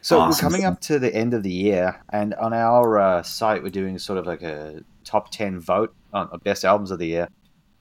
So 0.02 0.18
Awesome. 0.18 0.46
we're 0.46 0.50
coming 0.50 0.64
up 0.64 0.80
to 0.82 0.98
the 0.98 1.14
end 1.14 1.34
of 1.34 1.42
the 1.42 1.52
year, 1.52 2.02
and 2.10 2.32
on 2.34 2.54
our 2.54 2.98
uh, 2.98 3.22
site, 3.22 3.62
we're 3.62 3.68
doing 3.68 3.98
sort 3.98 4.18
of 4.18 4.26
like 4.26 4.40
a 4.40 4.82
top 5.04 5.30
ten 5.30 5.60
vote 5.60 5.94
on 6.14 6.28
of 6.28 6.42
best 6.42 6.64
albums 6.64 6.90
of 6.90 6.98
the 6.98 7.06
year. 7.06 7.28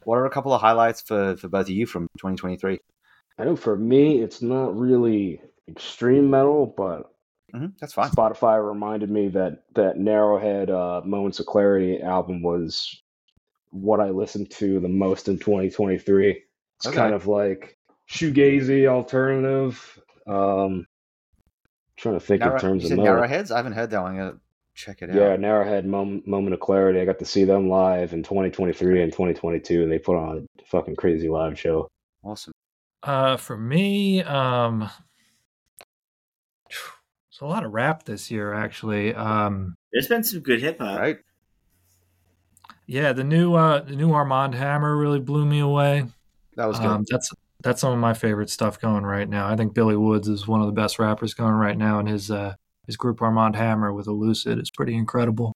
What 0.03 0.17
are 0.17 0.25
a 0.25 0.29
couple 0.29 0.53
of 0.53 0.61
highlights 0.61 1.01
for 1.01 1.35
for 1.37 1.49
both 1.49 1.67
of 1.67 1.69
you 1.69 1.85
from 1.85 2.07
2023? 2.17 2.79
I 3.37 3.43
know 3.45 3.55
for 3.55 3.77
me, 3.77 4.21
it's 4.21 4.41
not 4.41 4.77
really 4.77 5.41
extreme 5.67 6.29
metal, 6.29 6.65
but 6.65 7.11
hmm 7.53 7.67
that's 7.79 7.93
fine. 7.93 8.09
Spotify 8.09 8.65
reminded 8.65 9.09
me 9.09 9.29
that 9.29 9.63
that 9.75 9.97
Narrowhead 9.97 10.69
uh, 10.69 11.05
Moments 11.05 11.39
of 11.39 11.45
Clarity 11.45 12.01
album 12.01 12.41
was 12.41 13.01
what 13.71 13.99
I 13.99 14.09
listened 14.09 14.49
to 14.51 14.79
the 14.79 14.89
most 14.89 15.27
in 15.27 15.37
2023. 15.37 16.43
It's 16.77 16.87
Okay. 16.87 16.95
kind 16.97 17.13
of 17.13 17.27
like 17.27 17.77
shoegazy 18.09 18.87
alternative. 18.87 20.01
Um, 20.27 20.85
trying 21.97 22.15
to 22.15 22.19
think 22.19 22.41
Narrow, 22.41 22.55
in 22.55 22.61
terms 22.61 22.85
of. 22.85 22.97
Narrowheads. 22.97 23.51
I 23.51 23.57
haven't 23.57 23.73
heard 23.73 23.91
that 23.91 24.01
one. 24.01 24.39
I'm 24.87 24.93
gonna 24.93 24.97
check 24.97 25.01
it 25.01 25.09
out. 25.09 25.15
Yeah, 25.15 25.35
Narrowhead 25.37 25.85
Mom- 25.85 26.23
Moment 26.25 26.53
of 26.53 26.59
Clarity. 26.59 26.99
I 26.99 27.05
got 27.05 27.19
to 27.19 27.25
see 27.25 27.43
them 27.43 27.69
live 27.69 28.13
in 28.13 28.23
2023 28.23 29.01
and 29.01 29.11
2022, 29.11 29.83
and 29.83 29.91
they 29.91 29.99
put 29.99 30.17
on 30.17 30.47
a 30.59 30.65
fucking 30.65 30.95
crazy 30.95 31.29
live 31.29 31.59
show. 31.59 31.87
Awesome. 32.23 32.53
Uh, 33.03 33.37
for 33.37 33.57
me, 33.57 34.21
um, 34.23 34.89
it's 36.69 37.41
a 37.41 37.45
lot 37.45 37.65
of 37.65 37.71
rap 37.71 38.03
this 38.03 38.29
year, 38.29 38.53
actually. 38.53 39.13
Um, 39.13 39.75
There's 39.93 40.07
been 40.07 40.23
some 40.23 40.41
good 40.41 40.61
hip 40.61 40.79
hop. 40.79 40.99
Right. 40.99 41.17
yeah, 42.87 43.13
the 43.13 43.23
new 43.23 43.55
uh, 43.55 43.81
the 43.81 43.95
new 43.95 44.11
Armand 44.11 44.55
Hammer 44.55 44.97
really 44.97 45.19
blew 45.19 45.45
me 45.45 45.59
away. 45.59 46.05
That 46.55 46.65
was 46.65 46.77
good. 46.79 46.87
Um, 46.87 47.05
that's 47.09 47.31
that's 47.61 47.81
some 47.81 47.93
of 47.93 47.99
my 47.99 48.13
favorite 48.13 48.49
stuff 48.49 48.79
going 48.79 49.05
right 49.05 49.27
now. 49.27 49.47
I 49.47 49.55
think 49.55 49.73
Billy 49.73 49.95
Woods 49.95 50.27
is 50.27 50.47
one 50.47 50.61
of 50.61 50.67
the 50.67 50.73
best 50.73 50.99
rappers 50.99 51.33
going 51.33 51.53
right 51.53 51.77
now, 51.77 51.99
and 51.99 52.07
his 52.09 52.29
uh, 52.31 52.55
his 52.89 52.97
group 52.97 53.21
Armand 53.21 53.55
Hammer 53.55 53.93
with 53.93 54.07
Elucid 54.07 54.59
is 54.59 54.71
pretty 54.71 54.95
incredible. 54.95 55.53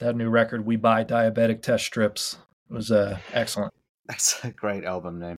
That 0.00 0.16
new 0.16 0.28
record, 0.28 0.66
"We 0.66 0.74
Buy 0.74 1.04
Diabetic 1.04 1.62
Test 1.62 1.84
Strips," 1.84 2.38
was 2.68 2.90
uh, 2.90 3.18
excellent. 3.32 3.72
That's 4.08 4.44
a 4.44 4.50
great 4.50 4.82
album 4.84 5.20
name. 5.20 5.36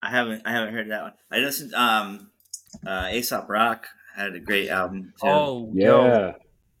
I 0.00 0.10
haven't 0.10 0.42
I 0.44 0.52
haven't 0.52 0.72
heard 0.72 0.88
that 0.92 1.02
one. 1.02 1.12
I 1.32 1.38
listened 1.38 1.74
um 1.74 2.30
uh 2.86 3.08
Aesop 3.12 3.48
Rock 3.48 3.88
had 4.14 4.36
a 4.36 4.38
great 4.40 4.68
album 4.68 5.12
too. 5.20 5.26
Oh, 5.26 5.72
yo, 5.74 6.04
Yeah, 6.06 6.32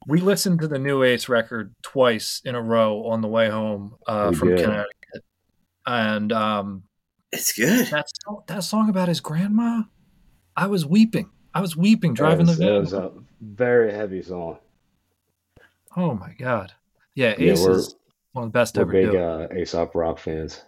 We 0.06 0.20
listened 0.20 0.60
to 0.60 0.68
the 0.68 0.78
new 0.78 1.02
Ace 1.02 1.28
record 1.28 1.74
twice 1.82 2.40
in 2.44 2.54
a 2.54 2.62
row 2.62 3.04
on 3.06 3.20
the 3.20 3.26
way 3.28 3.50
home 3.50 3.96
uh, 4.06 4.30
from 4.30 4.50
did. 4.50 4.60
Connecticut, 4.60 5.24
and 5.84 6.32
um, 6.32 6.84
It's 7.32 7.52
good. 7.52 7.88
that 7.88 8.06
song, 8.24 8.42
that 8.46 8.62
song 8.62 8.88
about 8.88 9.08
his 9.08 9.18
grandma, 9.18 9.82
I 10.56 10.68
was 10.68 10.86
weeping. 10.86 11.30
I 11.56 11.60
was 11.60 11.76
weeping 11.76 12.12
driving 12.14 12.46
it 12.46 12.50
was, 12.50 12.58
the 12.58 12.74
it 12.76 12.78
was 12.80 12.92
a 12.92 13.12
very 13.40 13.92
heavy 13.92 14.22
song. 14.22 14.58
Oh 15.96 16.14
my 16.14 16.32
god! 16.38 16.72
Yeah, 17.14 17.34
Yeah, 17.38 17.52
Ace 17.52 17.60
we're- 17.62 17.76
is 17.76 17.94
one 18.32 18.44
of 18.44 18.52
the 18.52 18.58
best 18.58 18.76
We're 18.76 18.82
ever 18.82 18.92
big 18.92 19.10
do. 19.12 19.18
uh, 19.18 19.48
Aesop 19.56 19.94
Rock 19.94 20.18
fans. 20.18 20.62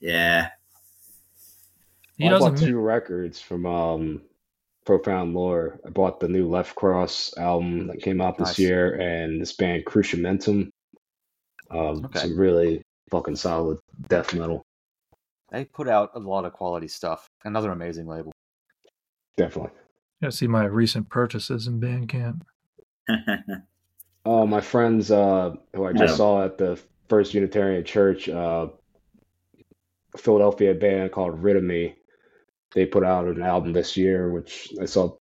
Yeah. 0.00 0.48
he 2.16 2.26
I 2.28 2.36
bought 2.38 2.56
two 2.56 2.80
records 2.80 3.40
from 3.40 3.64
um, 3.66 4.22
Profound 4.84 5.34
Lore. 5.34 5.78
I 5.86 5.90
bought 5.90 6.18
the 6.18 6.26
new 6.28 6.48
Left 6.48 6.74
Cross 6.74 7.34
album 7.36 7.86
that 7.86 8.02
came 8.02 8.20
out 8.20 8.36
this 8.38 8.48
Nice. 8.48 8.58
year, 8.58 8.94
and 8.94 9.40
this 9.40 9.52
band 9.52 9.84
Cruciamentum. 9.86 10.70
Um, 11.70 12.04
Okay. 12.06 12.18
Some 12.20 12.36
really 12.36 12.82
fucking 13.12 13.36
solid 13.36 13.78
death 14.08 14.34
metal. 14.34 14.62
They 15.52 15.64
put 15.66 15.86
out 15.88 16.10
a 16.14 16.18
lot 16.18 16.44
of 16.44 16.52
quality 16.52 16.88
stuff. 16.88 17.28
Another 17.44 17.70
amazing 17.70 18.06
label. 18.08 18.32
Definitely. 19.36 19.70
Gotta 20.20 20.32
see 20.32 20.46
my 20.46 20.64
recent 20.64 21.08
purchases 21.08 21.66
in 21.66 21.80
Bandcamp. 21.80 22.42
Oh, 24.26 24.46
my 24.46 24.60
friends 24.60 25.10
uh, 25.10 25.54
who 25.74 25.86
I 25.86 25.92
just 25.92 26.12
Yeah. 26.12 26.16
saw 26.16 26.44
at 26.44 26.58
the 26.58 26.78
First 27.08 27.32
Unitarian 27.32 27.82
Church, 27.84 28.28
uh, 28.28 28.68
a 30.14 30.18
Philadelphia 30.18 30.74
band 30.74 31.10
called 31.10 31.42
Rid 31.42 31.56
of 31.56 31.64
Me. 31.64 31.94
They 32.74 32.84
put 32.84 33.02
out 33.02 33.24
an 33.28 33.40
album 33.42 33.72
this 33.72 33.96
year, 33.96 34.30
which 34.30 34.74
I 34.78 34.84
saw 34.84 35.16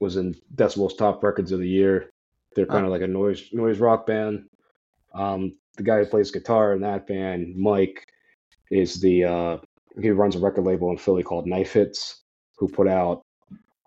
was 0.00 0.16
in 0.16 0.34
Decibel's 0.56 0.96
top 0.96 1.22
records 1.22 1.52
of 1.52 1.60
the 1.60 1.68
year. 1.68 2.10
They're 2.56 2.66
kind 2.66 2.84
of 2.84 2.90
like 2.90 3.02
a 3.02 3.06
noise 3.06 3.48
noise 3.52 3.78
rock 3.78 4.06
band. 4.08 4.46
Um, 5.14 5.52
the 5.76 5.84
guy 5.84 5.98
who 6.00 6.06
plays 6.06 6.32
guitar 6.32 6.72
in 6.72 6.80
that 6.80 7.06
band, 7.06 7.54
Mike, 7.56 8.04
is 8.72 9.00
the 9.00 9.24
uh, 9.24 9.58
he 10.00 10.10
runs 10.10 10.34
a 10.34 10.40
record 10.40 10.64
label 10.64 10.90
in 10.90 10.98
Philly 10.98 11.22
called 11.22 11.46
Knife 11.46 11.74
Hits, 11.74 12.22
who 12.58 12.66
put 12.66 12.88
out 12.88 13.22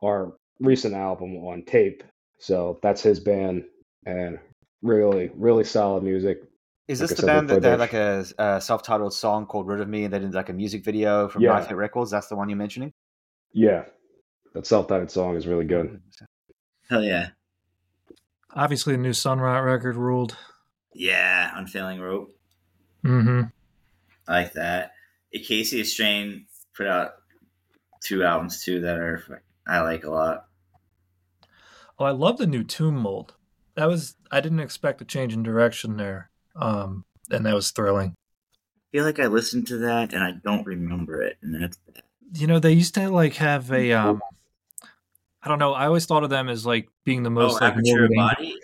our 0.02 0.32
recent 0.60 0.94
album 0.94 1.36
on 1.38 1.64
tape. 1.66 2.04
So 2.40 2.80
that's 2.84 3.02
his 3.02 3.20
band, 3.20 3.64
and 4.06 4.40
really, 4.82 5.32
really 5.36 5.64
solid 5.64 6.04
music. 6.04 6.44
Is 6.88 7.00
this 7.00 7.12
I 7.12 7.16
the 7.16 7.22
said, 7.22 7.26
band 7.28 7.50
that 7.50 7.62
they 7.62 7.70
had 7.70 7.80
like 7.80 7.94
a, 7.94 8.26
a 8.38 8.62
self-titled 8.62 9.14
song 9.14 9.48
called 9.48 9.68
"Rid 9.68 9.82
of 9.82 9.88
Me" 9.88 10.04
and 10.04 10.14
they 10.14 10.20
did 10.20 10.34
like 10.34 10.50
a 10.50 10.54
music 10.54 10.84
video 10.84 11.28
from 11.28 11.42
Yeah. 11.42 11.54
Knife 11.54 11.68
Hit 11.68 11.78
Records? 11.78 12.12
That's 12.12 12.28
the 12.28 12.36
one 12.36 12.50
you're 12.50 12.58
mentioning. 12.58 12.94
Yeah, 13.54 13.86
that 14.54 14.68
self-titled 14.68 15.10
song 15.10 15.36
is 15.36 15.48
really 15.48 15.66
good. 15.66 16.02
Hell 16.90 17.04
yeah. 17.04 17.30
Obviously, 18.54 18.94
the 18.94 19.02
new 19.02 19.12
Sunrot 19.12 19.66
record 19.66 19.96
ruled. 19.96 20.38
Yeah. 20.94 21.52
Unfailing 21.56 22.00
Rope. 22.00 22.38
Mm-hmm. 23.04 23.42
I 24.28 24.32
like 24.32 24.54
that. 24.54 24.92
Casey 25.34 25.84
Strain 25.84 26.46
put 26.76 26.88
out 26.88 27.16
two 28.02 28.24
albums 28.24 28.64
too 28.64 28.82
that 28.82 28.98
are 28.98 29.42
I 29.68 29.82
like 29.82 30.06
a 30.06 30.10
lot. 30.10 30.45
Oh, 31.98 32.06
I 32.06 32.12
love 32.12 32.38
the 32.38 32.48
new 32.48 32.64
Tomb 32.64 32.96
Mold. 32.98 33.34
That 33.76 33.86
was 33.88 34.16
I 34.32 34.42
didn't 34.42 34.60
expect 34.60 35.02
a 35.02 35.06
change 35.06 35.34
in 35.34 35.44
direction 35.44 35.98
there, 35.98 36.30
um, 36.56 37.06
and 37.32 37.46
that 37.46 37.54
was 37.56 37.72
thrilling. 37.72 38.12
I 38.12 38.98
feel 38.98 39.06
like 39.06 39.20
I 39.20 39.28
listened 39.28 39.68
to 39.68 39.78
that 39.80 40.14
and 40.14 40.24
I 40.24 40.32
don't 40.44 40.66
remember 40.66 41.22
it, 41.22 41.38
and 41.42 41.62
that's 41.62 41.78
You 42.34 42.48
know, 42.48 42.60
they 42.60 42.72
used 42.74 42.96
to 42.96 43.10
like 43.10 43.36
have 43.36 43.72
a 43.72 43.92
um, 43.94 44.22
I 45.44 45.48
don't 45.50 45.60
know. 45.60 45.74
I 45.74 45.86
always 45.88 46.06
thought 46.06 46.24
of 46.24 46.30
them 46.30 46.50
as 46.50 46.66
like 46.66 46.90
being 47.04 47.24
the 47.24 47.30
most 47.30 47.62
oh, 47.62 47.66
like 47.66 47.74
Aperture 47.74 48.10
Body. 48.16 48.58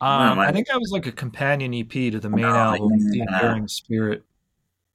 Um, 0.00 0.38
I- 0.40 0.48
I 0.48 0.52
think 0.52 0.66
that 0.66 0.80
was 0.80 0.90
like 0.90 1.06
a 1.06 1.12
companion 1.12 1.72
EP 1.74 1.90
to 2.10 2.18
the 2.18 2.28
main 2.30 2.44
Oh, 2.44 2.48
album, 2.48 2.88
The. 3.10 3.20
Enduring 3.20 3.68
Spirit. 3.68 4.24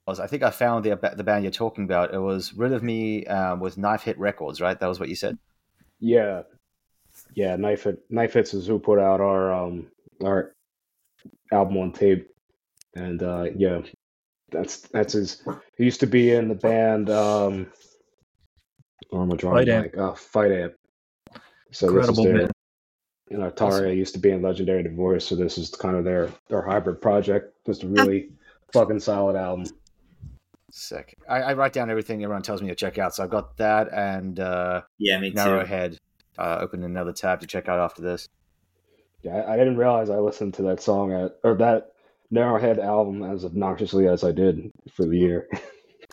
Was 0.06 0.20
I 0.20 0.28
think 0.28 0.44
I 0.44 0.52
found 0.52 0.86
the 0.86 0.96
the 1.16 1.24
band 1.24 1.44
you're 1.44 1.52
talking 1.52 1.84
about. 1.84 2.14
It 2.14 2.20
was 2.20 2.54
"Rid 2.54 2.72
of 2.72 2.82
Me" 2.82 3.26
um, 3.26 3.60
with 3.60 3.78
Knife 3.78 4.04
Hit 4.04 4.18
Records, 4.18 4.62
right? 4.62 4.80
That 4.80 4.88
was 4.88 5.00
what 5.02 5.10
you 5.10 5.16
said. 5.16 5.38
Yeah, 6.00 6.43
yeah. 7.34 7.56
Knife 7.56 7.84
Hit, 7.84 8.00
Knife 8.10 8.34
Hits 8.34 8.54
is 8.54 8.68
who 8.68 8.80
put 8.80 9.00
out 9.00 9.22
our 9.22 9.52
um 9.52 9.88
our 10.24 10.54
album 11.52 11.78
on 11.78 11.91
tape, 11.91 12.30
and 12.95 13.22
uh, 13.24 13.45
yeah, 13.56 13.82
that's 14.52 14.82
that's 14.82 15.14
his. 15.14 15.43
He 15.78 15.84
used 15.86 16.00
to 16.02 16.08
be 16.08 16.32
in 16.32 16.48
the 16.50 16.56
band. 16.56 17.10
um 17.10 17.68
Oh, 19.12 19.20
I'm 19.20 19.32
a 19.32 19.38
drawing 19.38 19.58
Fight 19.66 19.70
Amp. 19.70 19.93
blank. 19.93 20.12
Uh, 20.12 20.16
Fight 20.16 20.52
Amp. 20.52 20.74
So 21.72 21.88
Incredible 21.88 22.24
this 22.24 22.26
is 22.26 22.32
their. 22.32 22.38
band. 22.39 22.52
You 23.30 23.38
know, 23.39 23.52
Taria 23.52 23.95
used 23.95 24.14
to 24.14 24.20
be 24.20 24.30
in 24.32 24.41
Legendary 24.41 24.84
Divorce, 24.84 25.28
so 25.28 25.36
this 25.36 25.58
is 25.58 25.70
kind 25.70 25.98
of 25.98 26.06
their 26.06 26.32
their 26.50 26.62
hybrid 26.62 27.02
project. 27.02 27.54
Just 27.66 27.84
a 27.84 27.88
really 27.88 28.30
fucking 28.72 29.02
solid 29.02 29.36
album. 29.36 29.66
Sick. 30.78 31.18
I, 31.28 31.42
I 31.42 31.54
write 31.54 31.74
down 31.74 31.90
everything 31.90 32.24
everyone 32.24 32.44
tells 32.44 32.62
me 32.62 32.70
to 32.70 32.76
check 32.76 32.98
out. 32.98 33.16
So 33.16 33.24
I've 33.24 33.30
got 33.30 33.58
that 33.58 33.92
and 33.92 34.40
uh, 34.40 34.82
Yeah, 35.00 35.20
me 35.20 35.32
too. 35.32 35.38
Narrowhead. 35.38 35.98
Uh, 36.38 36.60
open 36.62 36.84
another 36.84 37.14
tab 37.14 37.40
to 37.42 37.48
check 37.48 37.68
out 37.68 37.80
after 37.80 38.02
this. 38.04 38.28
Yeah, 39.24 39.38
I, 39.38 39.54
I 39.54 39.58
didn't 39.58 39.78
realize 39.78 40.10
I 40.10 40.20
listened 40.20 40.54
to 40.56 40.62
that 40.64 40.82
song 40.82 41.12
at, 41.12 41.38
or 41.44 41.56
that 41.56 41.94
Narrowhead 42.32 42.78
album 42.78 43.24
as 43.24 43.44
obnoxiously 43.44 44.08
as 44.08 44.24
I 44.24 44.32
did 44.32 44.70
for 44.94 45.06
the 45.06 45.18
year. 45.18 45.48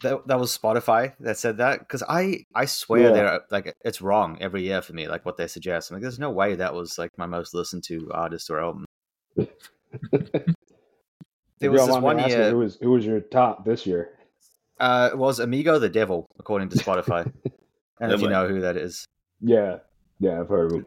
That, 0.02 0.26
that 0.26 0.40
was 0.40 0.56
Spotify 0.58 1.14
that 1.20 1.38
said 1.38 1.58
that 1.58 1.78
because 1.78 2.02
I 2.06 2.44
I 2.54 2.64
swear 2.64 3.00
Yeah. 3.00 3.10
they're 3.12 3.40
like 3.50 3.74
it's 3.84 4.02
wrong 4.02 4.36
every 4.40 4.64
year 4.64 4.82
for 4.82 4.92
me 4.92 5.06
like 5.06 5.24
what 5.24 5.36
they 5.36 5.46
suggest. 5.46 5.90
I'm 5.90 5.96
like, 5.96 6.02
there's 6.02 6.18
no 6.18 6.32
way 6.32 6.56
that 6.56 6.74
was 6.74 6.98
like 6.98 7.10
my 7.16 7.26
most 7.26 7.54
listened 7.54 7.84
to 7.84 8.10
artist 8.12 8.50
or 8.50 8.60
album. 8.60 8.84
There 9.36 9.46
was 9.46 10.54
you 11.60 11.70
don't 11.70 11.86
this 11.86 12.02
mind 12.02 12.16
me 12.16 12.22
one 12.22 12.30
year. 12.30 12.50
Who 12.50 12.58
was 12.58 12.76
who 12.82 12.90
was 12.90 13.06
your 13.06 13.20
top 13.20 13.64
this 13.64 13.86
year? 13.86 14.10
Uh, 14.80 15.10
it 15.12 15.18
was 15.18 15.38
Amigo 15.38 15.78
the 15.78 15.88
Devil 15.88 16.26
according 16.38 16.68
to 16.70 16.76
Spotify. 16.76 17.30
and 18.00 18.12
if 18.12 18.20
you 18.20 18.28
know 18.28 18.48
who 18.48 18.60
that 18.62 18.76
is, 18.76 19.04
Yeah, 19.40 19.78
yeah, 20.20 20.40
I've 20.40 20.48
heard 20.48 20.72
of 20.72 20.78
him. 20.78 20.86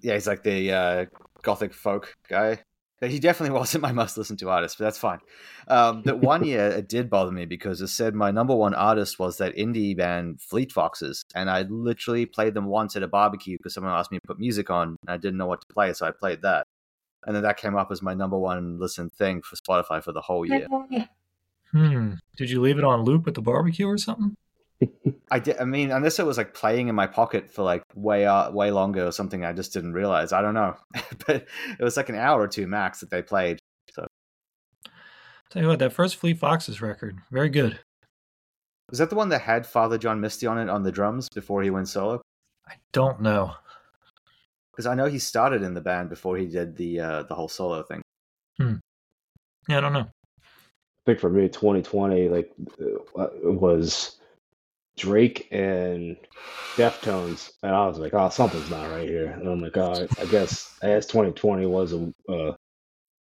yeah, 0.00 0.14
he's 0.14 0.26
like 0.26 0.42
the 0.42 0.72
uh, 0.72 1.06
gothic 1.42 1.74
folk 1.74 2.14
guy. 2.28 2.60
He 3.00 3.20
definitely 3.20 3.56
wasn't 3.58 3.82
my 3.82 3.92
most 3.92 4.16
listened 4.18 4.40
to 4.40 4.50
artist, 4.50 4.76
but 4.78 4.84
that's 4.84 4.98
fine. 4.98 5.20
Um, 5.68 6.02
but 6.04 6.18
one 6.22 6.44
year 6.44 6.66
it 6.68 6.88
did 6.88 7.08
bother 7.08 7.30
me 7.30 7.44
because 7.44 7.80
it 7.80 7.88
said 7.88 8.14
my 8.14 8.30
number 8.32 8.54
one 8.56 8.74
artist 8.74 9.18
was 9.18 9.38
that 9.38 9.56
indie 9.56 9.96
band 9.96 10.40
Fleet 10.40 10.72
Foxes, 10.72 11.22
and 11.34 11.48
I 11.48 11.62
literally 11.62 12.26
played 12.26 12.54
them 12.54 12.66
once 12.66 12.96
at 12.96 13.02
a 13.02 13.08
barbecue 13.08 13.56
because 13.56 13.74
someone 13.74 13.92
asked 13.92 14.10
me 14.10 14.18
to 14.18 14.26
put 14.26 14.38
music 14.38 14.70
on, 14.70 14.96
and 15.02 15.10
I 15.10 15.16
didn't 15.16 15.38
know 15.38 15.46
what 15.46 15.60
to 15.60 15.72
play, 15.72 15.92
so 15.92 16.06
I 16.06 16.10
played 16.10 16.42
that, 16.42 16.66
and 17.26 17.36
then 17.36 17.42
that 17.44 17.56
came 17.56 17.76
up 17.76 17.92
as 17.92 18.02
my 18.02 18.14
number 18.14 18.38
one 18.38 18.78
listened 18.80 19.12
thing 19.12 19.42
for 19.42 19.56
Spotify 19.56 20.02
for 20.02 20.12
the 20.12 20.20
whole 20.20 20.44
year. 20.44 20.66
Hmm. 21.72 22.14
Did 22.36 22.50
you 22.50 22.60
leave 22.60 22.78
it 22.78 22.84
on 22.84 23.02
loop 23.02 23.28
at 23.28 23.34
the 23.34 23.42
barbecue 23.42 23.86
or 23.86 23.98
something? 23.98 24.34
I 25.30 25.38
did. 25.38 25.58
I 25.58 25.64
mean, 25.64 25.90
unless 25.90 26.18
it 26.18 26.26
was 26.26 26.38
like 26.38 26.54
playing 26.54 26.88
in 26.88 26.94
my 26.94 27.06
pocket 27.06 27.50
for 27.50 27.62
like 27.62 27.82
way 27.94 28.26
uh, 28.26 28.50
way 28.50 28.70
longer 28.70 29.06
or 29.06 29.12
something, 29.12 29.44
I 29.44 29.52
just 29.52 29.72
didn't 29.72 29.92
realize. 29.92 30.32
I 30.32 30.40
don't 30.40 30.54
know, 30.54 30.76
but 31.26 31.46
it 31.78 31.82
was 31.82 31.96
like 31.96 32.08
an 32.08 32.14
hour 32.14 32.40
or 32.40 32.48
two 32.48 32.66
max 32.66 33.00
that 33.00 33.10
they 33.10 33.22
played. 33.22 33.58
Tell 35.50 35.62
you 35.62 35.68
what, 35.68 35.78
that 35.78 35.94
first 35.94 36.16
Fleet 36.16 36.38
Foxes 36.38 36.82
record, 36.82 37.18
very 37.30 37.48
good. 37.48 37.78
Was 38.90 38.98
that 38.98 39.08
the 39.08 39.16
one 39.16 39.30
that 39.30 39.40
had 39.40 39.66
Father 39.66 39.96
John 39.96 40.20
Misty 40.20 40.46
on 40.46 40.58
it 40.58 40.68
on 40.68 40.82
the 40.82 40.92
drums 40.92 41.28
before 41.34 41.62
he 41.62 41.70
went 41.70 41.88
solo? 41.88 42.20
I 42.68 42.74
don't 42.92 43.22
know. 43.22 43.54
Because 44.70 44.86
I 44.86 44.94
know 44.94 45.06
he 45.06 45.18
started 45.18 45.62
in 45.62 45.72
the 45.72 45.80
band 45.80 46.10
before 46.10 46.36
he 46.36 46.46
did 46.46 46.76
the 46.76 47.00
uh, 47.00 47.22
the 47.24 47.34
whole 47.34 47.48
solo 47.48 47.82
thing. 47.82 48.02
Yeah, 49.68 49.78
I 49.78 49.80
don't 49.80 49.92
know. 49.92 50.08
I 51.08 51.12
think 51.12 51.20
for 51.20 51.30
me, 51.30 51.48
2020 51.48 52.28
like 52.28 52.52
uh, 53.18 53.28
it 53.42 53.60
was 53.60 54.18
Drake 54.98 55.48
and 55.50 56.18
Deftones, 56.76 57.50
and 57.62 57.74
I 57.74 57.86
was 57.86 57.98
like, 57.98 58.12
oh, 58.12 58.28
something's 58.28 58.68
not 58.68 58.90
right 58.90 59.08
here. 59.08 59.30
And 59.30 59.48
I'm 59.48 59.62
like, 59.62 59.74
oh, 59.78 60.06
I 60.20 60.26
guess 60.26 60.76
I 60.82 60.88
guess 60.88 61.06
2020 61.06 61.64
was 61.64 61.94
a 61.94 62.12
uh, 62.30 62.54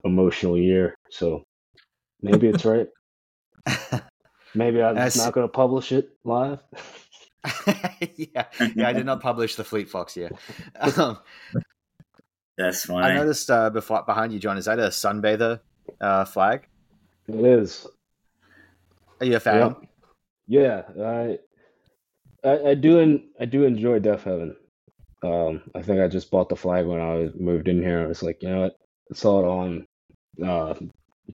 emotional 0.03 0.57
year, 0.57 0.95
so 1.09 1.45
maybe 2.21 2.49
it's 2.49 2.65
right. 2.65 2.87
Maybe 4.53 4.81
I'm 4.81 4.95
That's- 4.95 5.15
not 5.15 5.31
going 5.31 5.47
to 5.47 5.51
publish 5.51 5.93
it 5.93 6.09
live. 6.25 6.59
yeah, 8.17 8.45
yeah. 8.75 8.87
I 8.89 8.91
did 8.91 9.05
not 9.05 9.21
publish 9.21 9.55
the 9.55 9.63
Fleet 9.63 9.89
Fox 9.89 10.17
year. 10.17 10.31
Um, 10.97 11.19
That's 12.57 12.85
funny 12.85 13.05
I 13.05 13.13
noticed 13.13 13.49
uh, 13.49 13.69
before 13.69 14.03
behind 14.03 14.33
you, 14.33 14.39
John. 14.39 14.57
Is 14.57 14.65
that 14.65 14.77
a 14.77 14.87
sunbather 14.87 15.61
uh, 16.01 16.25
flag? 16.25 16.67
It 17.27 17.45
is. 17.45 17.87
Are 19.19 19.25
you 19.25 19.35
a 19.35 19.39
fan? 19.39 19.75
Yeah, 20.47 20.83
yeah. 20.95 21.37
I, 22.43 22.47
I, 22.47 22.69
I 22.69 22.73
do, 22.75 22.99
en- 22.99 23.29
I 23.39 23.45
do 23.45 23.63
enjoy 23.63 23.99
Deafheaven. 23.99 24.55
Um, 25.23 25.63
I 25.75 25.81
think 25.81 25.99
I 25.99 26.07
just 26.07 26.31
bought 26.31 26.49
the 26.49 26.55
flag 26.55 26.85
when 26.85 27.01
I 27.01 27.29
moved 27.37 27.67
in 27.67 27.81
here. 27.81 28.01
I 28.01 28.07
was 28.07 28.23
like, 28.23 28.41
you 28.41 28.49
know 28.49 28.61
what? 28.61 28.77
I 29.11 29.15
saw 29.15 29.39
it 29.39 29.45
on 29.45 29.87
uh, 30.45 30.75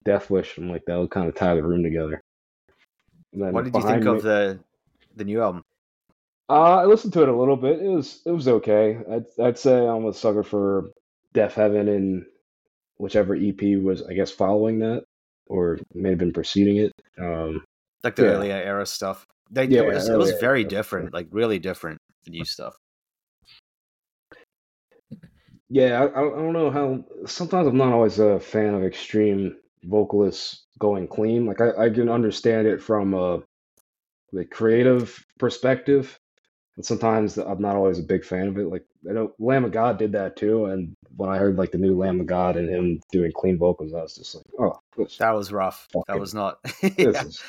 Deathwish. 0.04 0.56
I'm 0.56 0.70
like, 0.70 0.84
that 0.86 0.98
would 0.98 1.10
kind 1.10 1.28
of 1.28 1.34
tie 1.34 1.54
the 1.54 1.62
room 1.62 1.82
together. 1.82 2.22
What 3.32 3.64
did 3.64 3.74
you 3.74 3.82
think 3.82 4.04
of 4.06 4.22
the 4.22 4.60
the 5.16 5.24
new 5.24 5.42
album? 5.42 5.64
Uh, 6.48 6.76
I 6.76 6.84
listened 6.84 7.12
to 7.14 7.22
it 7.22 7.28
a 7.28 7.36
little 7.36 7.56
bit. 7.56 7.80
It 7.80 7.88
was 7.88 8.22
it 8.24 8.30
was 8.30 8.46
okay. 8.46 8.98
I'd 9.10 9.24
I'd 9.42 9.58
say 9.58 9.86
I'm 9.86 10.06
a 10.06 10.12
sucker 10.12 10.44
for 10.44 10.90
Deafheaven 11.34 11.88
and 11.88 12.24
whichever 12.96 13.34
EP 13.34 13.60
was 13.82 14.02
I 14.02 14.14
guess 14.14 14.30
following 14.30 14.78
that 14.80 15.04
or 15.46 15.78
may 15.94 16.10
have 16.10 16.18
been 16.18 16.32
preceding 16.32 16.78
it. 16.78 16.92
Um, 17.18 17.64
Like 18.02 18.16
the 18.16 18.24
Yeah. 18.24 18.30
earlier 18.32 18.54
era 18.54 18.86
stuff. 18.86 19.26
They 19.50 19.66
Yeah, 19.66 19.80
it 19.80 19.86
was, 19.86 20.08
it 20.08 20.16
was 20.16 20.32
very 20.32 20.62
era 20.62 20.68
different, 20.70 21.12
like 21.12 21.28
really 21.30 21.58
different. 21.58 21.98
New 22.26 22.44
stuff. 22.44 22.74
yeah, 25.68 26.02
I, 26.02 26.06
I 26.06 26.22
don't 26.22 26.52
know 26.52 26.70
how. 26.70 27.04
Sometimes 27.26 27.68
I'm 27.68 27.76
not 27.76 27.92
always 27.92 28.18
a 28.18 28.40
fan 28.40 28.74
of 28.74 28.84
extreme 28.84 29.56
vocalists 29.84 30.64
going 30.78 31.08
clean. 31.08 31.46
Like 31.46 31.60
I, 31.60 31.86
I 31.86 31.90
can 31.90 32.08
understand 32.08 32.66
it 32.66 32.82
from 32.82 33.14
a 33.14 33.42
the 34.32 34.44
creative 34.44 35.24
perspective, 35.38 36.16
but 36.76 36.84
sometimes 36.84 37.38
I'm 37.38 37.60
not 37.60 37.76
always 37.76 37.98
a 37.98 38.02
big 38.02 38.24
fan 38.24 38.48
of 38.48 38.58
it. 38.58 38.66
Like 38.66 38.84
I 39.08 39.12
know 39.12 39.34
Lamb 39.38 39.64
of 39.64 39.72
God 39.72 39.98
did 39.98 40.12
that 40.12 40.36
too, 40.36 40.66
and 40.66 40.94
when 41.16 41.30
I 41.30 41.38
heard 41.38 41.56
like 41.56 41.70
the 41.70 41.78
new 41.78 41.96
Lamb 41.96 42.20
of 42.20 42.26
God 42.26 42.56
and 42.56 42.68
him 42.68 43.00
doing 43.12 43.32
clean 43.34 43.58
vocals, 43.58 43.94
I 43.94 44.02
was 44.02 44.16
just 44.16 44.34
like, 44.34 44.44
oh, 44.58 44.78
That 45.18 45.32
was 45.32 45.52
rough. 45.52 45.86
That 46.08 46.18
was 46.18 46.34
not. 46.34 46.58
Yeah. 46.82 47.22
is 47.22 47.42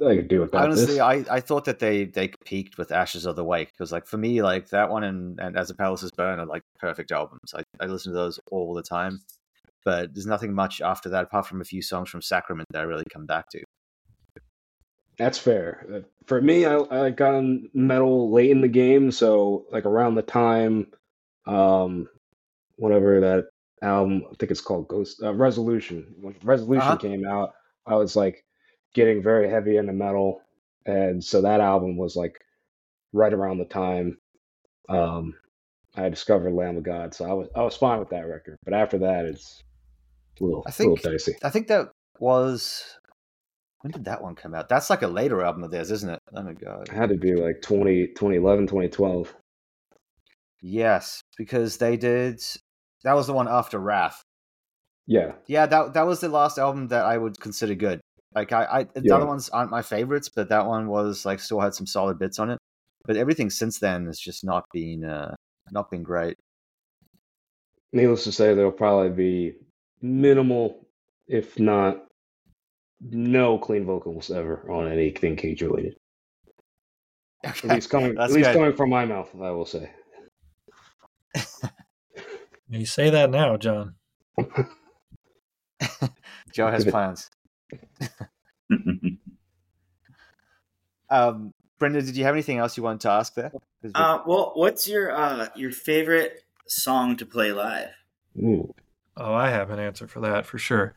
I 0.00 0.16
could 0.16 0.28
do 0.28 0.40
without 0.40 0.64
Honestly, 0.64 0.94
this. 0.94 1.00
I, 1.00 1.24
I 1.30 1.40
thought 1.40 1.64
that 1.66 1.78
they, 1.78 2.06
they 2.06 2.32
peaked 2.44 2.78
with 2.78 2.92
Ashes 2.92 3.26
of 3.26 3.36
the 3.36 3.44
Wake 3.44 3.70
because 3.72 3.92
like 3.92 4.06
for 4.06 4.16
me 4.16 4.42
like 4.42 4.68
that 4.70 4.90
one 4.90 5.04
and, 5.04 5.38
and 5.40 5.56
As 5.56 5.68
the 5.68 5.74
Palaces 5.74 6.10
Burn 6.16 6.40
are 6.40 6.46
like 6.46 6.62
perfect 6.78 7.12
albums. 7.12 7.54
I, 7.54 7.62
I 7.80 7.86
listen 7.86 8.12
to 8.12 8.18
those 8.18 8.40
all 8.50 8.74
the 8.74 8.82
time, 8.82 9.20
but 9.84 10.14
there's 10.14 10.26
nothing 10.26 10.54
much 10.54 10.80
after 10.80 11.08
that 11.10 11.24
apart 11.24 11.46
from 11.46 11.60
a 11.60 11.64
few 11.64 11.82
songs 11.82 12.08
from 12.10 12.22
Sacrament 12.22 12.68
that 12.72 12.80
I 12.80 12.84
really 12.84 13.04
come 13.12 13.26
back 13.26 13.48
to. 13.50 13.62
That's 15.18 15.38
fair. 15.38 16.04
For 16.26 16.40
me, 16.40 16.64
I, 16.66 16.78
I 16.78 17.10
got 17.10 17.34
on 17.34 17.68
metal 17.74 18.32
late 18.32 18.50
in 18.50 18.60
the 18.60 18.68
game, 18.68 19.10
so 19.10 19.66
like 19.70 19.84
around 19.84 20.14
the 20.14 20.22
time, 20.22 20.86
um, 21.46 22.08
whatever 22.76 23.20
that 23.20 23.44
album, 23.82 24.22
I 24.30 24.34
think 24.38 24.50
it's 24.50 24.60
called 24.60 24.88
Ghost 24.88 25.22
uh, 25.22 25.34
Resolution. 25.34 26.14
When 26.20 26.34
Resolution 26.42 26.82
Uh-huh. 26.82 26.96
came 26.96 27.26
out, 27.26 27.52
I 27.86 27.96
was 27.96 28.16
like 28.16 28.44
getting 28.94 29.22
very 29.22 29.48
heavy 29.50 29.76
into 29.76 29.92
metal, 29.92 30.40
and 30.86 31.22
so 31.22 31.42
that 31.42 31.60
album 31.60 31.96
was 31.96 32.16
like 32.16 32.38
right 33.12 33.32
around 33.32 33.58
the 33.58 33.64
time 33.66 34.18
um, 34.88 35.34
I 35.94 36.08
discovered 36.08 36.52
Lamb 36.54 36.76
of 36.76 36.84
God. 36.84 37.14
So 37.14 37.24
I 37.24 37.32
was 37.32 37.48
I 37.54 37.62
was 37.62 37.76
fine 37.76 37.98
with 37.98 38.10
that 38.10 38.26
record, 38.26 38.56
but 38.64 38.74
after 38.74 38.98
that, 38.98 39.24
it's 39.26 39.62
a 40.40 40.44
little, 40.44 40.64
I 40.66 40.70
a 40.70 40.88
little 40.88 40.96
dicey. 40.96 41.36
I 41.42 41.50
think 41.50 41.68
that 41.68 41.90
was 42.18 42.84
when 43.82 43.92
did 43.92 44.04
that 44.06 44.22
one 44.22 44.34
come 44.34 44.54
out? 44.54 44.68
That's 44.68 44.90
like 44.90 45.02
a 45.02 45.08
later 45.08 45.42
album 45.42 45.64
of 45.64 45.70
theirs, 45.70 45.90
isn't 45.90 46.10
it? 46.10 46.18
Oh 46.34 46.42
my 46.42 46.52
god. 46.54 46.88
It 46.88 46.92
had 46.92 47.08
to 47.08 47.16
be 47.16 47.34
like 47.34 47.60
20, 47.60 48.06
2011, 48.14 48.68
2012. 48.68 49.34
Yes, 50.62 51.20
because 51.36 51.76
they 51.76 51.96
did 51.98 52.40
that 53.04 53.12
was 53.14 53.26
the 53.26 53.32
one 53.34 53.48
after 53.48 53.78
Wrath. 53.78 54.22
Yeah, 55.06 55.34
Yeah, 55.46 55.66
that 55.66 55.94
that 55.94 56.06
was 56.06 56.20
the 56.20 56.28
last 56.28 56.58
album 56.58 56.88
that 56.88 57.04
I 57.04 57.18
would 57.18 57.38
consider 57.40 57.74
good. 57.74 58.00
Like 58.34 58.52
I, 58.52 58.64
I 58.64 58.84
the 58.84 59.02
Yeah. 59.02 59.14
other 59.14 59.26
ones 59.26 59.48
aren't 59.50 59.70
my 59.70 59.82
favorites, 59.82 60.28
but 60.34 60.48
that 60.48 60.66
one 60.66 60.88
was 60.88 61.24
like 61.26 61.40
still 61.40 61.60
had 61.60 61.74
some 61.74 61.86
solid 61.86 62.18
bits 62.18 62.38
on 62.38 62.50
it. 62.50 62.58
But 63.06 63.16
everything 63.16 63.50
since 63.50 63.78
then 63.80 64.06
has 64.06 64.18
just 64.18 64.44
not 64.44 64.64
been 64.72 65.04
uh 65.04 65.34
not 65.70 65.90
been 65.90 66.02
great. 66.02 66.36
needless 67.92 68.24
to 68.24 68.32
say, 68.32 68.54
there'll 68.54 68.72
probably 68.72 69.10
be 69.10 69.56
minimal, 70.00 70.86
if 71.28 71.58
not 71.58 72.06
no, 73.10 73.58
clean 73.58 73.84
vocals 73.84 74.30
ever 74.30 74.70
on 74.70 74.90
anything 74.90 75.36
cage 75.36 75.62
related. 75.62 75.96
At 77.44 77.62
least 77.64 77.90
coming, 77.90 78.16
at 78.18 78.30
least 78.30 78.50
good. 78.50 78.56
coming 78.56 78.76
from 78.76 78.90
my 78.90 79.04
mouth, 79.04 79.30
I 79.40 79.50
will 79.50 79.66
say. 79.66 79.90
You 82.68 82.86
say 82.86 83.10
that 83.10 83.28
now, 83.28 83.58
John. 83.58 83.96
Joe 86.54 86.70
has 86.70 86.86
plans. 86.86 87.28
Um, 91.10 91.52
Brendan, 91.78 92.06
did 92.06 92.16
you 92.16 92.24
have 92.24 92.34
anything 92.34 92.56
else 92.56 92.78
you 92.78 92.82
wanted 92.82 93.02
to 93.02 93.10
ask 93.10 93.34
there? 93.34 93.52
uh, 93.94 94.20
well, 94.26 94.52
what's 94.54 94.88
your 94.88 95.14
uh, 95.14 95.48
your 95.54 95.70
favorite 95.70 96.44
song 96.66 97.16
to 97.18 97.26
play 97.26 97.52
live? 97.52 97.90
Ooh. 98.38 98.74
Oh, 99.18 99.34
I 99.34 99.50
have 99.50 99.68
an 99.68 99.78
answer 99.78 100.08
for 100.08 100.20
that 100.20 100.46
for 100.46 100.56
sure. 100.56 100.94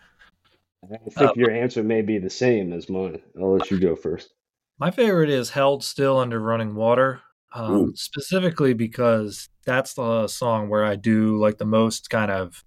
I 0.93 0.97
think 0.97 1.31
Oh. 1.31 1.33
your 1.35 1.51
answer 1.51 1.83
may 1.83 2.01
be 2.01 2.17
the 2.17 2.29
same 2.29 2.73
as 2.73 2.89
mine. 2.89 3.21
I'll 3.39 3.57
let 3.57 3.71
you 3.71 3.79
go 3.79 3.95
first. 3.95 4.33
My 4.77 4.91
favorite 4.91 5.29
is 5.29 5.51
Held 5.51 5.83
Still 5.83 6.17
Under 6.17 6.39
Running 6.39 6.75
Water, 6.75 7.21
um, 7.53 7.95
specifically 7.95 8.73
because 8.73 9.49
that's 9.65 9.93
the 9.93 10.27
song 10.27 10.69
where 10.69 10.83
I 10.83 10.95
do 10.95 11.37
like 11.37 11.57
the 11.57 11.65
most 11.65 12.09
kind 12.09 12.29
of 12.29 12.63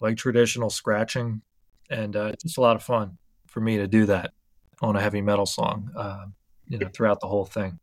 like 0.00 0.16
traditional 0.16 0.70
scratching. 0.70 1.42
And 1.90 2.16
uh, 2.16 2.30
it's 2.32 2.44
just 2.44 2.58
a 2.58 2.60
lot 2.60 2.76
of 2.76 2.82
fun 2.82 3.18
for 3.46 3.60
me 3.60 3.76
to 3.78 3.86
do 3.86 4.06
that 4.06 4.32
on 4.80 4.96
a 4.96 5.00
heavy 5.00 5.20
metal 5.20 5.46
song, 5.46 5.90
uh, 5.96 6.26
you 6.68 6.78
know, 6.78 6.88
throughout 6.92 7.20
the 7.20 7.28
whole 7.28 7.44
thing. 7.44 7.78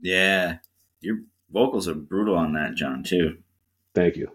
Yeah, 0.00 0.58
your 1.00 1.18
vocals 1.50 1.88
are 1.88 1.94
brutal 1.94 2.36
on 2.36 2.52
that, 2.54 2.74
John. 2.74 3.02
Too. 3.02 3.38
Thank 3.94 4.16
you. 4.16 4.30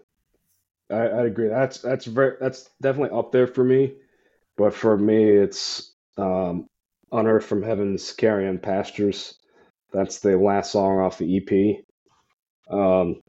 I, 0.90 0.96
I 0.96 1.26
agree. 1.26 1.48
That's 1.48 1.78
that's 1.78 2.04
very 2.04 2.36
that's 2.40 2.70
definitely 2.82 3.16
up 3.16 3.32
there 3.32 3.46
for 3.46 3.64
me. 3.64 3.94
But 4.56 4.74
for 4.74 4.96
me, 4.96 5.24
it's 5.30 5.92
um, 6.16 6.66
"Unearthed 7.12 7.46
from 7.46 7.62
Heaven's 7.62 8.12
Carrion 8.12 8.58
Pastures." 8.58 9.34
That's 9.92 10.18
the 10.20 10.36
last 10.36 10.72
song 10.72 10.98
off 10.98 11.18
the 11.18 11.36
EP. 11.36 11.84
Um, 12.72 13.20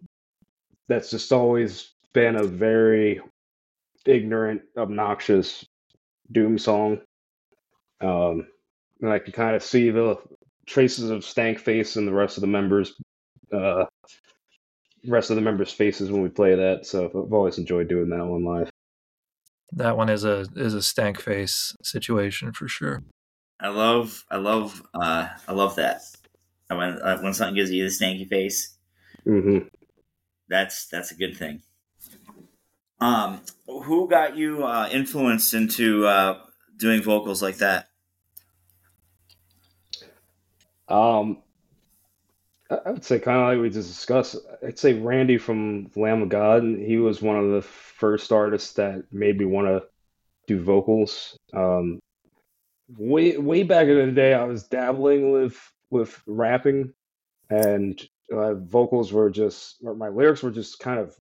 that's 0.88 1.12
just 1.12 1.32
always 1.32 1.94
been 2.14 2.36
a 2.36 2.44
very 2.44 3.22
ignorant, 4.06 4.62
obnoxious 4.78 5.66
doom 6.32 6.58
song. 6.58 7.02
Um, 8.02 8.48
and 9.02 9.12
I 9.12 9.20
can 9.20 9.34
kind 9.34 9.56
of 9.56 9.64
see 9.64 9.90
the 9.90 10.18
traces 10.66 11.10
of 11.10 11.26
Stank 11.26 11.60
Face 11.60 11.98
in 11.98 12.06
the 12.06 12.14
rest 12.14 12.38
of 12.38 12.42
the 12.42 12.48
members, 12.48 12.94
uh, 13.52 13.86
rest 15.08 15.30
of 15.30 15.36
the 15.36 15.42
members' 15.42 15.72
faces 15.72 16.12
when 16.12 16.22
we 16.22 16.30
play 16.30 16.56
that. 16.56 16.86
So 16.86 17.06
I've 17.06 17.34
always 17.34 17.58
enjoyed 17.58 17.88
doing 17.88 18.10
that 18.10 18.26
one 18.26 18.44
live. 18.44 18.72
That 19.76 19.96
one 19.96 20.10
is 20.10 20.24
a 20.24 20.48
is 20.56 20.74
a 20.74 20.82
stank 20.82 21.20
face 21.22 21.76
situation 21.84 22.52
for 22.52 22.68
sure. 22.68 23.04
I 23.60 23.68
love, 23.70 24.26
I 24.30 24.38
love, 24.38 24.88
uh, 24.94 25.28
I 25.48 25.52
love 25.54 25.76
that. 25.76 26.02
When 26.70 27.02
uh, 27.02 27.20
when 27.22 27.34
something 27.34 27.56
gives 27.56 27.72
you 27.72 27.84
the 27.84 27.90
stanky 27.90 28.28
face, 28.28 28.78
hmm 29.26 29.68
that's 30.48 30.88
that's 30.88 31.12
a 31.12 31.16
good 31.16 31.36
thing. 31.38 31.62
Um, 33.00 33.42
who 33.68 34.08
got 34.10 34.36
you 34.36 34.66
uh, 34.66 34.90
influenced 34.92 35.54
into 35.54 36.06
uh, 36.08 36.46
doing 36.78 37.02
vocals 37.02 37.42
like 37.42 37.58
that? 37.58 37.90
Um, 40.88 41.44
I 42.70 42.92
would 42.92 43.06
say 43.06 43.20
kind 43.20 43.40
of 43.40 43.48
like 43.48 43.62
we 43.62 43.70
just 43.70 43.90
discussed. 43.90 44.38
I'd 44.66 44.80
say 44.80 44.94
Randy 44.94 45.38
from 45.38 45.92
Lamb 45.96 46.24
of 46.24 46.30
God. 46.30 46.64
He 46.64 46.98
was 46.98 47.22
one 47.22 47.38
of 47.38 47.52
the 47.52 47.62
first 47.62 48.32
artists 48.32 48.74
that 48.74 49.04
made 49.12 49.38
me 49.38 49.46
want 49.46 49.68
to 49.68 49.84
do 50.48 50.62
vocals. 50.62 51.38
Um, 51.54 52.00
way 52.98 53.38
way 53.38 53.64
back 53.64 53.88
in 53.88 53.98
the 53.98 54.12
day, 54.12 54.34
I 54.34 54.46
was 54.46 54.64
dabbling 54.64 55.32
with 55.32 55.60
with 55.92 56.20
rapping, 56.26 56.94
and 57.50 58.02
uh, 58.32 58.56
vocals 58.56 59.14
were 59.14 59.30
just 59.30 59.84
my 59.84 60.10
lyrics 60.10 60.42
were 60.42 60.52
just 60.52 60.80
kind 60.80 61.00
of 61.00 61.16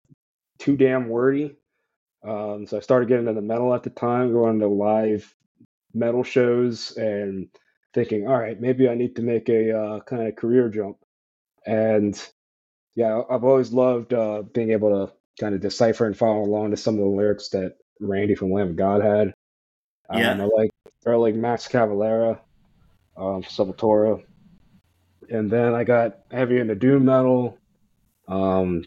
too 0.58 0.76
damn 0.76 1.08
wordy. 1.08 1.56
Um, 2.22 2.66
so 2.66 2.76
I 2.76 2.80
started 2.80 3.08
getting 3.08 3.26
into 3.26 3.40
the 3.40 3.46
metal 3.46 3.74
at 3.74 3.82
the 3.82 3.90
time, 3.90 4.32
going 4.32 4.60
to 4.60 4.68
live 4.68 5.34
metal 5.94 6.22
shows 6.22 6.96
and 6.98 7.48
thinking, 7.94 8.28
all 8.28 8.38
right, 8.38 8.60
maybe 8.60 8.88
I 8.88 8.94
need 8.94 9.16
to 9.16 9.22
make 9.22 9.48
a 9.48 9.76
uh, 9.76 10.00
kind 10.00 10.28
of 10.28 10.36
career 10.36 10.68
jump. 10.68 10.98
And 11.66 12.20
yeah, 12.94 13.22
I've 13.30 13.44
always 13.44 13.72
loved 13.72 14.12
uh, 14.12 14.42
being 14.42 14.70
able 14.70 15.06
to 15.06 15.12
kind 15.38 15.54
of 15.54 15.60
decipher 15.60 16.06
and 16.06 16.16
follow 16.16 16.42
along 16.42 16.70
to 16.70 16.76
some 16.76 16.94
of 16.94 17.00
the 17.00 17.06
lyrics 17.06 17.48
that 17.50 17.76
Randy 18.00 18.34
from 18.34 18.52
Lamb 18.52 18.70
of 18.70 18.76
God 18.76 19.02
had. 19.02 19.34
Yeah. 20.12 20.32
Um, 20.32 20.40
I 20.40 20.44
like 20.44 20.70
or 21.06 21.16
like 21.16 21.34
Max 21.34 21.68
Cavalera, 21.68 22.40
um, 23.16 23.42
Sepultura, 23.42 24.22
and 25.30 25.50
then 25.50 25.74
I 25.74 25.84
got 25.84 26.18
heavy 26.30 26.58
into 26.58 26.74
doom 26.74 27.04
metal. 27.04 27.58
Um, 28.26 28.84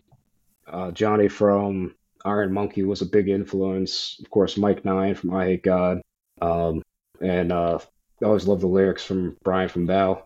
uh, 0.67 0.91
Johnny 0.91 1.28
from 1.28 1.95
Iron 2.26 2.53
Monkey 2.53 2.84
was 2.84 3.01
a 3.01 3.05
big 3.05 3.30
influence. 3.30 4.19
Of 4.21 4.30
course, 4.30 4.57
Mike 4.57 4.86
Nine 4.86 5.15
from 5.15 5.32
Eyehategod. 5.32 6.01
Um, 6.41 6.82
and 7.21 7.51
uh, 7.51 7.80
I 8.21 8.26
always 8.26 8.47
loved 8.47 8.61
the 8.61 8.67
lyrics 8.67 9.03
from 9.03 9.38
Brian 9.43 9.69
from 9.69 9.86
Thou. 9.86 10.26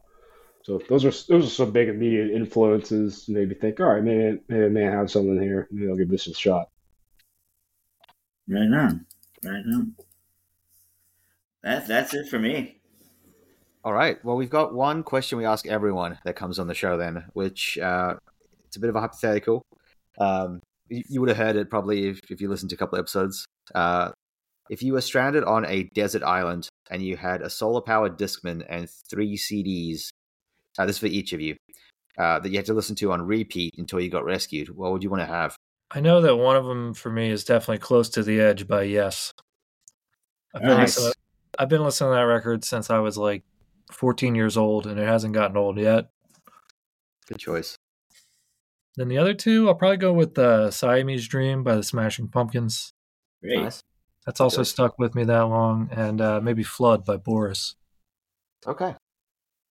So 0.68 0.82
those 0.90 1.06
are 1.06 1.12
those 1.30 1.48
are 1.48 1.50
some 1.50 1.72
big 1.72 1.88
immediate 1.88 2.30
influences. 2.30 3.30
Maybe 3.30 3.56
think, 3.56 3.80
all 3.80 3.88
right, 3.88 4.04
maybe 4.04 4.42
maybe 4.50 4.66
I 4.66 4.68
may 4.68 4.84
have 4.84 5.10
something 5.10 5.42
here. 5.42 5.66
Maybe 5.72 5.90
I'll 5.90 5.96
give 5.96 6.10
this 6.10 6.28
a 6.28 6.34
shot. 6.34 6.68
Right 8.50 8.64
on, 8.64 9.06
right 9.46 9.64
on. 9.74 9.96
That 11.64 11.88
that's 11.88 12.14
it 12.14 12.28
for 12.28 12.38
me. 12.38 12.82
All 13.86 13.94
right. 13.94 14.18
Well, 14.26 14.36
we've 14.36 14.50
got 14.50 14.74
one 14.74 15.04
question 15.04 15.38
we 15.38 15.46
ask 15.46 15.66
everyone 15.66 16.20
that 16.26 16.36
comes 16.36 16.60
on 16.60 16.68
the 16.68 16.76
show, 16.76 16.98
then, 16.98 17.24
which 17.32 17.78
uh, 17.78 18.16
it's 18.66 18.76
a 18.76 18.82
bit 18.82 18.90
of 18.90 18.98
a 18.98 19.00
hypothetical. 19.00 19.62
Um, 20.20 20.60
you, 20.90 21.02
you 21.08 21.22
would 21.22 21.30
have 21.30 21.38
heard 21.38 21.56
it 21.56 21.70
probably 21.70 22.10
if, 22.10 22.20
if 22.30 22.42
you 22.42 22.50
listened 22.50 22.72
to 22.72 22.76
a 22.76 22.78
couple 22.78 23.00
episodes. 23.00 23.46
Uh, 23.74 24.12
if 24.70 24.84
you 24.84 24.92
were 24.92 25.02
stranded 25.02 25.46
on 25.46 25.66
a 25.66 25.84
desert 25.96 26.24
island 26.24 26.68
and 26.92 27.02
you 27.02 27.16
had 27.16 27.42
a 27.42 27.50
solar 27.50 27.80
powered 27.80 28.18
Discman 28.20 28.66
and 28.68 28.90
three 29.10 29.38
CDs, 29.38 30.10
uh, 30.78 30.86
this 30.86 30.96
is 30.98 31.00
for 31.00 31.06
each 31.08 31.34
of 31.34 31.42
you, 31.42 31.56
uh, 32.18 32.40
that 32.40 32.50
you 32.50 32.58
had 32.58 32.66
to 32.68 32.74
listen 32.74 32.96
to 32.98 33.12
on 33.12 33.22
repeat 33.22 33.76
until 33.78 34.00
you 34.00 34.10
got 34.10 34.26
rescued, 34.26 34.70
what 34.70 34.92
would 34.92 35.04
you 35.04 35.10
want 35.10 35.22
to 35.22 35.26
have? 35.26 35.56
I 35.92 36.00
know 36.02 36.22
that 36.22 36.36
one 36.36 36.56
of 36.58 36.66
them 36.66 36.94
for 36.94 37.10
me 37.10 37.30
is 37.30 37.44
definitely 37.46 37.78
"Close 37.80 38.10
to 38.10 38.24
the 38.24 38.40
Edge" 38.42 38.68
by 38.68 38.84
Yes. 38.84 39.34
I've 40.54 40.62
been, 40.62 40.72
Nice. 40.72 40.98
listening, 40.98 41.14
I've 41.60 41.70
been 41.70 41.84
listening 41.84 42.12
to 42.12 42.16
that 42.16 42.22
record 42.22 42.64
since 42.66 42.90
I 42.90 43.00
was 43.00 43.18
like 43.18 43.44
14 43.92 44.36
years 44.36 44.58
old, 44.58 44.86
and 44.88 45.00
it 45.00 45.08
hasn't 45.08 45.34
gotten 45.34 45.56
old 45.58 45.78
yet. 45.78 46.10
Good 47.28 47.40
choice. 47.40 47.78
Then 48.96 49.08
the 49.10 49.18
other 49.18 49.34
two, 49.34 49.68
I'll 49.68 49.76
probably 49.76 49.98
go 49.98 50.12
with 50.12 50.38
uh, 50.40 50.72
"Siamese 50.72 51.28
Dream" 51.28 51.64
by 51.64 51.76
the 51.76 51.84
Smashing 51.84 52.30
Pumpkins. 52.30 52.92
Great. 53.44 53.62
Nice. 53.62 53.84
That's 54.26 54.42
also 54.42 54.58
Good. 54.58 54.66
stuck 54.66 55.00
with 55.00 55.16
me 55.16 55.24
that 55.26 55.42
long, 55.42 55.88
and 55.92 56.20
uh, 56.20 56.42
maybe 56.42 56.64
"Flood" 56.64 57.06
by 57.06 57.16
Boris. 57.18 57.76
Okay. 58.66 58.96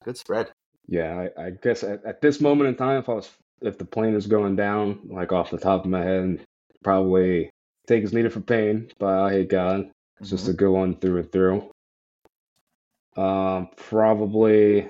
Good 0.05 0.17
spread. 0.17 0.53
Yeah, 0.89 1.29
I, 1.37 1.47
I 1.47 1.51
guess 1.51 1.83
at, 1.83 2.05
at 2.05 2.21
this 2.21 2.41
moment 2.41 2.69
in 2.69 2.77
time, 2.77 2.99
if 2.99 3.09
I 3.09 3.15
was 3.15 3.31
if 3.61 3.79
the 3.79 3.85
plane 3.85 4.15
is 4.15 4.27
going 4.27 4.57
down, 4.57 5.01
like 5.09 5.33
off 5.33 5.51
the 5.51 5.59
top 5.59 5.85
of 5.85 5.91
my 5.91 6.03
head, 6.03 6.41
probably 6.85 7.51
"Take 7.87 8.05
as 8.05 8.13
Needed 8.13 8.33
for 8.33 8.41
Pain" 8.41 8.91
by 8.99 9.31
Eyehategod. 9.31 9.91
It's 10.21 10.31
just 10.31 10.49
a 10.49 10.53
good 10.53 10.71
one 10.71 10.97
through 10.97 11.19
and 11.19 11.33
through. 11.33 11.71
Um, 13.17 13.69
probably 13.77 14.89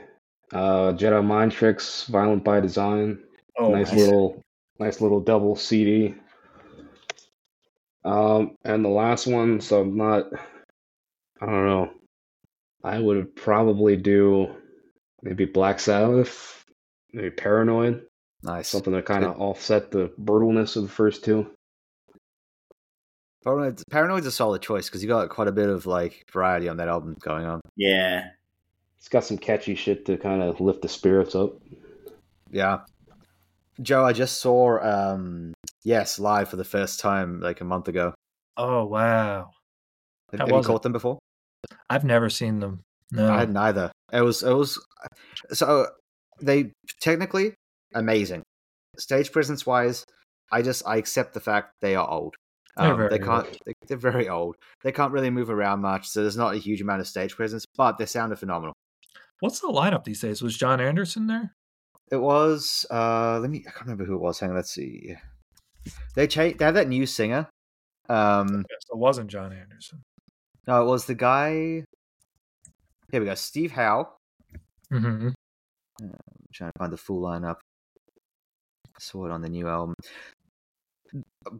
uh, 0.52 0.92
Jedi 0.92 1.24
Mind 1.24 1.52
Tricks, 1.52 2.04
Violent 2.04 2.44
by 2.44 2.60
Design. 2.60 3.22
Oh, 3.58 3.70
nice 3.70 3.90
nice. 3.90 4.00
little, 4.00 4.42
nice 4.78 5.00
little 5.00 5.20
double 5.20 5.56
CD. 5.56 6.14
Um, 8.04 8.56
and 8.64 8.84
the 8.84 8.88
last 8.88 9.26
one, 9.26 9.60
so 9.60 9.80
I'm 9.80 9.96
not, 9.96 10.26
I 11.40 11.46
don't 11.46 11.66
know. 11.66 11.90
I 12.84 13.00
would 13.00 13.34
probably 13.34 13.96
do 13.96 14.54
maybe 15.22 15.44
Black 15.44 15.80
Sabbath, 15.80 16.64
maybe 17.12 17.30
Paranoid, 17.30 18.06
Nice. 18.42 18.68
something 18.68 18.92
to 18.92 19.02
kind 19.02 19.24
of 19.24 19.40
offset 19.40 19.90
the 19.90 20.12
brutalness 20.20 20.76
of 20.76 20.82
the 20.82 20.88
first 20.88 21.24
two. 21.24 21.50
Paranoid, 23.44 23.82
Paranoid's 23.90 24.26
a 24.26 24.32
solid 24.32 24.62
choice 24.62 24.86
because 24.88 25.02
you 25.02 25.08
got 25.08 25.28
quite 25.28 25.48
a 25.48 25.52
bit 25.52 25.68
of 25.68 25.86
like 25.86 26.26
variety 26.32 26.68
on 26.68 26.76
that 26.78 26.88
album 26.88 27.16
going 27.20 27.44
on. 27.46 27.60
Yeah. 27.76 28.28
It's 28.98 29.08
got 29.08 29.24
some 29.24 29.38
catchy 29.38 29.74
shit 29.76 30.04
to 30.06 30.16
kind 30.16 30.42
of 30.42 30.60
lift 30.60 30.82
the 30.82 30.88
spirits 30.88 31.34
up. 31.36 31.52
Yeah. 32.50 32.80
Joe, 33.80 34.04
I 34.04 34.12
just 34.12 34.40
saw 34.40 34.78
um 34.82 35.52
Yes 35.84 36.18
live 36.18 36.48
for 36.48 36.56
the 36.56 36.64
first 36.64 36.98
time 36.98 37.40
like 37.40 37.60
a 37.60 37.64
month 37.64 37.86
ago. 37.88 38.14
Oh 38.56 38.84
wow! 38.86 39.50
Have, 40.32 40.40
How 40.40 40.46
have 40.46 40.48
you 40.48 40.54
was 40.54 40.66
it? 40.66 40.68
caught 40.68 40.82
them 40.82 40.92
before? 40.92 41.18
I've 41.90 42.04
never 42.04 42.28
seen 42.30 42.58
them. 42.58 42.80
No, 43.12 43.32
I 43.32 43.38
hadn't 43.40 43.56
either. 43.56 43.92
It 44.12 44.20
was 44.22 44.42
it 44.42 44.52
was 44.52 44.78
so 45.52 45.86
they 46.40 46.72
technically 47.00 47.54
amazing. 47.94 48.42
Stage 48.98 49.30
presence 49.30 49.66
wise, 49.66 50.04
I 50.50 50.62
just 50.62 50.82
I 50.86 50.96
accept 50.96 51.34
the 51.34 51.40
fact 51.40 51.72
they 51.80 51.94
are 51.94 52.08
old. 52.08 52.34
They're 52.76 52.92
Um, 52.92 53.08
they 53.10 53.18
can't. 53.18 53.58
They, 53.64 53.72
they're 53.88 53.96
very 53.96 54.28
old. 54.28 54.56
They 54.82 54.92
can't 54.92 55.12
really 55.12 55.30
move 55.30 55.50
around 55.50 55.80
much, 55.80 56.08
so 56.08 56.20
there's 56.22 56.36
not 56.36 56.54
a 56.54 56.58
huge 56.58 56.80
amount 56.82 57.00
of 57.00 57.06
stage 57.06 57.34
presence. 57.36 57.64
But 57.76 57.96
they 57.98 58.06
sounded 58.06 58.38
phenomenal. 58.38 58.74
What's 59.40 59.60
the 59.60 59.68
lineup 59.68 60.04
these 60.04 60.20
days? 60.20 60.42
Was 60.42 60.56
Jon 60.56 60.80
Anderson 60.80 61.26
there? 61.26 61.52
It 62.10 62.16
was. 62.16 62.84
uh 62.90 63.38
Let 63.40 63.50
me. 63.50 63.64
I 63.66 63.70
can't 63.70 63.82
remember 63.86 64.04
who 64.04 64.14
it 64.14 64.20
was. 64.20 64.40
Hang 64.40 64.50
on. 64.50 64.56
Let's 64.56 64.70
see. 64.72 65.14
They 66.14 66.26
cha- 66.26 66.52
They 66.56 66.64
had 66.64 66.74
that 66.76 66.88
new 66.88 67.06
singer. 67.06 67.48
Um. 68.08 68.64
Yes, 68.70 68.80
it 68.90 68.96
wasn't 68.98 69.30
Jon 69.30 69.52
Anderson. 69.52 70.02
No, 70.66 70.82
it 70.82 70.86
was 70.86 71.06
the 71.06 71.14
guy. 71.14 71.84
Here 73.10 73.20
we 73.20 73.26
go. 73.26 73.34
Steve 73.34 73.72
Howe. 73.72 74.08
hmm 74.90 75.28
I'm 76.00 76.12
trying 76.52 76.72
to 76.72 76.78
find 76.78 76.92
the 76.92 76.96
full 76.96 77.22
lineup. 77.22 77.56
I 78.86 78.98
saw 78.98 79.26
it 79.26 79.30
on 79.32 79.42
the 79.42 79.48
new 79.48 79.68
album. 79.68 79.94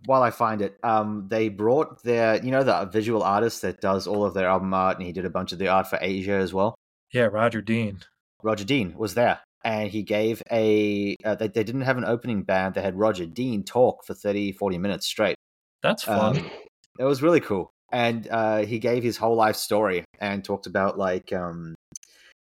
While 0.06 0.22
I 0.22 0.30
find 0.30 0.60
it, 0.62 0.78
um, 0.82 1.26
they 1.28 1.48
brought 1.48 2.02
their, 2.02 2.42
you 2.44 2.50
know, 2.50 2.64
the 2.64 2.84
visual 2.86 3.22
artist 3.22 3.62
that 3.62 3.80
does 3.80 4.06
all 4.06 4.24
of 4.24 4.34
their 4.34 4.48
album 4.48 4.74
art, 4.74 4.96
and 4.98 5.06
he 5.06 5.12
did 5.12 5.24
a 5.24 5.30
bunch 5.30 5.52
of 5.52 5.58
the 5.58 5.68
art 5.68 5.86
for 5.86 5.98
Asia 6.00 6.32
as 6.32 6.52
well. 6.52 6.74
Yeah, 7.12 7.24
Roger 7.24 7.62
Dean. 7.62 8.00
Roger 8.42 8.64
Dean 8.64 8.94
was 8.96 9.14
there, 9.14 9.40
and 9.64 9.88
he 9.88 10.02
gave 10.02 10.42
a. 10.50 11.16
Uh, 11.24 11.36
they, 11.36 11.48
they 11.48 11.64
didn't 11.64 11.82
have 11.82 11.98
an 11.98 12.04
opening 12.04 12.42
band. 12.42 12.74
They 12.74 12.82
had 12.82 12.98
Roger 12.98 13.26
Dean 13.26 13.62
talk 13.62 14.04
for 14.04 14.14
30, 14.14 14.52
40 14.52 14.78
minutes 14.78 15.06
straight. 15.06 15.36
That's 15.82 16.02
fun. 16.02 16.38
Um, 16.38 16.50
it 16.98 17.04
was 17.04 17.22
really 17.22 17.40
cool, 17.40 17.70
and 17.92 18.28
uh, 18.30 18.58
he 18.58 18.78
gave 18.78 19.02
his 19.02 19.16
whole 19.16 19.36
life 19.36 19.56
story 19.56 20.04
and 20.20 20.44
talked 20.44 20.66
about 20.66 20.98
like 20.98 21.32
um, 21.32 21.74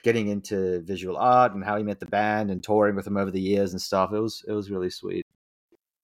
getting 0.04 0.28
into 0.28 0.82
visual 0.82 1.18
art 1.18 1.54
and 1.54 1.64
how 1.64 1.78
he 1.78 1.84
met 1.84 2.00
the 2.00 2.06
band 2.06 2.52
and 2.52 2.64
touring 2.64 2.96
with 2.96 3.06
them 3.06 3.18
over 3.18 3.32
the 3.32 3.42
years 3.42 3.72
and 3.72 3.82
stuff. 3.82 4.12
It 4.14 4.20
was 4.20 4.44
it 4.48 4.54
was 4.54 4.72
really 4.72 4.90
sweet. 4.90 5.26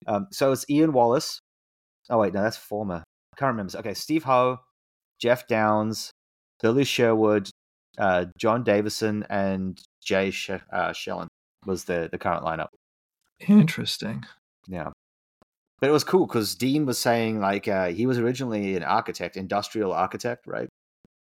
Um, 0.08 0.28
so 0.32 0.52
it's 0.52 0.70
Ian 0.70 0.94
Wallace. 0.94 1.40
Oh 2.10 2.20
wait, 2.20 2.34
no, 2.34 2.42
that's 2.42 2.58
former. 2.58 3.04
I 3.34 3.36
can't 3.38 3.50
remember. 3.50 3.78
Okay, 3.78 3.94
Steve 3.94 4.24
Howe, 4.24 4.60
Geoff 5.20 5.48
Downes, 5.48 6.12
Billy 6.62 6.84
Sherwood, 6.84 7.50
uh, 7.98 8.26
Jon 8.38 8.64
Davison, 8.64 9.26
and 9.30 9.80
Jay 10.04 10.32
Sh- 10.32 10.52
uh, 10.72 10.92
Schellen 10.92 11.28
was 11.66 11.84
the 11.84 12.10
the 12.12 12.18
current 12.18 12.44
lineup. 12.44 12.70
Interesting. 13.48 14.24
Yeah. 14.68 14.92
But 15.80 15.90
it 15.90 15.94
was 15.94 16.04
cool 16.04 16.28
because 16.28 16.56
Dean 16.56 16.86
was 16.86 17.00
saying 17.00 17.40
like 17.40 17.68
uh, 17.68 17.88
he 17.88 18.06
was 18.06 18.18
originally 18.18 18.76
an 18.76 18.84
architect, 18.84 19.38
industrial 19.38 19.94
architect, 19.94 20.46
right? 20.46 20.70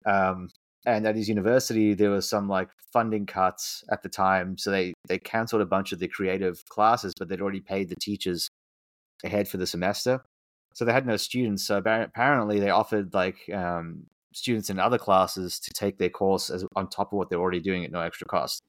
Um, 0.05 0.49
and 0.86 1.05
at 1.05 1.16
his 1.16 1.30
university 1.30 1.93
there 1.93 2.10
was 2.10 2.28
some 2.28 2.47
like 2.47 2.70
funding 2.93 3.26
cuts 3.26 3.84
at 3.91 4.01
the 4.03 4.10
time, 4.10 4.58
so 4.58 4.72
they 4.72 4.93
they 5.08 5.20
canceled 5.20 5.62
a 5.62 5.66
bunch 5.66 5.91
of 5.91 5.99
the 5.99 6.08
creative 6.08 6.64
classes, 6.70 7.14
but 7.20 7.30
they'd 7.30 7.41
already 7.41 7.60
paid 7.62 7.89
the 7.89 7.95
teachers 7.95 8.49
ahead 9.24 9.47
for 9.47 9.58
the 9.58 9.68
semester, 9.68 10.22
so 10.74 10.86
they 10.86 10.93
had 10.93 11.05
no 11.05 11.18
students. 11.18 11.66
So 11.68 11.78
apparently 11.78 12.60
they 12.60 12.70
offered 12.72 13.14
like 13.14 13.38
um, 13.53 14.08
students 14.34 14.70
in 14.70 14.80
other 14.80 14.97
classes 14.97 15.60
to 15.60 15.72
take 15.74 15.97
their 15.97 16.10
course 16.10 16.49
as 16.49 16.66
on 16.76 16.89
top 16.89 17.14
of 17.14 17.18
what 17.18 17.30
they're 17.30 17.39
already 17.39 17.60
doing 17.60 17.84
at 17.86 17.91
no 17.91 18.01
extra 18.01 18.28
cost. 18.28 18.64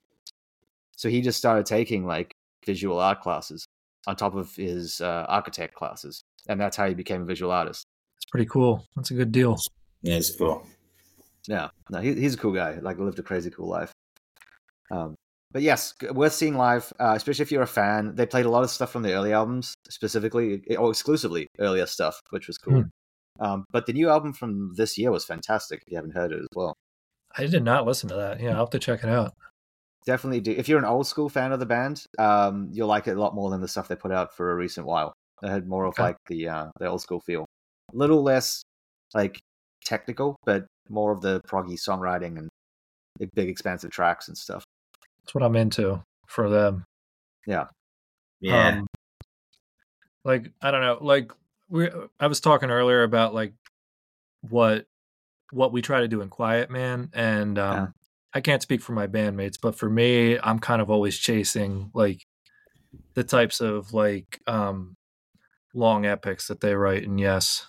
So 0.97 1.09
he 1.09 1.21
just 1.21 1.37
started 1.37 1.65
taking 1.65 2.05
like 2.05 2.35
visual 2.65 2.99
art 2.99 3.21
classes 3.21 3.65
on 4.07 4.15
top 4.15 4.35
of 4.35 4.55
his 4.55 5.01
uh, 5.01 5.25
architect 5.27 5.75
classes, 5.75 6.23
and 6.47 6.59
that's 6.59 6.77
how 6.77 6.87
he 6.87 6.93
became 6.93 7.21
a 7.21 7.25
visual 7.25 7.51
artist. 7.51 7.85
It's 8.17 8.25
pretty 8.25 8.47
cool. 8.47 8.85
That's 8.95 9.11
a 9.11 9.15
good 9.15 9.31
deal. 9.31 9.57
Yeah, 10.01 10.15
it's 10.15 10.35
cool. 10.35 10.65
Yeah, 11.47 11.69
no, 11.89 11.99
he, 11.99 12.13
he's 12.13 12.35
a 12.35 12.37
cool 12.37 12.53
guy. 12.53 12.79
Like 12.81 12.99
lived 12.99 13.19
a 13.19 13.23
crazy 13.23 13.49
cool 13.49 13.67
life. 13.67 13.91
Um, 14.91 15.15
but 15.51 15.61
yes, 15.61 15.95
worth 16.11 16.33
seeing 16.33 16.55
live, 16.55 16.91
uh, 16.99 17.13
especially 17.15 17.43
if 17.43 17.51
you're 17.51 17.63
a 17.63 17.67
fan. 17.67 18.15
They 18.15 18.25
played 18.25 18.45
a 18.45 18.49
lot 18.49 18.63
of 18.63 18.69
stuff 18.69 18.91
from 18.91 19.01
the 19.01 19.13
early 19.13 19.33
albums, 19.33 19.73
specifically 19.89 20.61
or 20.77 20.91
exclusively 20.91 21.47
earlier 21.57 21.87
stuff, 21.87 22.19
which 22.29 22.47
was 22.47 22.57
cool. 22.57 22.85
Um, 23.39 23.65
but 23.71 23.85
the 23.85 23.93
new 23.93 24.09
album 24.09 24.33
from 24.33 24.73
this 24.75 24.97
year 24.97 25.11
was 25.11 25.25
fantastic. 25.25 25.81
If 25.85 25.91
you 25.91 25.97
haven't 25.97 26.13
heard 26.13 26.31
it 26.31 26.39
as 26.39 26.47
well, 26.55 26.75
I 27.35 27.45
did 27.45 27.63
not 27.63 27.85
listen 27.85 28.09
to 28.09 28.15
that. 28.15 28.41
Yeah, 28.41 28.51
I'll 28.51 28.65
have 28.65 28.69
to 28.71 28.79
check 28.79 29.03
it 29.03 29.09
out. 29.09 29.33
Definitely 30.09 30.41
do. 30.41 30.51
If 30.51 30.67
you're 30.67 30.79
an 30.79 30.85
old 30.85 31.05
school 31.05 31.29
fan 31.29 31.51
of 31.51 31.59
the 31.59 31.67
band, 31.67 32.03
um, 32.17 32.69
you'll 32.71 32.87
like 32.87 33.07
it 33.07 33.15
a 33.15 33.21
lot 33.21 33.35
more 33.35 33.51
than 33.51 33.61
the 33.61 33.67
stuff 33.67 33.87
they 33.87 33.95
put 33.95 34.11
out 34.11 34.35
for 34.35 34.51
a 34.51 34.55
recent 34.55 34.87
while. 34.87 35.13
They 35.41 35.49
had 35.49 35.67
more 35.67 35.85
of 35.85 35.93
Okay. 35.93 36.03
like 36.03 36.17
the 36.27 36.49
uh, 36.49 36.67
the 36.79 36.87
old 36.87 37.01
school 37.01 37.21
feel, 37.21 37.45
a 37.93 37.95
little 37.95 38.23
less 38.23 38.63
like 39.13 39.39
technical, 39.85 40.35
but 40.45 40.65
more 40.89 41.11
of 41.11 41.21
the 41.21 41.41
proggy 41.47 41.77
songwriting 41.79 42.39
and 42.39 42.49
big, 43.19 43.29
big 43.35 43.49
expansive 43.49 43.91
tracks 43.91 44.27
and 44.27 44.37
stuff. 44.37 44.63
That's 45.23 45.35
what 45.35 45.43
I'm 45.43 45.55
into 45.55 46.01
for 46.27 46.49
them. 46.49 46.83
Yeah. 47.45 47.67
Um, 48.51 48.87
like 50.23 50.51
I 50.61 50.71
don't 50.71 50.81
know, 50.81 50.97
like 51.01 51.31
we 51.69 51.89
I 52.19 52.25
was 52.25 52.41
talking 52.41 52.71
earlier 52.71 53.03
about 53.03 53.35
like 53.35 53.53
what 54.41 54.85
what 55.51 55.71
we 55.71 55.81
try 55.83 56.01
to 56.01 56.07
do 56.07 56.21
in 56.21 56.29
Quiet 56.29 56.71
Man 56.71 57.09
and 57.13 57.59
um 57.59 57.75
Yeah. 57.77 57.87
I 58.33 58.41
can't 58.41 58.61
speak 58.61 58.81
for 58.81 58.93
my 58.93 59.07
bandmates, 59.07 59.55
but 59.61 59.75
for 59.75 59.89
me, 59.89 60.37
I'm 60.39 60.59
kind 60.59 60.81
of 60.81 60.89
always 60.89 61.17
chasing 61.17 61.91
like 61.93 62.21
the 63.13 63.23
types 63.23 63.59
of 63.61 63.93
like 63.93 64.39
um 64.47 64.95
long 65.73 66.05
epics 66.05 66.47
that 66.47 66.59
they 66.61 66.75
write 66.75 67.03
and 67.03 67.19
yes. 67.19 67.65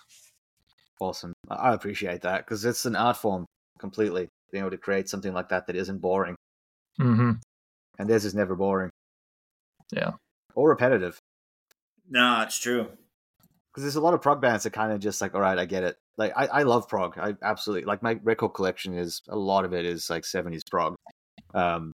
Awesome. 0.99 1.33
I 1.49 1.55
I 1.55 1.73
appreciate 1.73 2.21
that 2.21 2.45
because 2.45 2.63
it's 2.65 2.85
an 2.85 2.95
art 2.95 3.17
form 3.17 3.45
completely. 3.79 4.27
Being 4.51 4.63
able 4.63 4.71
to 4.71 4.77
create 4.77 5.07
something 5.09 5.33
like 5.33 5.49
that 5.49 5.67
that 5.67 5.75
isn't 5.77 5.99
boring, 5.99 6.35
mm-hmm. 6.99 7.31
and 7.97 8.09
theirs 8.09 8.25
is 8.25 8.35
never 8.35 8.55
boring. 8.55 8.89
Yeah. 9.93 10.11
Or 10.55 10.69
repetitive. 10.69 11.17
no, 12.09 12.41
it's 12.41 12.59
true. 12.59 12.87
because 13.71 13.83
there's 13.83 13.95
a 13.95 14.01
lot 14.01 14.13
of 14.13 14.21
prog 14.21 14.41
bands 14.41 14.63
that 14.65 14.73
kind 14.73 14.91
of 14.91 14.99
just 14.99 15.21
like, 15.21 15.33
all 15.33 15.41
right, 15.41 15.57
I 15.57 15.65
get 15.65 15.83
it. 15.83 15.95
Like, 16.17 16.33
I, 16.35 16.45
I 16.47 16.63
love 16.63 16.87
prog. 16.87 17.17
I 17.17 17.35
absolutely 17.41 17.85
like 17.85 18.03
my 18.03 18.19
record 18.23 18.49
collection 18.49 18.97
is 18.97 19.21
a 19.29 19.37
lot 19.37 19.65
of 19.65 19.73
it 19.73 19.85
is 19.85 20.09
like 20.09 20.23
70s 20.23 20.61
prog. 20.69 20.95
Um, 21.53 21.91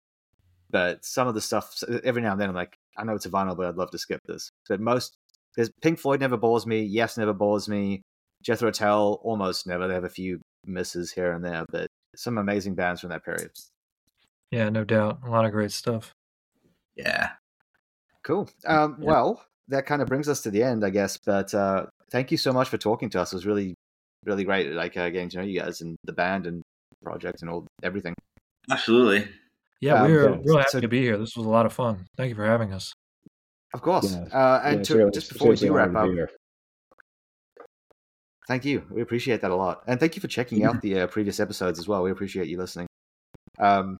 but 0.69 1.03
some 1.05 1.27
of 1.27 1.35
the 1.35 1.41
stuff, 1.41 1.83
every 2.03 2.21
now 2.21 2.31
and 2.31 2.41
then, 2.41 2.49
I'm 2.49 2.55
like, 2.55 2.75
I 2.97 3.03
know 3.03 3.15
it's 3.15 3.25
a 3.25 3.29
vinyl, 3.29 3.55
but 3.55 3.67
I'd 3.67 3.75
love 3.75 3.91
to 3.91 3.97
skip 3.97 4.19
this. 4.25 4.49
But 4.67 4.79
most, 4.79 5.13
there's 5.55 5.69
Pink 5.81 5.99
Floyd 5.99 6.19
never 6.19 6.37
bores 6.37 6.65
me. 6.65 6.81
Yes, 6.81 7.17
never 7.17 7.33
bores 7.33 7.69
me. 7.69 8.01
Jethro 8.43 8.71
Tull 8.71 9.19
almost 9.23 9.67
never. 9.67 9.87
They 9.87 9.93
have 9.93 10.03
a 10.03 10.09
few 10.09 10.41
misses 10.65 11.11
here 11.11 11.31
and 11.31 11.43
there, 11.43 11.65
but 11.71 11.87
some 12.15 12.37
amazing 12.37 12.75
bands 12.75 13.01
from 13.01 13.09
that 13.11 13.23
period. 13.23 13.51
Yeah, 14.51 14.69
no 14.69 14.83
doubt. 14.83 15.19
A 15.25 15.29
lot 15.29 15.45
of 15.45 15.51
great 15.51 15.71
stuff. 15.71 16.11
Yeah. 16.95 17.31
Cool. 18.23 18.49
Um, 18.65 18.97
Yeah. 18.99 19.07
Well, 19.07 19.45
that 19.69 19.85
kind 19.85 20.01
of 20.01 20.07
brings 20.07 20.27
us 20.29 20.41
to 20.41 20.51
the 20.51 20.63
end, 20.63 20.85
I 20.85 20.89
guess. 20.89 21.17
But 21.17 21.53
uh, 21.53 21.85
thank 22.11 22.31
you 22.31 22.37
so 22.37 22.53
much 22.53 22.69
for 22.69 22.77
talking 22.77 23.09
to 23.11 23.21
us. 23.21 23.33
It 23.33 23.37
was 23.37 23.45
really, 23.45 23.75
really 24.25 24.43
great, 24.43 24.71
like 24.73 24.95
uh, 24.97 25.09
getting 25.09 25.29
to 25.29 25.37
know 25.37 25.43
you 25.43 25.59
guys 25.59 25.81
and 25.81 25.95
the 26.05 26.13
band 26.13 26.47
and 26.47 26.61
project 27.03 27.41
and 27.41 27.49
all 27.49 27.67
everything. 27.83 28.13
Absolutely. 28.69 29.27
Yeah, 29.81 30.01
Um, 30.03 30.07
we 30.11 30.17
were 30.17 30.29
yeah, 30.29 30.37
real 30.45 30.57
happy 30.57 30.69
so- 30.71 30.79
to 30.79 30.87
be 30.87 31.01
here. 31.01 31.17
This 31.17 31.35
was 31.35 31.45
a 31.45 31.49
lot 31.49 31.65
of 31.65 31.73
fun. 31.73 32.05
Thank 32.17 32.29
you 32.29 32.35
for 32.35 32.45
having 32.45 32.73
us. 32.73 32.93
Of 33.73 33.81
course. 33.81 34.13
Yeah. 34.13 34.25
Uh, 34.31 34.61
and 34.63 34.79
it's 34.79 34.89
to, 34.89 34.97
really- 34.97 35.11
just 35.11 35.31
before 35.33 35.49
we 35.49 35.55
do 35.55 35.73
wrap 35.73 35.93
up, 35.95 36.05
to 36.05 36.09
be 36.09 36.15
here. 36.15 36.29
Thank 38.47 38.65
you. 38.65 38.83
We 38.89 39.01
appreciate 39.01 39.41
that 39.41 39.51
a 39.51 39.55
lot. 39.55 39.83
And 39.87 39.99
thank 39.99 40.15
you 40.15 40.21
for 40.21 40.27
checking 40.27 40.65
out 40.65 40.81
the 40.81 41.01
uh, 41.01 41.07
previous 41.07 41.39
episodes 41.39 41.79
as 41.79 41.87
well. 41.87 42.03
We 42.03 42.11
appreciate 42.11 42.47
you 42.47 42.57
listening. 42.57 42.87
Um, 43.59 43.97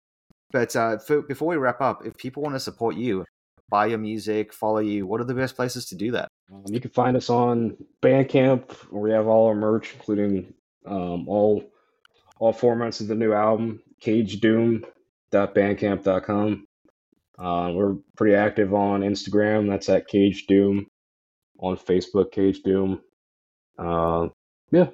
but 0.52 0.76
uh, 0.76 0.98
for, 1.00 1.22
before 1.22 1.48
we 1.48 1.56
wrap 1.56 1.80
up, 1.82 2.06
if 2.06 2.16
people 2.18 2.44
want 2.44 2.56
to 2.56 2.60
support 2.60 2.96
you, 2.96 3.24
buy 3.70 3.86
your 3.88 3.98
music, 3.98 4.54
follow 4.54 4.80
you, 4.80 5.08
what 5.08 5.22
are 5.22 5.26
the 5.26 5.34
best 5.34 5.56
places 5.56 5.86
to 5.88 5.96
do 5.96 6.12
that? 6.12 6.28
Um, 6.52 6.64
you 6.68 6.80
can 6.80 6.92
find 6.92 7.18
us 7.18 7.30
on 7.30 7.76
Bandcamp, 8.02 8.72
where 8.92 9.02
we 9.02 9.12
have 9.12 9.28
all 9.28 9.48
our 9.48 9.56
merch, 9.56 9.94
including 9.94 10.54
um, 10.86 11.28
all 11.28 11.64
all 12.40 12.54
formats 12.54 13.02
of 13.02 13.08
the 13.08 13.16
new 13.16 13.34
album, 13.34 13.82
cageddoom.bandcamp.com. 14.02 16.68
Uh, 17.40 17.72
we're 17.74 17.96
pretty 18.16 18.36
active 18.36 18.74
on 18.74 19.02
Instagram. 19.02 19.68
That's 19.70 19.90
at 19.90 20.08
Cage 20.08 20.46
Doom. 20.48 20.88
On 21.60 21.78
Facebook, 21.78 22.32
Cage 22.32 22.64
Doom. 22.64 23.02
Uh, 23.78 24.28
yeah, 24.72 24.88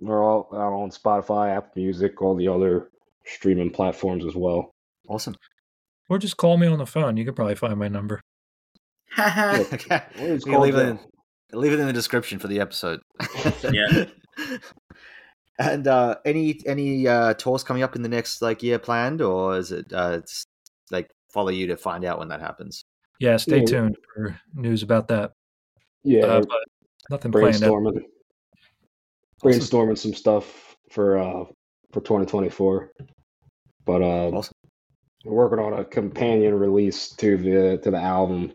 we're 0.00 0.22
all 0.22 0.48
out 0.52 0.72
on 0.72 0.90
Spotify, 0.90 1.56
Apple 1.56 1.72
Music, 1.76 2.20
all 2.20 2.34
the 2.34 2.48
other 2.48 2.90
streaming 3.24 3.70
platforms 3.70 4.26
as 4.26 4.34
well. 4.34 4.72
Awesome. 5.08 5.36
Or 6.08 6.18
just 6.18 6.36
call 6.36 6.56
me 6.56 6.66
on 6.66 6.78
the 6.78 6.86
phone. 6.86 7.16
You 7.16 7.24
could 7.24 7.36
probably 7.36 7.54
find 7.54 7.78
my 7.78 7.88
number. 7.88 8.20
okay. 9.18 10.02
We 10.18 10.40
can 10.40 10.60
leave 10.60 10.74
it, 10.74 10.88
in, 10.88 10.98
leave 11.52 11.72
it 11.72 11.80
in 11.80 11.86
the 11.86 11.92
description 11.92 12.38
for 12.38 12.48
the 12.48 12.60
episode. 12.60 13.00
Yeah. 13.70 14.04
and 15.58 15.86
uh, 15.86 16.16
any 16.24 16.60
any 16.66 17.06
uh, 17.06 17.34
tours 17.34 17.62
coming 17.62 17.82
up 17.82 17.96
in 17.96 18.02
the 18.02 18.08
next 18.08 18.42
like 18.42 18.62
year 18.62 18.78
planned, 18.78 19.22
or 19.22 19.56
is 19.56 19.72
it 19.72 19.92
uh, 19.92 20.18
it's, 20.18 20.44
like 20.90 21.08
follow 21.32 21.50
you 21.50 21.66
to 21.68 21.76
find 21.76 22.04
out 22.04 22.18
when 22.18 22.28
that 22.28 22.40
happens? 22.40 22.84
Yeah, 23.20 23.36
stay 23.36 23.60
Yeah. 23.60 23.66
tuned 23.66 23.96
for 24.14 24.38
news 24.54 24.82
about 24.82 25.08
that. 25.08 25.32
Yeah, 26.02 26.26
Uh, 26.26 26.40
but 26.40 26.58
nothing 27.10 27.32
planned. 27.32 27.54
brainstorming 27.56 28.02
brainstorming 29.42 29.98
some 29.98 30.14
stuff 30.14 30.76
for 30.90 31.18
uh 31.18 31.44
for 31.92 32.00
2024 32.00 32.90
but 33.84 34.02
uh 34.02 34.30
Awesome. 34.30 34.53
We're 35.24 35.34
working 35.48 35.58
on 35.58 35.80
a 35.80 35.84
companion 35.84 36.54
release 36.54 37.08
to 37.10 37.36
the 37.36 37.78
to 37.82 37.90
the 37.90 37.96
album 37.98 38.52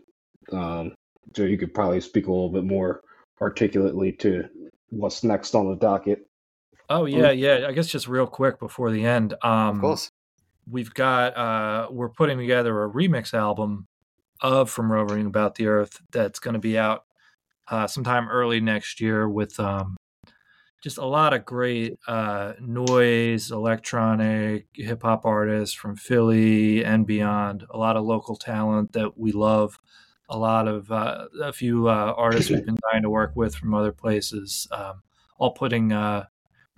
um 0.52 0.92
so 1.36 1.42
you 1.44 1.58
could 1.58 1.74
probably 1.74 2.00
speak 2.00 2.26
a 2.26 2.30
little 2.30 2.48
bit 2.50 2.64
more 2.64 3.02
articulately 3.40 4.12
to 4.12 4.44
what's 4.90 5.22
next 5.24 5.54
on 5.54 5.68
the 5.68 5.76
docket 5.76 6.26
Oh 6.92 7.04
yeah, 7.04 7.30
yeah. 7.30 7.66
I 7.68 7.72
guess 7.72 7.86
just 7.86 8.08
real 8.08 8.26
quick 8.26 8.58
before 8.58 8.90
the 8.90 9.06
end. 9.06 9.34
Um, 9.44 9.76
Of 9.76 9.80
course. 9.80 10.10
we've 10.68 10.92
got 10.92 11.36
uh 11.36 11.86
we're 11.88 12.08
putting 12.08 12.36
together 12.36 12.82
a 12.82 12.90
remix 12.90 13.32
album 13.32 13.86
of 14.42 14.68
from 14.68 14.90
roving 14.90 15.26
about 15.26 15.54
the 15.54 15.68
earth 15.68 16.00
that's 16.10 16.40
going 16.40 16.54
to 16.54 16.60
be 16.60 16.76
out 16.76 17.04
uh 17.68 17.86
sometime 17.86 18.28
early 18.28 18.60
next 18.60 19.00
year 19.00 19.28
with 19.28 19.58
um 19.60 19.96
just 20.80 20.98
a 20.98 21.04
lot 21.04 21.34
of 21.34 21.44
great 21.44 21.98
uh 22.06 22.54
noise 22.60 23.50
electronic 23.50 24.66
hip 24.74 25.02
hop 25.02 25.24
artists 25.24 25.74
from 25.74 25.96
Philly 25.96 26.84
and 26.84 27.06
beyond 27.06 27.64
a 27.70 27.78
lot 27.78 27.96
of 27.96 28.04
local 28.04 28.36
talent 28.36 28.92
that 28.92 29.18
we 29.18 29.32
love 29.32 29.78
a 30.28 30.38
lot 30.38 30.68
of 30.68 30.90
uh, 30.92 31.26
a 31.42 31.52
few 31.52 31.88
uh, 31.88 32.14
artists 32.16 32.50
we've 32.50 32.64
been 32.64 32.78
dying 32.90 33.02
to 33.02 33.10
work 33.10 33.32
with 33.34 33.54
from 33.54 33.74
other 33.74 33.92
places 33.92 34.68
um, 34.70 35.02
all 35.38 35.50
putting 35.52 35.92
uh 35.92 36.24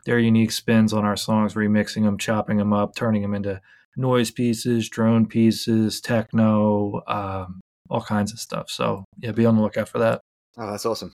their 0.04 0.18
unique 0.18 0.52
spins 0.52 0.92
on 0.92 1.04
our 1.04 1.16
songs, 1.16 1.54
remixing 1.54 2.02
them, 2.02 2.18
chopping 2.18 2.56
them 2.56 2.72
up, 2.72 2.94
turning 2.94 3.22
them 3.22 3.34
into 3.34 3.60
noise 3.96 4.30
pieces, 4.30 4.88
drone 4.88 5.26
pieces, 5.26 6.00
techno, 6.00 7.02
um, 7.06 7.60
all 7.88 8.00
kinds 8.00 8.32
of 8.32 8.40
stuff. 8.40 8.70
So 8.70 9.04
yeah, 9.18 9.32
be 9.32 9.46
on 9.46 9.56
the 9.56 9.62
lookout 9.62 9.88
for 9.88 9.98
that. 9.98 10.20
Oh, 10.56 10.70
that's 10.70 10.86
awesome. 10.86 11.12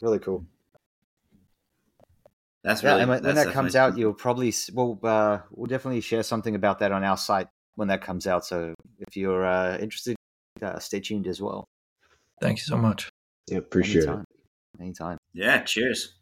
Really 0.00 0.18
cool. 0.18 0.44
That's 2.64 2.82
Yeah, 2.82 2.90
really. 2.90 3.02
and 3.02 3.10
when, 3.10 3.22
when 3.22 3.34
that 3.36 3.52
comes 3.52 3.76
out, 3.76 3.96
you'll 3.98 4.14
probably 4.14 4.48
s- 4.48 4.70
we'll 4.72 4.98
uh, 5.04 5.40
we'll 5.50 5.66
definitely 5.66 6.00
share 6.00 6.22
something 6.22 6.54
about 6.54 6.78
that 6.80 6.90
on 6.92 7.04
our 7.04 7.16
site 7.16 7.46
when 7.76 7.88
that 7.88 8.00
comes 8.00 8.26
out. 8.26 8.44
So 8.46 8.74
if 8.98 9.16
you're 9.16 9.44
uh, 9.44 9.76
interested, 9.78 10.16
uh, 10.62 10.78
stay 10.78 11.00
tuned 11.00 11.26
as 11.26 11.40
well. 11.42 11.64
Thank 12.40 12.58
you 12.58 12.64
so 12.64 12.76
much. 12.78 13.10
yeah 13.48 13.58
appreciate 13.58 14.04
Anytime. 14.04 14.24
Anytime. 14.80 15.18
Yeah. 15.34 15.62
Cheers. 15.62 16.14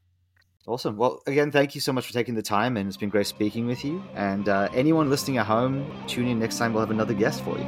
Awesome. 0.67 0.97
Well, 0.97 1.23
again, 1.27 1.51
thank 1.51 1.75
you 1.75 1.81
so 1.81 1.93
much 1.93 2.07
for 2.07 2.13
taking 2.13 2.35
the 2.35 2.43
time, 2.43 2.77
and 2.77 2.87
it's 2.87 2.97
been 2.97 3.09
great 3.09 3.27
speaking 3.27 3.67
with 3.67 3.85
you. 3.85 4.03
And 4.15 4.49
uh, 4.49 4.69
anyone 4.75 5.11
listening 5.11 5.39
at 5.39 5.47
home, 5.47 5.91
tune 6.07 6.29
in 6.29 6.39
next 6.39 6.59
time. 6.59 6.73
We'll 6.73 6.83
have 6.83 6.91
another 6.91 7.15
guest 7.15 7.43
for 7.43 7.59
you. 7.59 7.67